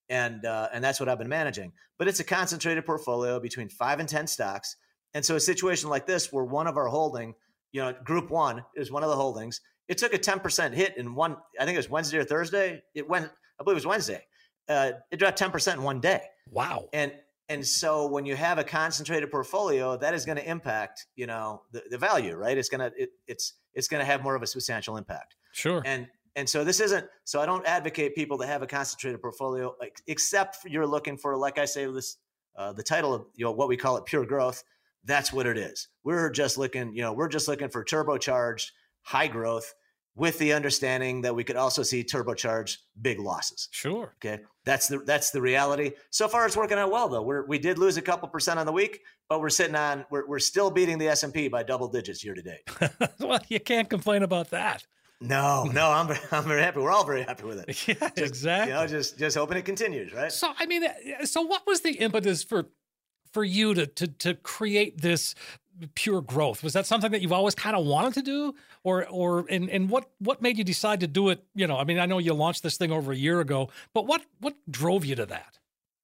and 0.09 0.45
uh, 0.45 0.69
and 0.73 0.83
that's 0.83 0.99
what 1.01 1.09
I've 1.09 1.19
been 1.19 1.29
managing. 1.29 1.73
But 1.99 2.09
it's 2.09 2.21
a 2.21 2.25
concentrated 2.25 2.87
portfolio 2.87 3.38
between 3.41 3.69
five 3.69 4.01
and 4.01 4.09
ten 4.09 4.27
stocks. 4.27 4.77
And 5.14 5.25
so 5.25 5.37
a 5.37 5.41
situation 5.41 5.91
like 5.91 6.07
this, 6.07 6.33
where 6.33 6.45
one 6.45 6.67
of 6.67 6.77
our 6.77 6.87
holding, 6.87 7.35
you 7.73 7.83
know, 7.83 7.93
Group 8.05 8.31
One 8.31 8.64
is 8.77 8.91
one 8.91 9.03
of 9.03 9.11
the 9.11 9.17
holdings, 9.17 9.61
it 9.88 9.99
took 9.99 10.14
a 10.14 10.19
ten 10.19 10.41
percent 10.41 10.75
hit 10.75 10.97
in 10.97 11.14
one. 11.14 11.37
I 11.61 11.64
think 11.64 11.75
it 11.75 11.79
was 11.79 11.91
Wednesday 11.91 12.19
or 12.19 12.25
Thursday. 12.25 12.83
It 12.95 13.09
went, 13.09 13.31
I 13.61 13.64
believe 13.64 13.75
it 13.75 13.85
was 13.85 13.87
Wednesday. 13.87 14.25
Uh, 14.69 14.93
it 15.11 15.19
dropped 15.19 15.37
ten 15.38 15.51
percent 15.51 15.79
in 15.79 15.85
one 15.85 16.01
day. 16.01 16.23
Wow. 16.51 16.88
And 16.93 17.12
and 17.49 17.67
so 17.67 18.07
when 18.07 18.27
you 18.27 18.37
have 18.37 18.59
a 18.59 18.65
concentrated 18.65 19.31
portfolio, 19.31 19.97
that 19.97 20.15
is 20.15 20.25
going 20.25 20.37
to 20.37 20.49
impact, 20.49 21.07
you 21.17 21.27
know, 21.27 21.63
the, 21.73 21.83
the 21.91 21.99
value, 21.99 22.37
right? 22.37 22.57
It's 22.57 22.69
gonna 22.69 22.91
it, 22.97 23.11
it's 23.27 23.55
it's 23.75 23.89
going 23.89 24.01
to 24.01 24.05
have 24.05 24.23
more 24.23 24.35
of 24.35 24.43
a 24.43 24.47
substantial 24.47 24.97
impact. 24.97 25.37
Sure. 25.53 25.83
And 25.85 26.07
and 26.37 26.49
so 26.49 26.65
this 26.65 26.81
isn't 26.81 27.07
so 27.25 27.41
I 27.41 27.47
don't 27.47 27.67
advocate 27.67 28.15
people 28.15 28.39
to 28.39 28.47
have 28.47 28.63
a 28.63 28.67
concentrated 28.67 29.21
portfolio 29.21 29.75
except 30.07 30.59
you're 30.67 30.87
looking 30.87 31.17
for 31.17 31.37
like 31.37 31.59
I 31.59 31.65
say 31.65 31.87
this 31.87 32.19
uh, 32.57 32.73
the 32.73 32.83
title 32.83 33.15
of 33.15 33.27
you 33.35 33.45
know 33.45 33.53
what 33.53 33.69
we 33.69 33.77
call 33.77 33.97
it 33.97 34.05
pure 34.05 34.27
growth 34.27 34.63
that's 35.09 35.33
what 35.33 35.47
it 35.47 35.57
is. 35.57 35.89
We're 36.05 36.31
just 36.31 36.59
looking, 36.59 36.95
you 36.95 37.03
know, 37.03 37.13
we're 37.13 37.29
just 37.29 37.49
looking 37.49 37.71
for 37.71 37.85
turbocharged 37.85 38.71
high 39.03 39.29
growth 39.29 39.75
with 40.18 40.38
the 40.38 40.52
understanding 40.52 41.22
that 41.22 41.35
we 41.35 41.44
could 41.44 41.57
also 41.57 41.83
see 41.83 42.02
turbocharged 42.02 42.78
big 43.00 43.20
losses. 43.20 43.68
Sure. 43.70 44.14
Okay. 44.16 44.42
That's 44.64 44.88
the 44.88 44.98
that's 44.98 45.31
the 45.31 45.40
reality. 45.40 45.92
So 46.11 46.28
far, 46.28 46.44
it's 46.44 46.57
working 46.57 46.76
out 46.76 46.90
well 46.90 47.09
though. 47.09 47.22
We're 47.22 47.46
we 47.46 47.59
did 47.59 47.78
lose 47.78 47.96
a 47.96 48.02
couple 48.02 48.28
percent 48.28 48.59
on 48.59 48.66
the 48.66 48.72
week, 48.72 49.00
but 49.28 49.40
we're 49.40 49.48
sitting 49.48 49.76
on 49.76 50.04
we're 50.11 50.26
we're 50.26 50.40
still 50.40 50.70
beating 50.70 50.98
the 50.98 51.09
S 51.09 51.22
and 51.22 51.33
P 51.33 51.48
by 51.48 51.62
double 51.62 51.88
digits 51.88 52.24
year 52.24 52.35
to 52.35 52.42
date. 52.42 52.68
well, 53.20 53.40
you 53.48 53.61
can't 53.61 53.88
complain 53.88 54.22
about 54.24 54.50
that. 54.50 54.85
No, 55.20 55.64
no, 55.64 55.90
I'm 55.90 56.14
I'm 56.33 56.44
very 56.44 56.62
happy. 56.62 56.81
We're 56.81 56.92
all 56.92 57.04
very 57.04 57.22
happy 57.22 57.44
with 57.44 57.66
it. 57.66 57.88
Yeah, 57.88 58.11
just, 58.16 58.18
exactly. 58.18 58.72
You 58.72 58.81
know, 58.81 58.87
just 58.87 59.18
just 59.18 59.37
hoping 59.37 59.57
it 59.57 59.64
continues, 59.64 60.12
right? 60.12 60.33
So 60.33 60.52
I 60.59 60.66
mean, 60.66 60.85
uh, 60.85 61.24
so 61.26 61.42
what 61.42 61.66
was 61.66 61.83
the 61.83 61.92
impetus 61.92 62.42
for 62.42 62.66
for 63.33 63.44
you 63.44 63.72
to 63.74 63.87
to 63.87 64.07
to 64.09 64.35
create 64.35 65.00
this 65.00 65.35
pure 65.95 66.21
growth? 66.21 66.62
Was 66.62 66.73
that 66.73 66.87
something 66.87 67.11
that 67.12 67.23
you've 67.23 67.33
always 67.33 67.55
kind 67.55 67.77
of 67.77 67.87
wanted 67.87 68.14
to 68.14 68.23
do, 68.23 68.55
or 68.83 69.07
or 69.09 69.47
and 69.49 69.71
and 69.71 69.91
what 69.91 70.11
what 70.19 70.43
made 70.43 70.59
you 70.59 70.64
decide 70.64 71.01
to 71.01 71.07
do 71.07 71.29
it? 71.29 71.45
You 71.55 71.67
know, 71.67 71.77
I 71.77 71.85
mean, 71.85 71.99
I 71.99 72.07
know 72.07 72.19
you 72.19 72.35
launched 72.35 72.62
this 72.62 72.77
thing 72.77 72.93
over 72.93 73.12
a 73.12 73.17
year 73.17 73.41
ago, 73.41 73.71
but 73.95 74.07
what 74.07 74.23
what 74.41 74.55
drove 74.71 75.05
you 75.05 75.14
to 75.17 75.27
that? 75.27 75.59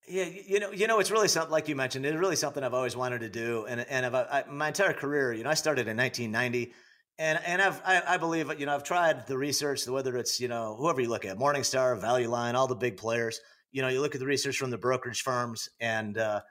Yeah, 0.06 0.24
you 0.24 0.60
know, 0.60 0.70
you 0.70 0.86
know, 0.86 0.98
it's 0.98 1.10
really 1.10 1.28
something 1.28 1.50
like 1.50 1.66
you 1.68 1.76
mentioned. 1.76 2.04
It's 2.04 2.16
really 2.16 2.36
something 2.36 2.62
I've 2.62 2.74
always 2.74 2.94
wanted 2.94 3.20
to 3.20 3.30
do, 3.30 3.64
and 3.66 3.80
and 3.80 4.04
I've, 4.04 4.14
I, 4.14 4.44
my 4.50 4.68
entire 4.68 4.92
career, 4.92 5.32
you 5.32 5.44
know, 5.44 5.50
I 5.50 5.54
started 5.54 5.88
in 5.88 5.96
1990, 5.96 6.74
and 7.18 7.40
and 7.46 7.62
I've 7.62 7.80
I, 7.86 8.02
I, 8.06 8.16
believe 8.18 8.52
you 8.60 8.66
know 8.66 8.74
I've 8.74 8.84
tried 8.84 9.26
the 9.26 9.38
research, 9.38 9.86
whether 9.88 10.16
it's 10.18 10.40
you 10.40 10.48
know 10.48 10.76
whoever 10.78 11.00
you 11.00 11.08
look 11.08 11.24
at, 11.24 11.38
Morningstar, 11.38 11.98
Value 11.98 12.28
Line, 12.28 12.54
all 12.54 12.66
the 12.66 12.74
big 12.74 12.98
players. 12.98 13.40
You 13.72 13.80
know, 13.80 13.88
you 13.88 14.02
look 14.02 14.14
at 14.14 14.20
the 14.20 14.26
research 14.26 14.58
from 14.58 14.70
the 14.70 14.78
brokerage 14.78 15.22
firms, 15.22 15.70
and 15.80 16.18
uh, 16.18 16.42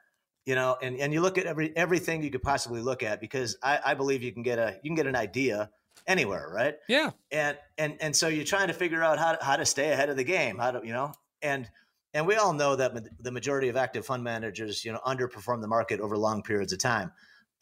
you 0.46 0.56
know, 0.56 0.78
and, 0.82 0.98
and 0.98 1.14
you 1.14 1.22
look 1.22 1.38
at 1.38 1.46
every 1.46 1.76
everything 1.76 2.22
you 2.22 2.30
could 2.30 2.44
possibly 2.44 2.82
look 2.82 3.02
at 3.02 3.22
because 3.22 3.58
I, 3.64 3.80
I 3.86 3.94
believe 3.94 4.24
you 4.24 4.32
can 4.32 4.44
get 4.44 4.60
a 4.60 4.78
you 4.84 4.90
can 4.90 4.96
get 4.96 5.08
an 5.08 5.16
idea 5.16 5.70
anywhere, 6.06 6.52
right? 6.54 6.76
Yeah. 6.90 7.12
And 7.32 7.58
and 7.78 7.98
and 8.02 8.16
so 8.16 8.28
you're 8.28 8.44
trying 8.44 8.68
to 8.68 8.74
figure 8.74 9.02
out 9.02 9.20
how 9.20 9.34
to, 9.34 9.44
how 9.44 9.56
to 9.56 9.66
stay 9.66 9.92
ahead 9.92 10.10
of 10.10 10.18
the 10.18 10.24
game, 10.24 10.58
how 10.58 10.72
to 10.72 10.82
you 10.86 10.92
know, 10.92 11.14
and 11.42 11.70
and 12.14 12.28
we 12.28 12.36
all 12.36 12.54
know 12.54 12.76
that 12.76 12.94
the 13.22 13.32
majority 13.32 13.70
of 13.70 13.78
active 13.78 14.06
fund 14.06 14.24
managers, 14.24 14.84
you 14.84 14.92
know, 14.92 15.00
underperform 15.06 15.62
the 15.62 15.68
market 15.68 16.00
over 16.00 16.18
long 16.18 16.44
periods 16.44 16.74
of 16.74 16.80
time. 16.80 17.12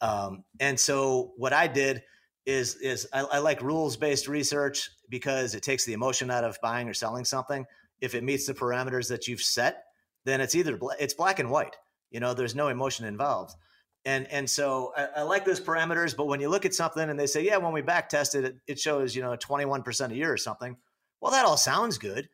Um, 0.00 0.44
and 0.60 0.78
so 0.78 1.32
what 1.36 1.52
I 1.52 1.68
did 1.68 2.02
is 2.44 2.74
is 2.76 3.06
I, 3.12 3.20
I 3.20 3.38
like 3.38 3.62
rules 3.62 3.96
based 3.96 4.26
research 4.26 4.90
because 5.08 5.54
it 5.54 5.62
takes 5.62 5.84
the 5.84 5.92
emotion 5.92 6.30
out 6.32 6.42
of 6.42 6.58
buying 6.60 6.88
or 6.88 6.94
selling 6.94 7.24
something. 7.24 7.64
If 8.00 8.16
it 8.16 8.24
meets 8.24 8.46
the 8.46 8.54
parameters 8.54 9.08
that 9.10 9.28
you've 9.28 9.42
set, 9.42 9.84
then 10.24 10.40
it's 10.40 10.56
either 10.56 10.80
it's 10.98 11.14
black 11.14 11.38
and 11.38 11.48
white 11.48 11.76
you 12.12 12.20
know, 12.20 12.34
there's 12.34 12.54
no 12.54 12.68
emotion 12.68 13.06
involved. 13.06 13.56
And 14.04 14.26
and 14.32 14.50
so 14.50 14.92
I, 14.96 15.08
I, 15.18 15.22
like 15.22 15.44
those 15.44 15.60
parameters, 15.60 16.16
but 16.16 16.26
when 16.26 16.40
you 16.40 16.48
look 16.48 16.64
at 16.64 16.74
something 16.74 17.08
and 17.08 17.18
they 17.18 17.26
say, 17.26 17.44
yeah, 17.44 17.56
when 17.58 17.72
we 17.72 17.82
back 17.82 18.08
tested 18.08 18.44
it, 18.44 18.56
it 18.66 18.80
shows 18.80 19.14
you 19.14 19.22
know 19.22 19.36
21% 19.36 20.10
a 20.10 20.14
year 20.14 20.32
or 20.32 20.36
something. 20.36 20.76
Well, 21.20 21.30
that 21.30 21.44
all 21.44 21.56
sounds 21.56 21.98
good, 21.98 22.28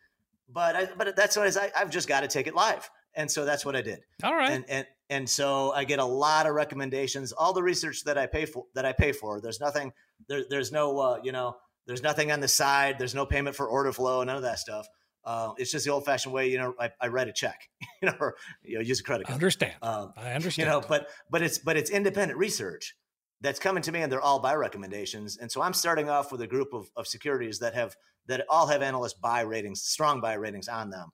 but 0.48 0.76
I, 0.76 0.88
but 0.96 1.14
that's 1.14 1.36
what 1.36 1.54
I, 1.56 1.70
I've 1.76 1.90
just 1.90 2.08
got 2.08 2.20
to 2.20 2.28
take 2.28 2.46
it 2.46 2.54
live, 2.54 2.88
and 3.14 3.30
so 3.30 3.44
that's 3.44 3.66
what 3.66 3.76
I 3.76 3.82
did. 3.82 4.00
All 4.22 4.34
right. 4.34 4.50
And 4.50 4.64
and 4.68 4.86
and 5.10 5.28
so 5.28 5.72
I 5.72 5.84
get 5.84 5.98
a 5.98 6.04
lot 6.04 6.46
of 6.46 6.54
recommendations. 6.54 7.32
All 7.32 7.52
the 7.52 7.62
research 7.62 8.04
that 8.04 8.16
I 8.16 8.26
pay 8.26 8.46
for 8.46 8.64
that 8.74 8.86
I 8.86 8.92
pay 8.92 9.12
for. 9.12 9.42
There's 9.42 9.60
nothing. 9.60 9.92
There, 10.26 10.44
there's 10.48 10.72
no 10.72 10.98
uh, 10.98 11.20
you 11.22 11.32
know. 11.32 11.56
There's 11.86 12.02
nothing 12.02 12.32
on 12.32 12.40
the 12.40 12.48
side. 12.48 12.98
There's 12.98 13.14
no 13.14 13.24
payment 13.24 13.56
for 13.56 13.66
order 13.66 13.92
flow. 13.92 14.22
None 14.22 14.36
of 14.36 14.42
that 14.42 14.58
stuff. 14.58 14.86
Uh, 15.28 15.52
it's 15.58 15.70
just 15.70 15.84
the 15.84 15.92
old 15.92 16.06
fashioned 16.06 16.32
way, 16.32 16.50
you 16.50 16.56
know. 16.56 16.74
I, 16.80 16.90
I 17.02 17.08
write 17.08 17.28
a 17.28 17.32
check, 17.34 17.68
you 18.02 18.08
know, 18.08 18.14
or 18.18 18.34
you 18.62 18.76
know, 18.76 18.80
use 18.80 18.98
a 18.98 19.02
credit 19.02 19.26
card. 19.26 19.34
I 19.34 19.36
understand. 19.36 19.74
Um, 19.82 20.14
I 20.16 20.32
understand. 20.32 20.66
You 20.66 20.72
know, 20.72 20.80
but 20.80 21.08
but 21.30 21.42
it's 21.42 21.58
but 21.58 21.76
it's 21.76 21.90
independent 21.90 22.38
research 22.38 22.96
that's 23.42 23.58
coming 23.58 23.82
to 23.82 23.92
me, 23.92 24.00
and 24.00 24.10
they're 24.10 24.22
all 24.22 24.38
buy 24.40 24.54
recommendations. 24.54 25.36
And 25.36 25.52
so 25.52 25.60
I'm 25.60 25.74
starting 25.74 26.08
off 26.08 26.32
with 26.32 26.40
a 26.40 26.46
group 26.46 26.72
of, 26.72 26.90
of 26.96 27.06
securities 27.06 27.58
that 27.58 27.74
have 27.74 27.94
that 28.28 28.46
all 28.48 28.68
have 28.68 28.80
analyst 28.80 29.20
buy 29.20 29.42
ratings, 29.42 29.82
strong 29.82 30.22
buy 30.22 30.32
ratings 30.32 30.66
on 30.66 30.88
them, 30.88 31.10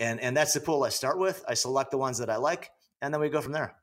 and 0.00 0.18
and 0.18 0.36
that's 0.36 0.54
the 0.54 0.60
pool 0.60 0.82
I 0.82 0.88
start 0.88 1.20
with. 1.20 1.44
I 1.46 1.54
select 1.54 1.92
the 1.92 1.98
ones 1.98 2.18
that 2.18 2.28
I 2.28 2.38
like, 2.38 2.68
and 3.00 3.14
then 3.14 3.20
we 3.20 3.28
go 3.28 3.40
from 3.40 3.52
there. 3.52 3.76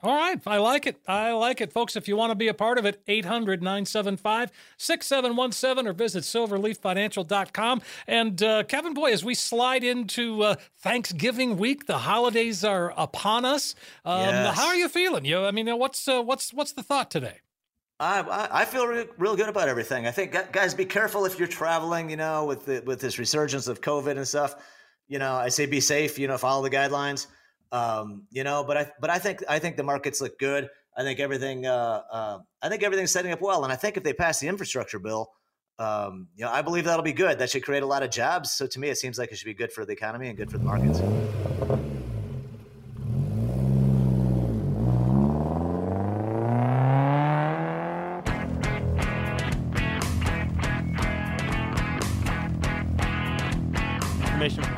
All 0.00 0.14
right. 0.14 0.40
I 0.46 0.58
like 0.58 0.86
it. 0.86 1.00
I 1.08 1.32
like 1.32 1.60
it. 1.60 1.72
Folks, 1.72 1.96
if 1.96 2.06
you 2.06 2.16
want 2.16 2.30
to 2.30 2.36
be 2.36 2.46
a 2.46 2.54
part 2.54 2.78
of 2.78 2.84
it, 2.84 3.02
800 3.08 3.62
975 3.62 4.52
6717 4.76 5.88
or 5.88 5.92
visit 5.92 6.22
silverleaffinancial.com. 6.22 7.82
And 8.06 8.40
uh, 8.40 8.62
Kevin 8.64 8.94
Boy, 8.94 9.12
as 9.12 9.24
we 9.24 9.34
slide 9.34 9.82
into 9.82 10.42
uh, 10.42 10.54
Thanksgiving 10.78 11.56
week, 11.56 11.86
the 11.86 11.98
holidays 11.98 12.62
are 12.64 12.94
upon 12.96 13.44
us. 13.44 13.74
Um, 14.04 14.20
yes. 14.20 14.56
How 14.56 14.68
are 14.68 14.76
you 14.76 14.88
feeling? 14.88 15.24
You, 15.24 15.44
I 15.44 15.50
mean, 15.50 15.66
what's 15.76 16.06
uh, 16.06 16.22
what's 16.22 16.54
what's 16.54 16.72
the 16.72 16.84
thought 16.84 17.10
today? 17.10 17.40
I, 18.00 18.48
I 18.52 18.64
feel 18.64 18.86
real, 18.86 19.06
real 19.18 19.34
good 19.34 19.48
about 19.48 19.68
everything. 19.68 20.06
I 20.06 20.12
think 20.12 20.36
guys, 20.52 20.72
be 20.72 20.84
careful 20.84 21.24
if 21.24 21.40
you're 21.40 21.48
traveling. 21.48 22.08
You 22.08 22.16
know, 22.16 22.44
with 22.44 22.66
the, 22.66 22.80
with 22.86 23.00
this 23.00 23.18
resurgence 23.18 23.66
of 23.66 23.80
COVID 23.80 24.16
and 24.16 24.28
stuff. 24.28 24.54
You 25.08 25.18
know, 25.18 25.34
I 25.34 25.48
say 25.48 25.66
be 25.66 25.80
safe. 25.80 26.18
You 26.18 26.28
know, 26.28 26.38
follow 26.38 26.62
the 26.62 26.70
guidelines. 26.70 27.26
Um, 27.70 28.26
you 28.30 28.44
know, 28.44 28.64
but 28.64 28.76
I 28.76 28.90
but 29.00 29.10
I 29.10 29.18
think 29.18 29.42
I 29.48 29.58
think 29.58 29.76
the 29.76 29.82
markets 29.82 30.20
look 30.20 30.38
good. 30.38 30.68
I 30.96 31.02
think 31.02 31.20
everything 31.20 31.66
uh, 31.66 32.02
uh, 32.10 32.38
I 32.62 32.68
think 32.68 32.82
everything's 32.82 33.10
setting 33.10 33.32
up 33.32 33.40
well, 33.40 33.64
and 33.64 33.72
I 33.72 33.76
think 33.76 33.96
if 33.96 34.02
they 34.02 34.12
pass 34.12 34.40
the 34.40 34.48
infrastructure 34.48 34.98
bill, 34.98 35.30
um, 35.78 36.28
you 36.34 36.44
know, 36.44 36.50
I 36.50 36.62
believe 36.62 36.84
that'll 36.84 37.04
be 37.04 37.12
good. 37.12 37.38
That 37.38 37.50
should 37.50 37.64
create 37.64 37.82
a 37.82 37.86
lot 37.86 38.02
of 38.02 38.10
jobs. 38.10 38.52
So 38.52 38.66
to 38.66 38.80
me, 38.80 38.88
it 38.88 38.96
seems 38.96 39.18
like 39.18 39.30
it 39.30 39.36
should 39.36 39.46
be 39.46 39.54
good 39.54 39.72
for 39.72 39.84
the 39.84 39.92
economy 39.92 40.28
and 40.28 40.36
good 40.36 40.50
for 40.50 40.58
the 40.58 40.64
markets. 40.64 41.00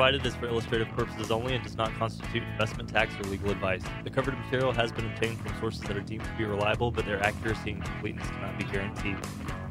Provided 0.00 0.24
is 0.24 0.34
for 0.34 0.46
illustrative 0.46 0.88
purposes 0.92 1.30
only 1.30 1.54
and 1.54 1.62
does 1.62 1.76
not 1.76 1.92
constitute 1.96 2.42
investment 2.42 2.88
tax 2.88 3.12
or 3.20 3.24
legal 3.24 3.50
advice. 3.50 3.82
The 4.02 4.08
covered 4.08 4.34
material 4.38 4.72
has 4.72 4.90
been 4.90 5.04
obtained 5.04 5.38
from 5.38 5.54
sources 5.60 5.82
that 5.82 5.94
are 5.94 6.00
deemed 6.00 6.24
to 6.24 6.32
be 6.38 6.46
reliable, 6.46 6.90
but 6.90 7.04
their 7.04 7.22
accuracy 7.22 7.72
and 7.72 7.84
completeness 7.84 8.26
cannot 8.28 8.56
be 8.56 8.64
guaranteed. 8.64 9.18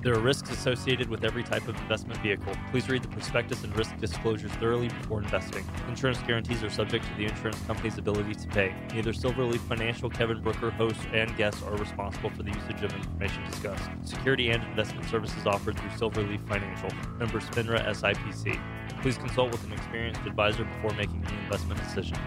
There 0.04 0.14
are 0.14 0.20
risks 0.20 0.52
associated 0.52 1.10
with 1.10 1.24
every 1.24 1.42
type 1.42 1.68
of 1.68 1.76
investment 1.78 2.22
vehicle. 2.22 2.54
Please 2.70 2.88
read 2.88 3.02
the 3.02 3.08
prospectus 3.08 3.64
and 3.64 3.76
risk 3.76 3.98
disclosures 3.98 4.52
thoroughly 4.52 4.90
before 4.90 5.20
investing. 5.20 5.66
Insurance 5.88 6.20
guarantees 6.20 6.62
are 6.62 6.70
subject 6.70 7.06
to 7.06 7.16
the 7.16 7.26
insurance 7.26 7.60
company's 7.66 7.98
ability 7.98 8.36
to 8.36 8.48
pay. 8.50 8.76
Neither 8.94 9.14
Silverleaf 9.14 9.62
Financial, 9.68 10.12
Kevin 10.12 10.44
Brooker, 10.44 10.70
hosts, 10.70 11.08
and 11.12 11.36
guests 11.38 11.64
are 11.64 11.76
responsible 11.76 12.30
for 12.30 12.44
the 12.44 12.52
usage 12.52 12.84
of 12.84 12.94
information 12.94 13.44
discussed. 13.46 13.90
Security 14.04 14.52
and 14.52 14.64
investment 14.66 15.10
services 15.10 15.48
offered 15.48 15.80
through 15.80 15.90
Silverleaf 15.90 16.48
Financial. 16.48 16.92
Member 17.18 17.40
FINRA 17.40 17.84
SIPC. 17.88 18.79
Please 19.02 19.18
consult 19.18 19.52
with 19.52 19.64
an 19.66 19.74
experienced 19.74 20.22
advisor 20.26 20.66
before 20.66 20.92
making 20.94 21.24
any 21.26 21.38
investment 21.44 21.82
decisions. 21.82 22.20